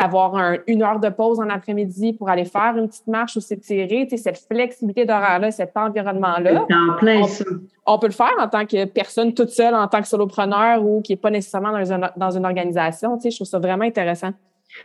avoir 0.00 0.34
une 0.66 0.82
heure 0.82 0.98
de 0.98 1.08
pause 1.08 1.38
en 1.38 1.48
après-midi 1.48 2.14
pour 2.14 2.28
aller 2.28 2.44
faire 2.44 2.74
une 2.76 2.88
petite 2.88 3.06
marche 3.06 3.36
ou 3.36 3.40
s'étirer, 3.40 4.08
cette 4.16 4.38
flexibilité 4.38 5.04
d'horaire-là, 5.04 5.52
cet 5.52 5.76
environnement-là. 5.76 6.62
En 6.62 6.98
plein 6.98 7.22
on, 7.22 7.94
on, 7.94 7.98
peut 8.00 8.08
le 8.08 8.12
faire 8.12 8.34
en 8.40 8.48
tant 8.48 8.66
que 8.66 8.86
personne 8.86 9.34
toute 9.34 9.50
seule, 9.50 9.74
en 9.74 9.86
tant 9.86 10.02
que 10.02 10.08
solopreneur 10.08 10.84
ou 10.84 11.00
qui 11.00 11.12
n'est 11.12 11.16
pas 11.16 11.30
nécessairement 11.30 11.72
dans 12.16 12.36
une, 12.36 12.44
organisation. 12.44 13.18
Je 13.22 13.34
trouve 13.34 13.46
ça 13.46 13.60
vraiment 13.60 13.84
intéressant. 13.84 14.30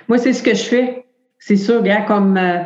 Moi, 0.07 0.19
c'est 0.19 0.31
ce 0.31 0.43
que 0.43 0.53
je 0.53 0.63
fais. 0.63 1.06
C'est 1.39 1.55
sûr, 1.55 1.81
bien 1.81 2.01
comme 2.01 2.37
euh, 2.37 2.59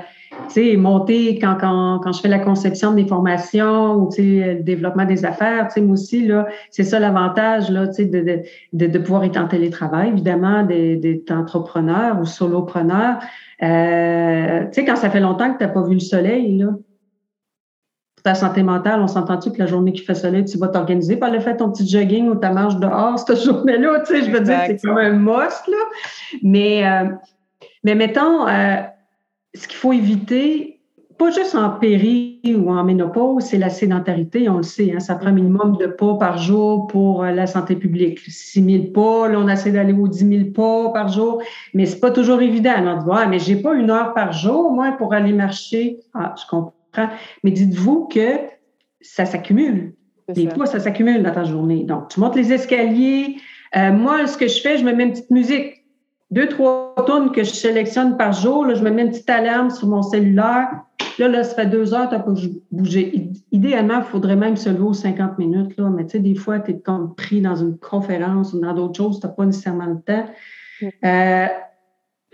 tu 0.48 0.54
sais, 0.54 0.78
monter 0.78 1.38
quand, 1.40 1.58
quand, 1.60 2.00
quand, 2.00 2.12
je 2.12 2.22
fais 2.22 2.28
la 2.28 2.40
conception 2.40 2.94
des 2.94 3.06
formations 3.06 3.96
ou, 3.96 4.10
tu 4.10 4.16
sais, 4.16 4.54
le 4.56 4.64
développement 4.64 5.06
des 5.06 5.26
affaires, 5.26 5.68
tu 5.68 5.76
sais, 5.76 5.82
moi 5.82 5.94
aussi, 5.94 6.26
là, 6.26 6.48
c'est 6.70 6.84
ça 6.84 7.00
l'avantage, 7.00 7.70
là, 7.70 7.88
tu 7.88 7.94
sais, 7.94 8.06
de, 8.06 8.42
de, 8.74 8.88
de, 8.88 9.00
pouvoir 9.00 9.24
être 9.24 9.38
en 9.38 9.48
télétravail, 9.48 10.10
évidemment, 10.10 10.64
d'être 10.64 11.32
entrepreneur 11.32 12.20
ou 12.20 12.26
solopreneur. 12.26 13.20
Euh, 13.62 14.66
tu 14.66 14.74
sais, 14.74 14.86
quand 14.86 14.96
ça 14.96 15.10
fait 15.10 15.20
longtemps 15.20 15.54
que 15.54 15.58
tu 15.58 15.64
n'as 15.64 15.70
pas 15.70 15.84
vu 15.84 15.94
le 15.94 16.00
soleil, 16.00 16.58
là, 16.58 16.68
pour 18.16 18.24
ta 18.24 18.36
santé 18.36 18.64
mentale, 18.64 19.02
on 19.02 19.08
s'entend-tu 19.08 19.52
que 19.52 19.60
la 19.60 19.68
journée 19.68 19.94
qui 19.94 20.04
fait 20.04 20.16
soleil, 20.16 20.46
tu 20.46 20.58
vas 20.58 20.68
t'organiser 20.68 21.18
par 21.18 21.32
le 21.32 21.40
fait 21.40 21.58
ton 21.58 21.72
petit 21.72 21.88
jogging 21.88 22.30
ou 22.30 22.36
ta 22.36 22.52
marche 22.52 22.78
dehors 22.78 23.20
cette 23.20 23.44
journée-là, 23.44 24.02
tu 24.02 24.14
sais, 24.14 24.24
je 24.24 24.32
veux 24.32 24.42
dire, 24.42 24.60
c'est 24.66 24.82
comme 24.82 24.98
un 24.98 25.12
must, 25.12 25.68
là. 25.68 25.78
Mais, 26.42 26.88
euh, 26.88 27.10
mais 27.84 27.96
mettons, 27.96 28.48
euh, 28.48 28.82
ce 29.54 29.68
qu'il 29.68 29.78
faut 29.78 29.94
éviter, 29.94 30.80
pas 31.18 31.30
juste 31.30 31.54
en 31.54 31.70
péri 31.70 32.42
ou 32.46 32.72
en 32.72 32.84
ménopause, 32.84 33.44
c'est 33.44 33.60
la 33.60 33.70
sédentarité, 33.70 34.50
on 34.50 34.58
le 34.58 34.64
sait. 34.64 34.92
Hein, 34.92 35.00
ça 35.00 35.14
prend 35.16 35.28
un 35.28 35.34
minimum 35.34 35.78
de 35.78 35.86
pas 35.86 36.16
par 36.16 36.40
jour 36.40 36.88
pour 36.88 37.24
euh, 37.24 37.32
la 37.32 37.46
santé 37.46 37.76
publique. 37.76 38.20
6 38.20 38.64
000 38.64 38.84
pas, 38.86 39.28
là, 39.28 39.40
on 39.40 39.48
essaie 39.48 39.72
d'aller 39.72 39.94
aux 39.94 40.08
10 40.08 40.18
000 40.18 40.52
pas 40.52 40.92
par 40.92 41.10
jour, 41.10 41.42
mais 41.74 41.86
c'est 41.86 42.00
pas 42.00 42.10
toujours 42.10 42.42
évident. 42.42 42.74
On 42.78 43.04
dit, 43.04 43.10
ah, 43.12 43.28
mais 43.28 43.38
j'ai 43.38 43.58
pas 43.58 43.76
une 43.76 43.92
heure 43.92 44.14
par 44.14 44.34
jour, 44.34 44.72
moi, 44.72 44.94
pour 44.98 45.14
aller 45.14 45.34
marcher. 45.34 46.00
Ah, 46.14 46.34
je 46.40 46.48
comprends. 46.50 47.10
Mais 47.44 47.52
dites-vous 47.52 48.08
que 48.08 48.40
ça 49.02 49.26
s'accumule. 49.26 49.94
Des 50.30 50.48
pas, 50.48 50.66
ça 50.66 50.80
s'accumule 50.80 51.22
dans 51.22 51.34
ta 51.34 51.44
journée. 51.44 51.84
Donc, 51.84 52.08
tu 52.10 52.20
montes 52.20 52.36
les 52.36 52.54
escaliers. 52.54 53.38
Euh, 53.76 53.92
moi, 53.92 54.26
ce 54.28 54.38
que 54.38 54.48
je 54.48 54.60
fais, 54.60 54.78
je 54.78 54.84
me 54.84 54.94
mets 54.94 55.04
une 55.04 55.12
petite 55.12 55.32
musique 55.32 55.81
deux, 56.32 56.48
trois 56.48 56.96
tonnes 57.06 57.32
que 57.32 57.44
je 57.44 57.52
sélectionne 57.52 58.18
par 58.18 58.32
jour. 58.32 58.66
Là, 58.66 58.74
je 58.74 58.84
me 58.84 58.90
mets 58.90 59.04
une 59.04 59.10
petite 59.10 59.30
alarme 59.30 59.70
sur 59.70 59.88
mon 59.88 60.02
cellulaire. 60.02 60.70
Là, 61.20 61.28
là 61.28 61.44
ça 61.44 61.56
fait 61.56 61.66
deux 61.66 61.94
heures, 61.94 62.10
tu 62.10 62.16
n'as 62.16 62.22
pas 62.22 62.34
bougé. 62.72 63.30
Idéalement, 63.52 64.00
il 64.00 64.06
faudrait 64.06 64.38
même 64.38 64.56
se 64.56 64.70
lever 64.70 64.84
aux 64.84 64.94
50 64.94 65.38
minutes. 65.38 65.78
Là, 65.78 65.90
mais 65.90 66.06
tu 66.06 66.12
sais, 66.12 66.20
des 66.20 66.36
fois, 66.36 66.60
tu 66.60 66.72
es 66.72 66.80
comme 66.80 67.16
pris 67.16 67.42
dans 67.42 67.58
une 67.58 67.78
conférence 67.78 68.54
ou 68.54 68.60
dans 68.60 68.74
d'autres 68.74 68.96
choses, 68.96 69.20
tu 69.20 69.28
n'as 69.28 69.34
pas 69.34 69.46
nécessairement 69.46 69.86
le 69.86 70.00
temps. 70.02 70.26
Euh, 71.04 71.48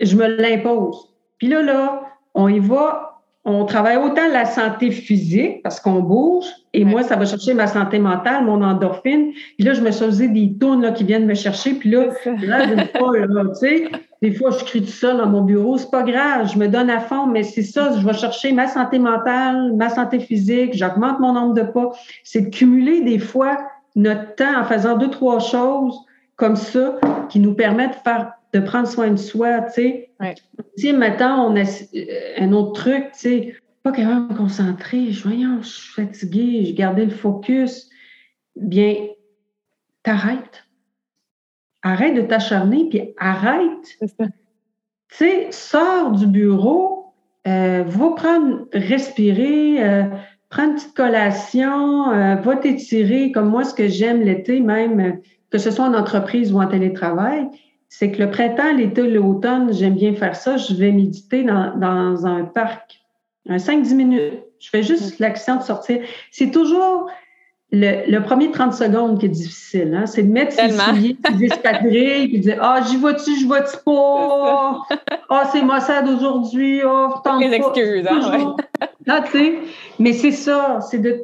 je 0.00 0.16
me 0.16 0.26
l'impose. 0.26 1.12
Puis 1.38 1.48
là, 1.48 1.62
là, 1.62 2.02
on 2.34 2.48
y 2.48 2.60
va 2.60 3.17
on 3.48 3.64
travaille 3.64 3.96
autant 3.96 4.28
la 4.30 4.44
santé 4.44 4.90
physique 4.90 5.62
parce 5.62 5.80
qu'on 5.80 6.00
bouge, 6.00 6.44
et 6.74 6.84
moi, 6.84 7.02
ça 7.02 7.16
va 7.16 7.24
chercher 7.24 7.54
ma 7.54 7.66
santé 7.66 7.98
mentale, 7.98 8.44
mon 8.44 8.62
endorphine. 8.62 9.32
Puis 9.56 9.66
là, 9.66 9.72
je 9.72 9.80
me 9.80 9.90
faisais 9.90 10.28
des 10.28 10.52
tournes 10.60 10.82
là, 10.82 10.92
qui 10.92 11.04
viennent 11.04 11.26
me 11.26 11.34
chercher. 11.34 11.72
Puis 11.72 11.90
là, 11.90 12.08
là 12.42 12.66
des 12.66 12.84
fois, 12.98 13.12
tu 13.14 13.54
sais, 13.54 13.88
des 14.20 14.32
fois, 14.32 14.50
je 14.50 14.64
crie 14.64 14.82
tout 14.82 14.88
seul 14.88 15.16
dans 15.16 15.26
mon 15.26 15.42
bureau. 15.42 15.78
C'est 15.78 15.90
pas 15.90 16.02
grave, 16.02 16.50
je 16.52 16.58
me 16.58 16.68
donne 16.68 16.90
à 16.90 17.00
fond, 17.00 17.26
mais 17.26 17.42
c'est 17.42 17.62
ça, 17.62 17.92
je 17.98 18.06
vais 18.06 18.12
chercher 18.12 18.52
ma 18.52 18.66
santé 18.66 18.98
mentale, 18.98 19.72
ma 19.74 19.88
santé 19.88 20.20
physique, 20.20 20.74
j'augmente 20.74 21.18
mon 21.18 21.32
nombre 21.32 21.54
de 21.54 21.62
pas. 21.62 21.90
C'est 22.24 22.42
de 22.42 22.54
cumuler 22.54 23.00
des 23.00 23.18
fois 23.18 23.56
notre 23.96 24.34
temps 24.34 24.60
en 24.60 24.64
faisant 24.64 24.96
deux, 24.96 25.10
trois 25.10 25.40
choses 25.40 25.98
comme 26.36 26.56
ça 26.56 26.98
qui 27.30 27.40
nous 27.40 27.54
permettent 27.54 27.96
de 27.98 28.02
faire 28.10 28.32
de 28.52 28.60
prendre 28.60 28.88
soin 28.88 29.10
de 29.10 29.16
soi, 29.16 29.62
tu 29.62 29.72
sais. 29.72 30.10
Ouais. 30.20 30.34
Tu 30.76 30.92
maintenant, 30.92 31.50
on 31.50 31.56
a 31.56 31.62
euh, 31.62 32.04
un 32.38 32.52
autre 32.52 32.72
truc, 32.72 33.12
tu 33.12 33.18
sais, 33.18 33.56
pas 33.82 33.92
capable 33.92 34.28
de 34.28 34.32
me 34.32 34.38
concentrer, 34.38 35.12
je, 35.12 35.22
voyons, 35.22 35.62
je 35.62 35.68
suis 35.68 35.92
fatiguée, 35.92 36.64
je 36.66 36.74
gardais 36.74 37.04
le 37.04 37.10
focus. 37.10 37.88
Bien, 38.56 38.94
t'arrêtes. 40.02 40.64
Arrête 41.82 42.14
de 42.14 42.22
t'acharner, 42.22 42.88
puis 42.88 43.14
arrête. 43.18 43.98
Tu 44.00 45.16
sais, 45.16 45.48
sors 45.50 46.12
du 46.12 46.26
bureau, 46.26 47.14
euh, 47.46 47.84
va 47.86 48.10
prendre, 48.14 48.66
respirer, 48.72 49.82
euh, 49.82 50.04
prends 50.50 50.64
une 50.64 50.74
petite 50.74 50.94
collation, 50.94 52.10
euh, 52.10 52.34
va 52.34 52.56
t'étirer, 52.56 53.32
comme 53.32 53.48
moi, 53.48 53.64
ce 53.64 53.72
que 53.72 53.88
j'aime 53.88 54.20
l'été, 54.20 54.60
même, 54.60 55.20
que 55.50 55.58
ce 55.58 55.70
soit 55.70 55.86
en 55.86 55.94
entreprise 55.94 56.52
ou 56.52 56.60
en 56.60 56.66
télétravail, 56.66 57.48
c'est 57.88 58.10
que 58.10 58.22
le 58.22 58.30
printemps, 58.30 58.72
l'été, 58.72 59.02
l'automne, 59.02 59.72
j'aime 59.72 59.94
bien 59.94 60.14
faire 60.14 60.36
ça. 60.36 60.56
Je 60.56 60.74
vais 60.74 60.92
méditer 60.92 61.42
dans, 61.42 61.76
dans 61.76 62.26
un 62.26 62.44
parc, 62.44 63.00
un 63.48 63.56
5-10 63.56 63.94
minutes. 63.94 64.42
Je 64.58 64.68
fais 64.70 64.82
juste 64.82 65.18
mm. 65.18 65.22
l'action 65.22 65.56
de 65.56 65.62
sortir. 65.62 66.00
C'est 66.30 66.50
toujours 66.50 67.10
le, 67.70 68.10
le, 68.10 68.22
premier 68.22 68.50
30 68.50 68.74
secondes 68.74 69.20
qui 69.20 69.26
est 69.26 69.30
difficile. 69.30 69.94
Hein? 69.94 70.06
C'est 70.06 70.22
de 70.22 70.32
mettre 70.32 70.52
ses 70.52 70.70
souliers, 70.70 71.16
puis 71.22 71.34
d'espadrer, 71.36 72.26
puis 72.28 72.38
de 72.38 72.42
dire 72.42 72.58
Ah, 72.60 72.80
j'y 72.86 72.96
vois-tu, 72.96 73.38
je 73.40 73.46
vois-tu 73.46 73.76
pas? 73.84 74.82
Ah, 75.30 75.48
c'est 75.52 75.62
maussade 75.62 76.08
aujourd'hui. 76.08 76.80
Oh, 76.84 77.08
tant 77.24 77.38
Les 77.38 77.52
excuses, 77.52 78.06
hein, 78.06 78.56
ah, 79.08 79.20
tu 79.30 79.32
sais. 79.32 79.58
Mais 79.98 80.12
c'est 80.12 80.32
ça, 80.32 80.80
c'est 80.90 80.98
de, 80.98 81.22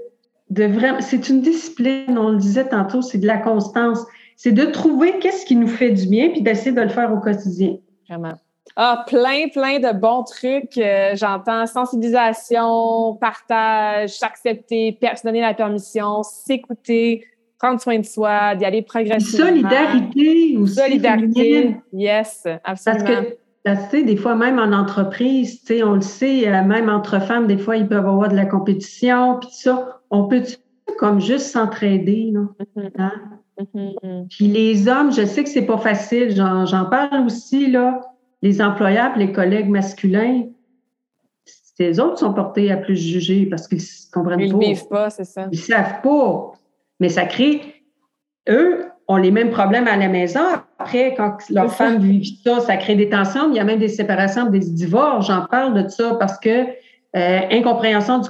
de 0.50 0.64
vraiment. 0.64 1.00
C'est 1.00 1.28
une 1.28 1.40
discipline, 1.40 2.18
on 2.18 2.30
le 2.30 2.38
disait 2.38 2.68
tantôt, 2.68 3.02
c'est 3.02 3.18
de 3.18 3.26
la 3.26 3.38
constance 3.38 4.04
c'est 4.36 4.52
de 4.52 4.64
trouver 4.64 5.18
qu'est-ce 5.18 5.44
qui 5.46 5.56
nous 5.56 5.68
fait 5.68 5.90
du 5.90 6.06
bien 6.06 6.30
puis 6.30 6.42
d'essayer 6.42 6.72
de 6.72 6.80
le 6.80 6.88
faire 6.88 7.12
au 7.12 7.18
quotidien. 7.18 7.76
Vraiment. 8.08 8.34
Ah, 8.76 9.04
plein, 9.06 9.48
plein 9.52 9.78
de 9.78 9.96
bons 9.96 10.24
trucs. 10.24 10.78
Euh, 10.78 11.12
j'entends 11.14 11.66
sensibilisation, 11.66 13.14
partage, 13.20 14.10
s'accepter, 14.18 14.98
se 15.00 15.24
donner 15.24 15.40
la 15.40 15.54
permission, 15.54 16.22
s'écouter, 16.22 17.24
prendre 17.58 17.80
soin 17.80 17.98
de 17.98 18.04
soi, 18.04 18.56
d'y 18.56 18.64
aller 18.64 18.82
progressivement. 18.82 19.46
Solidarité 19.46 20.56
aussi. 20.58 20.74
Solidarité, 20.74 21.76
yes, 21.92 22.46
absolument. 22.64 23.04
Parce 23.64 23.80
que, 23.80 23.90
tu 23.90 23.98
sais, 23.98 24.02
des 24.02 24.16
fois, 24.16 24.34
même 24.34 24.58
en 24.58 24.72
entreprise, 24.72 25.60
tu 25.60 25.66
sais, 25.66 25.82
on 25.84 25.94
le 25.94 26.00
sait, 26.00 26.48
euh, 26.48 26.62
même 26.64 26.88
entre 26.88 27.20
femmes, 27.20 27.46
des 27.46 27.58
fois, 27.58 27.76
ils 27.76 27.86
peuvent 27.86 28.06
avoir 28.06 28.28
de 28.28 28.36
la 28.36 28.46
compétition, 28.46 29.38
puis 29.40 29.50
ça. 29.52 30.00
On 30.10 30.28
peut 30.28 30.42
comme 30.98 31.20
juste 31.20 31.46
s'entraider, 31.46 32.30
non? 32.32 32.48
Hein? 32.98 33.12
Mm-hmm. 33.58 34.28
Puis 34.28 34.48
les 34.48 34.88
hommes, 34.88 35.12
je 35.12 35.24
sais 35.24 35.44
que 35.44 35.50
c'est 35.50 35.66
pas 35.66 35.78
facile. 35.78 36.34
J'en 36.34 36.84
parle 36.86 37.26
aussi, 37.26 37.70
là. 37.70 38.00
Les 38.42 38.60
employeurs 38.60 39.16
les 39.16 39.32
collègues 39.32 39.70
masculins, 39.70 40.44
les 41.78 41.98
autres 41.98 42.18
sont 42.18 42.32
portés 42.32 42.70
à 42.70 42.76
plus 42.76 42.96
juger 42.96 43.46
parce 43.46 43.66
qu'ils 43.66 43.82
comprennent 44.12 44.38
pas. 44.38 44.44
Ils 44.44 44.54
ne 44.54 44.64
vivent 44.64 44.88
pas, 44.88 45.10
c'est 45.10 45.24
ça. 45.24 45.48
Ils 45.50 45.58
savent 45.58 46.02
pas. 46.02 46.52
Mais 47.00 47.08
ça 47.08 47.24
crée. 47.24 47.60
Eux 48.48 48.84
ont 49.08 49.16
les 49.16 49.30
mêmes 49.30 49.50
problèmes 49.50 49.88
à 49.88 49.96
la 49.96 50.08
maison. 50.08 50.40
Après, 50.78 51.14
quand 51.16 51.38
leurs 51.50 51.72
femmes 51.74 51.98
vivent 51.98 52.38
ça, 52.44 52.60
ça 52.60 52.76
crée 52.76 52.94
des 52.94 53.08
tensions. 53.08 53.50
Il 53.50 53.56
y 53.56 53.60
a 53.60 53.64
même 53.64 53.78
des 53.78 53.88
séparations, 53.88 54.46
des 54.46 54.60
divorces. 54.60 55.26
J'en 55.26 55.46
parle 55.46 55.82
de 55.82 55.88
ça 55.88 56.14
parce 56.14 56.38
que 56.38 56.66
euh, 57.16 57.40
incompréhension 57.50 58.20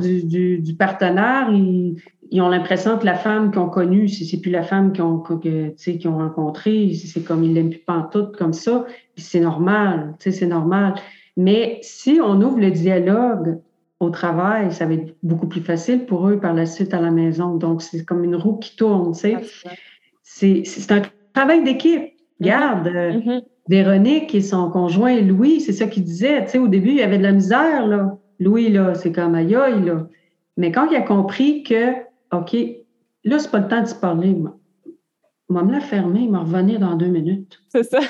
du, 0.00 0.22
du, 0.22 0.58
du, 0.58 0.74
partenaire, 0.74 1.48
ils, 1.50 1.96
ils 2.30 2.42
ont 2.42 2.48
l'impression 2.48 2.98
que 2.98 3.06
la 3.06 3.14
femme 3.14 3.50
qu'ils 3.50 3.60
ont 3.60 3.68
connue, 3.68 4.08
c'est 4.08 4.36
plus 4.38 4.50
la 4.50 4.62
femme 4.62 4.92
qu'ils 4.92 5.02
ont, 5.02 5.18
que, 5.18 6.08
ont 6.08 6.18
rencontrée, 6.18 6.92
c'est 6.94 7.20
comme 7.20 7.44
ils 7.44 7.54
l'aiment 7.54 7.70
plus 7.70 7.78
pantoute 7.78 8.36
comme 8.36 8.52
ça, 8.52 8.84
c'est 9.16 9.40
normal, 9.40 10.14
c'est 10.18 10.46
normal. 10.46 10.94
Mais 11.36 11.78
si 11.82 12.20
on 12.22 12.40
ouvre 12.42 12.58
le 12.58 12.70
dialogue 12.70 13.60
au 14.00 14.10
travail, 14.10 14.72
ça 14.72 14.86
va 14.86 14.94
être 14.94 15.16
beaucoup 15.22 15.46
plus 15.46 15.60
facile 15.60 16.04
pour 16.06 16.28
eux 16.28 16.38
par 16.38 16.54
la 16.54 16.66
suite 16.66 16.94
à 16.94 17.00
la 17.00 17.10
maison. 17.10 17.56
Donc, 17.56 17.82
c'est 17.82 18.04
comme 18.04 18.24
une 18.24 18.36
roue 18.36 18.56
qui 18.56 18.76
tourne, 18.76 19.12
tu 19.12 19.34
sais. 20.22 20.64
C'est 20.64 20.92
un 20.92 21.02
travail 21.32 21.64
d'équipe. 21.64 22.02
Mm-hmm. 22.02 22.44
Regarde, 22.44 22.86
euh, 22.88 23.12
mm-hmm. 23.12 23.42
Véronique 23.68 24.34
et 24.34 24.40
son 24.40 24.70
conjoint 24.70 25.20
Louis, 25.20 25.60
c'est 25.60 25.72
ça 25.72 25.86
qu'il 25.86 26.04
disait. 26.04 26.44
Tu 26.44 26.50
sais, 26.50 26.58
au 26.58 26.68
début, 26.68 26.90
il 26.90 26.96
y 26.96 27.02
avait 27.02 27.18
de 27.18 27.24
la 27.24 27.32
misère, 27.32 27.86
là. 27.86 28.16
Louis, 28.38 28.68
là, 28.70 28.94
c'est 28.94 29.12
comme 29.12 29.34
aïe, 29.34 29.50
là. 29.50 30.06
Mais 30.56 30.72
quand 30.72 30.86
il 30.90 30.96
a 30.96 31.02
compris 31.02 31.62
que 31.62 32.07
OK, 32.32 32.56
là, 33.24 33.38
c'est 33.38 33.50
pas 33.50 33.60
le 33.60 33.68
temps 33.68 33.82
de 33.82 33.86
se 33.86 33.94
parler. 33.94 34.34
Moi, 35.50 35.62
me 35.62 35.72
la 35.72 35.80
fermer, 35.80 36.20
il 36.20 36.30
va 36.30 36.40
revenir 36.40 36.78
dans 36.78 36.94
deux 36.94 37.06
minutes. 37.06 37.58
C'est 37.68 37.84
ça. 37.84 38.00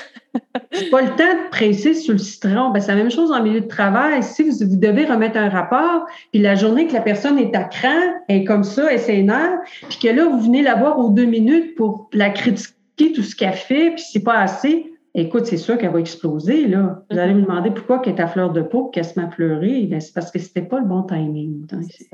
pas 0.91 1.01
le 1.01 1.09
temps 1.09 1.45
de 1.45 1.49
presser 1.51 1.93
sur 1.93 2.13
le 2.13 2.19
citron. 2.19 2.71
Ben, 2.71 2.81
c'est 2.81 2.91
la 2.91 2.97
même 2.97 3.11
chose 3.11 3.31
en 3.31 3.41
milieu 3.41 3.61
de 3.61 3.67
travail. 3.67 4.23
Si 4.23 4.43
vous, 4.43 4.57
vous, 4.57 4.75
devez 4.75 5.05
remettre 5.05 5.37
un 5.37 5.49
rapport, 5.49 6.05
puis 6.31 6.41
la 6.41 6.55
journée 6.55 6.87
que 6.87 6.93
la 6.93 7.01
personne 7.01 7.37
est 7.37 7.55
à 7.55 7.63
cran, 7.63 8.01
elle 8.27 8.41
est 8.41 8.43
comme 8.43 8.63
ça, 8.63 8.91
elle 8.91 8.99
s'énerve, 8.99 9.59
puis 9.89 9.99
que 9.99 10.07
là, 10.09 10.27
vous 10.27 10.41
venez 10.41 10.61
la 10.61 10.75
voir 10.75 10.99
aux 10.99 11.09
deux 11.09 11.25
minutes 11.25 11.75
pour 11.75 12.09
la 12.13 12.29
critiquer 12.29 13.13
tout 13.13 13.23
ce 13.23 13.35
qu'elle 13.35 13.53
fait, 13.53 13.91
puis 13.91 14.03
c'est 14.11 14.23
pas 14.23 14.39
assez, 14.39 14.91
écoute, 15.15 15.45
c'est 15.45 15.57
sûr 15.57 15.77
qu'elle 15.77 15.91
va 15.91 15.99
exploser, 15.99 16.67
là. 16.67 17.03
Vous 17.09 17.17
allez 17.17 17.33
me 17.33 17.41
mm-hmm. 17.41 17.45
demander 17.45 17.71
pourquoi 17.71 17.99
qu'elle 17.99 18.15
est 18.15 18.21
à 18.21 18.27
fleur 18.27 18.51
de 18.51 18.61
peau, 18.61 18.85
qu'elle 18.87 19.05
se 19.05 19.19
met 19.19 19.25
à 19.25 19.29
pleurer. 19.29 19.87
Ben, 19.89 19.99
c'est 19.99 20.13
parce 20.13 20.31
que 20.31 20.39
c'était 20.39 20.61
pas 20.61 20.79
le 20.79 20.85
bon 20.85 21.03
timing. 21.03 21.65
C'est 21.89 22.09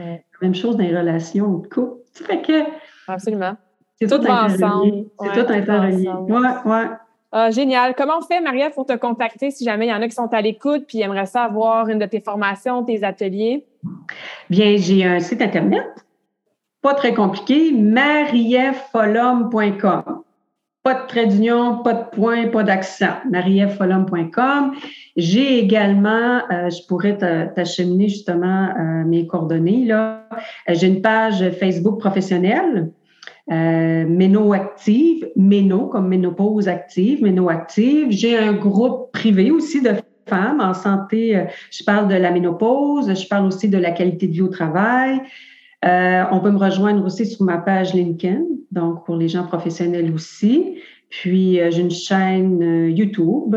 la 0.00 0.18
même 0.42 0.54
chose 0.54 0.76
dans 0.76 0.84
les 0.84 0.96
relations 0.96 1.58
de 1.58 1.66
couple. 1.66 2.02
Fait 2.14 2.42
que... 2.42 2.62
Absolument. 3.08 3.56
C'est 4.00 4.08
tout, 4.08 4.24
ensemble. 4.26 5.06
C'est 5.20 5.32
tout 5.32 5.52
interrelié. 5.52 6.08
Ouais, 6.08 6.48
ouais. 6.64 6.86
Ah, 7.32 7.50
génial. 7.50 7.94
Comment 7.94 8.18
on 8.18 8.22
fait, 8.22 8.40
Maria, 8.40 8.70
pour 8.70 8.86
te 8.86 8.96
contacter 8.96 9.50
si 9.50 9.64
jamais 9.64 9.86
il 9.86 9.90
y 9.90 9.92
en 9.92 10.00
a 10.02 10.08
qui 10.08 10.14
sont 10.14 10.32
à 10.32 10.40
l'écoute 10.40 10.84
puis 10.88 11.00
aimeraient 11.00 11.26
savoir 11.26 11.88
une 11.88 11.98
de 11.98 12.06
tes 12.06 12.20
formations, 12.20 12.82
tes 12.82 13.04
ateliers? 13.04 13.66
Bien, 14.48 14.76
j'ai 14.76 15.04
un 15.04 15.20
site 15.20 15.42
Internet, 15.42 15.86
pas 16.82 16.94
très 16.94 17.14
compliqué, 17.14 17.72
marieffolum.com. 17.72 20.22
Pas 20.82 20.94
de 20.94 21.06
trait 21.06 21.26
d'union, 21.26 21.82
pas 21.82 21.92
de 21.92 22.04
point, 22.10 22.48
pas 22.48 22.62
d'accent. 22.62 23.16
marieffolum.com. 23.30 24.72
J'ai 25.16 25.58
également, 25.58 26.38
euh, 26.50 26.70
je 26.70 26.86
pourrais 26.88 27.18
t'acheminer 27.18 28.08
justement 28.08 28.68
euh, 28.68 29.04
mes 29.04 29.26
coordonnées. 29.26 29.84
là. 29.84 30.26
J'ai 30.68 30.86
une 30.86 31.02
page 31.02 31.50
Facebook 31.58 31.98
professionnelle 31.98 32.90
euh, 33.50 34.06
Méno 34.06 34.52
active, 34.52 35.28
comme 35.90 36.08
ménopause 36.08 36.68
active, 36.68 37.22
Méno 37.22 37.48
active. 37.48 38.06
J'ai 38.10 38.38
un 38.38 38.52
groupe 38.52 39.10
privé 39.12 39.50
aussi 39.50 39.82
de 39.82 39.90
femmes 40.28 40.60
en 40.60 40.74
santé. 40.74 41.36
Euh, 41.36 41.44
je 41.72 41.82
parle 41.82 42.06
de 42.08 42.14
la 42.14 42.30
ménopause, 42.30 43.12
je 43.12 43.26
parle 43.26 43.46
aussi 43.46 43.68
de 43.68 43.78
la 43.78 43.90
qualité 43.90 44.28
de 44.28 44.32
vie 44.32 44.42
au 44.42 44.48
travail. 44.48 45.20
Euh, 45.84 46.24
on 46.30 46.40
peut 46.40 46.50
me 46.50 46.58
rejoindre 46.58 47.04
aussi 47.04 47.26
sur 47.26 47.44
ma 47.44 47.58
page 47.58 47.94
LinkedIn, 47.94 48.42
donc 48.70 49.04
pour 49.06 49.16
les 49.16 49.28
gens 49.28 49.46
professionnels 49.46 50.12
aussi. 50.12 50.78
Puis 51.08 51.60
euh, 51.60 51.70
j'ai 51.70 51.80
une 51.80 51.90
chaîne 51.90 52.60
YouTube 52.94 53.56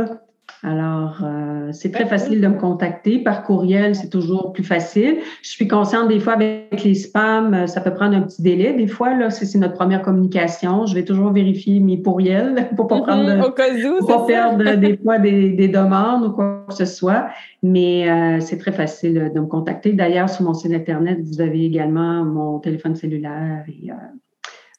alors, 0.65 1.19
euh, 1.25 1.73
c'est 1.73 1.91
très 1.91 2.05
facile 2.05 2.39
de 2.39 2.47
me 2.47 2.57
contacter. 2.57 3.19
Par 3.19 3.43
courriel, 3.43 3.95
c'est 3.95 4.09
toujours 4.09 4.53
plus 4.53 4.63
facile. 4.63 5.17
Je 5.41 5.49
suis 5.49 5.67
consciente 5.67 6.07
des 6.07 6.21
fois 6.21 6.33
avec 6.33 6.81
les 6.85 6.95
spams, 6.95 7.53
euh, 7.53 7.67
ça 7.67 7.81
peut 7.81 7.93
prendre 7.93 8.15
un 8.15 8.21
petit 8.21 8.41
délai. 8.41 8.71
Des 8.73 8.87
fois, 8.87 9.13
là, 9.13 9.29
c'est 9.29 9.57
notre 9.59 9.73
première 9.73 10.01
communication. 10.01 10.85
Je 10.85 10.95
vais 10.95 11.03
toujours 11.03 11.33
vérifier 11.33 11.81
mes 11.81 12.01
courriels 12.01 12.69
pour 12.77 12.87
pas 12.87 13.01
prendre, 13.01 13.29
mm-hmm. 13.29 14.07
pas 14.07 14.25
perdre 14.25 14.75
des 14.79 14.95
fois 14.95 15.19
des, 15.19 15.67
demandes 15.67 16.27
ou 16.27 16.31
quoi 16.31 16.65
que 16.69 16.75
ce 16.75 16.85
soit. 16.85 17.27
Mais 17.61 18.09
euh, 18.09 18.39
c'est 18.39 18.57
très 18.57 18.71
facile 18.71 19.31
de 19.35 19.39
me 19.41 19.47
contacter. 19.47 19.91
D'ailleurs, 19.91 20.29
sur 20.29 20.45
mon 20.45 20.53
site 20.53 20.71
internet, 20.71 21.19
vous 21.25 21.41
avez 21.41 21.65
également 21.65 22.23
mon 22.23 22.59
téléphone 22.59 22.95
cellulaire 22.95 23.65
et 23.67 23.91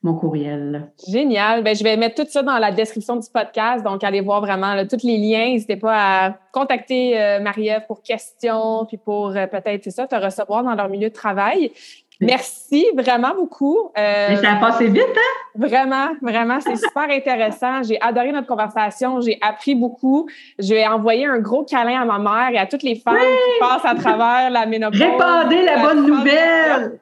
mon 0.05 0.15
courriel. 0.15 0.93
Génial. 1.09 1.65
Ben, 1.65 1.75
je 1.75 1.83
vais 1.83 1.97
mettre 1.97 2.23
tout 2.23 2.31
ça 2.31 2.43
dans 2.43 2.59
la 2.59 2.71
description 2.71 3.17
du 3.17 3.27
podcast. 3.33 3.83
Donc, 3.83 4.05
allez 4.05 4.21
voir 4.21 4.43
vraiment 4.43 4.87
tous 4.87 5.03
les 5.03 5.17
liens. 5.17 5.47
N'hésitez 5.47 5.77
pas 5.77 6.27
à 6.27 6.39
contacter 6.53 7.19
euh, 7.19 7.41
Marie-Ève 7.41 7.87
pour 7.87 8.03
questions, 8.03 8.85
puis 8.87 8.99
pour 8.99 9.29
euh, 9.29 9.47
peut-être, 9.47 9.91
ça, 9.91 10.07
te 10.07 10.15
recevoir 10.15 10.63
dans 10.63 10.75
leur 10.75 10.91
milieu 10.91 11.09
de 11.09 11.15
travail. 11.15 11.73
Merci 12.25 12.87
vraiment 12.97 13.35
beaucoup. 13.35 13.91
Euh, 13.97 14.37
ça 14.37 14.53
a 14.53 14.57
passé 14.57 14.89
vite, 14.89 15.03
hein? 15.03 15.41
Vraiment, 15.57 16.09
vraiment, 16.21 16.59
c'est 16.61 16.77
super 16.77 17.09
intéressant. 17.11 17.83
J'ai 17.83 18.01
adoré 18.01 18.33
notre 18.33 18.47
conversation. 18.47 19.21
J'ai 19.21 19.39
appris 19.41 19.75
beaucoup. 19.75 20.29
Je 20.59 20.75
vais 20.75 20.87
envoyer 20.87 21.27
un 21.27 21.39
gros 21.39 21.65
câlin 21.65 22.03
à 22.03 22.05
ma 22.05 22.19
mère 22.19 22.51
et 22.53 22.59
à 22.59 22.67
toutes 22.67 22.83
les 22.83 22.97
femmes 22.97 23.15
qui 23.17 23.61
passent 23.61 23.85
à 23.85 23.95
travers 23.95 24.51
la 24.51 24.67
ménopause. 24.67 25.01
Répandez 25.01 25.63
la 25.63 25.79
bonne 25.79 26.07
nouvelle. 26.07 26.99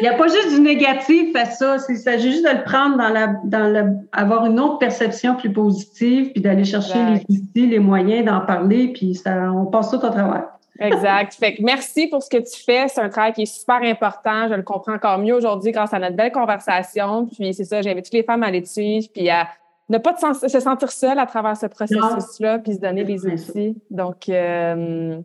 Il 0.00 0.02
n'y 0.02 0.08
a 0.08 0.14
pas 0.14 0.28
juste 0.28 0.50
du 0.50 0.60
négatif 0.60 1.34
à 1.34 1.46
ça. 1.46 1.76
Il 1.88 1.96
s'agit 1.96 2.32
juste 2.32 2.44
de 2.44 2.56
le 2.56 2.62
prendre 2.62 2.96
dans 2.98 3.08
la, 3.08 3.28
dans 3.44 3.98
avoir 4.12 4.46
une 4.46 4.60
autre 4.60 4.78
perception 4.78 5.34
plus 5.34 5.52
positive, 5.52 6.32
puis 6.32 6.42
d'aller 6.42 6.64
chercher 6.64 6.98
les 7.04 7.36
outils, 7.36 7.66
les 7.66 7.78
moyens 7.78 8.24
d'en 8.26 8.40
parler, 8.40 8.92
puis 8.92 9.14
ça, 9.14 9.50
on 9.52 9.66
passe 9.66 9.90
tout 9.90 9.96
au 9.96 10.10
travers. 10.10 10.44
Exact. 10.78 11.34
Fait 11.38 11.54
que 11.54 11.62
merci 11.62 12.06
pour 12.06 12.22
ce 12.22 12.30
que 12.30 12.38
tu 12.38 12.62
fais. 12.62 12.88
C'est 12.88 13.00
un 13.00 13.08
travail 13.08 13.32
qui 13.32 13.42
est 13.42 13.46
super 13.46 13.82
important. 13.82 14.48
Je 14.48 14.54
le 14.54 14.62
comprends 14.62 14.94
encore 14.94 15.18
mieux 15.18 15.34
aujourd'hui 15.34 15.72
grâce 15.72 15.92
à 15.92 15.98
notre 15.98 16.16
belle 16.16 16.32
conversation. 16.32 17.26
Puis 17.26 17.54
c'est 17.54 17.64
ça, 17.64 17.82
j'invite 17.82 18.04
toutes 18.04 18.14
les 18.14 18.22
femmes 18.22 18.42
à 18.42 18.50
les 18.50 18.64
suivre, 18.64 19.08
puis 19.12 19.28
à 19.30 19.48
ne 19.88 19.98
pas 19.98 20.14
se 20.16 20.60
sentir 20.60 20.90
seule 20.90 21.18
à 21.18 21.26
travers 21.26 21.56
ce 21.56 21.66
processus-là, 21.66 22.58
puis 22.58 22.74
se 22.74 22.80
donner 22.80 23.04
des 23.04 23.26
outils. 23.26 23.76
Donc, 23.90 24.28
euh, 24.28 25.20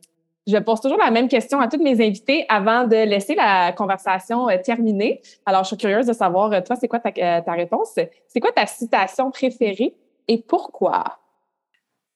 je 0.45 0.57
pose 0.57 0.81
toujours 0.81 0.97
la 0.97 1.11
même 1.11 1.27
question 1.27 1.59
à 1.59 1.67
toutes 1.67 1.81
mes 1.81 2.05
invités 2.05 2.45
avant 2.49 2.85
de 2.85 2.95
laisser 2.95 3.35
la 3.35 3.71
conversation 3.71 4.49
euh, 4.49 4.57
terminer. 4.63 5.21
Alors, 5.45 5.63
je 5.63 5.69
suis 5.69 5.77
curieuse 5.77 6.07
de 6.07 6.13
savoir, 6.13 6.51
euh, 6.51 6.61
toi, 6.61 6.75
c'est 6.75 6.87
quoi 6.87 6.99
ta, 6.99 7.11
ta 7.11 7.51
réponse? 7.53 7.97
C'est 8.27 8.39
quoi 8.39 8.51
ta 8.51 8.65
citation 8.65 9.31
préférée 9.31 9.93
et 10.27 10.37
pourquoi? 10.41 11.17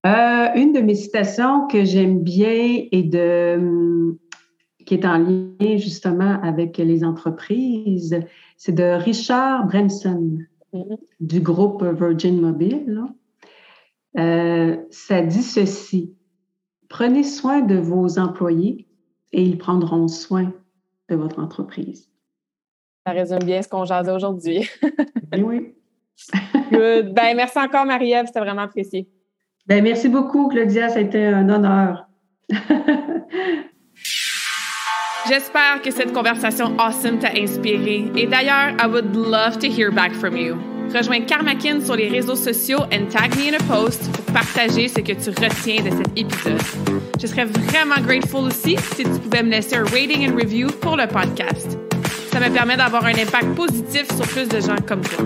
Euh, 0.05 0.47
une 0.55 0.73
de 0.73 0.79
mes 0.79 0.95
citations 0.95 1.67
que 1.67 1.83
j'aime 1.83 2.23
bien 2.23 2.85
et 2.91 3.03
de, 3.03 3.55
hum, 3.57 4.17
qui 4.85 4.95
est 4.95 5.05
en 5.05 5.19
lien 5.19 5.77
justement 5.77 6.41
avec 6.41 6.77
les 6.77 7.03
entreprises, 7.03 8.19
c'est 8.57 8.71
de 8.71 8.83
Richard 8.83 9.67
Branson 9.67 10.39
mm-hmm. 10.73 10.97
du 11.19 11.39
groupe 11.39 11.83
Virgin 11.83 12.41
Mobile. 12.41 13.03
Euh, 14.17 14.77
ça 14.89 15.21
dit 15.21 15.43
ceci 15.43 16.15
Prenez 16.89 17.23
soin 17.23 17.61
de 17.61 17.75
vos 17.75 18.19
employés 18.19 18.85
et 19.31 19.43
ils 19.43 19.57
prendront 19.57 20.09
soin 20.09 20.51
de 21.09 21.15
votre 21.15 21.39
entreprise. 21.39 22.09
Ça 23.07 23.13
résume 23.13 23.43
bien 23.45 23.61
ce 23.61 23.69
qu'on 23.69 23.85
jasait 23.85 24.11
aujourd'hui. 24.11 24.69
oui. 25.37 25.73
Good. 26.71 27.13
Ben, 27.13 27.35
merci 27.35 27.57
encore, 27.59 27.85
Marie-Ève. 27.85 28.25
C'était 28.27 28.41
vraiment 28.41 28.63
apprécié. 28.63 29.07
Ben, 29.67 29.83
merci 29.83 30.09
beaucoup, 30.09 30.47
Claudia. 30.49 30.89
C'était 30.89 31.25
un 31.25 31.47
honneur. 31.49 32.07
J'espère 35.29 35.81
que 35.83 35.91
cette 35.91 36.13
conversation 36.13 36.75
awesome 36.77 37.19
t'a 37.19 37.31
inspiré. 37.37 38.11
Et 38.15 38.25
d'ailleurs, 38.25 38.73
I 38.81 38.87
would 38.87 39.15
love 39.15 39.59
to 39.59 39.67
hear 39.67 39.91
back 39.91 40.11
from 40.13 40.35
you. 40.35 40.57
Rejoins 40.93 41.25
Karmakin 41.25 41.79
sur 41.79 41.95
les 41.95 42.09
réseaux 42.09 42.35
sociaux 42.35 42.81
and 42.91 43.07
tag 43.09 43.33
me 43.37 43.47
in 43.47 43.53
a 43.53 43.63
post 43.63 44.11
pour 44.11 44.25
partager 44.33 44.89
ce 44.89 44.99
que 44.99 45.13
tu 45.13 45.29
retiens 45.29 45.83
de 45.83 45.89
cet 45.89 46.17
épisode. 46.17 46.59
Je 47.21 47.27
serais 47.27 47.45
vraiment 47.45 48.01
grateful 48.01 48.47
aussi 48.47 48.75
si 48.95 49.03
tu 49.03 49.19
pouvais 49.19 49.43
me 49.43 49.51
laisser 49.51 49.77
un 49.77 49.85
rating 49.85 50.29
and 50.29 50.35
review 50.35 50.67
pour 50.81 50.97
le 50.97 51.07
podcast. 51.07 51.77
Ça 52.31 52.39
me 52.39 52.49
permet 52.49 52.77
d'avoir 52.77 53.05
un 53.05 53.13
impact 53.13 53.55
positif 53.55 54.05
sur 54.15 54.25
plus 54.27 54.47
de 54.47 54.61
gens 54.61 54.77
comme 54.87 55.01
toi. 55.01 55.25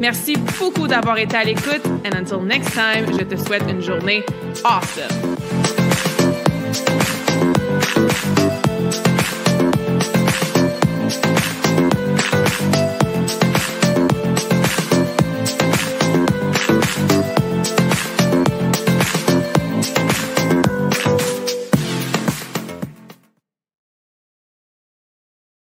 Merci 0.00 0.36
beaucoup 0.58 0.86
d'avoir 0.86 1.18
été 1.18 1.36
à 1.36 1.44
l'écoute. 1.44 1.84
And 2.04 2.16
until 2.16 2.40
next 2.44 2.72
time, 2.72 3.06
je 3.18 3.24
te 3.24 3.36
souhaite 3.36 3.64
une 3.68 3.82
journée 3.82 4.24
awesome. 4.64 5.36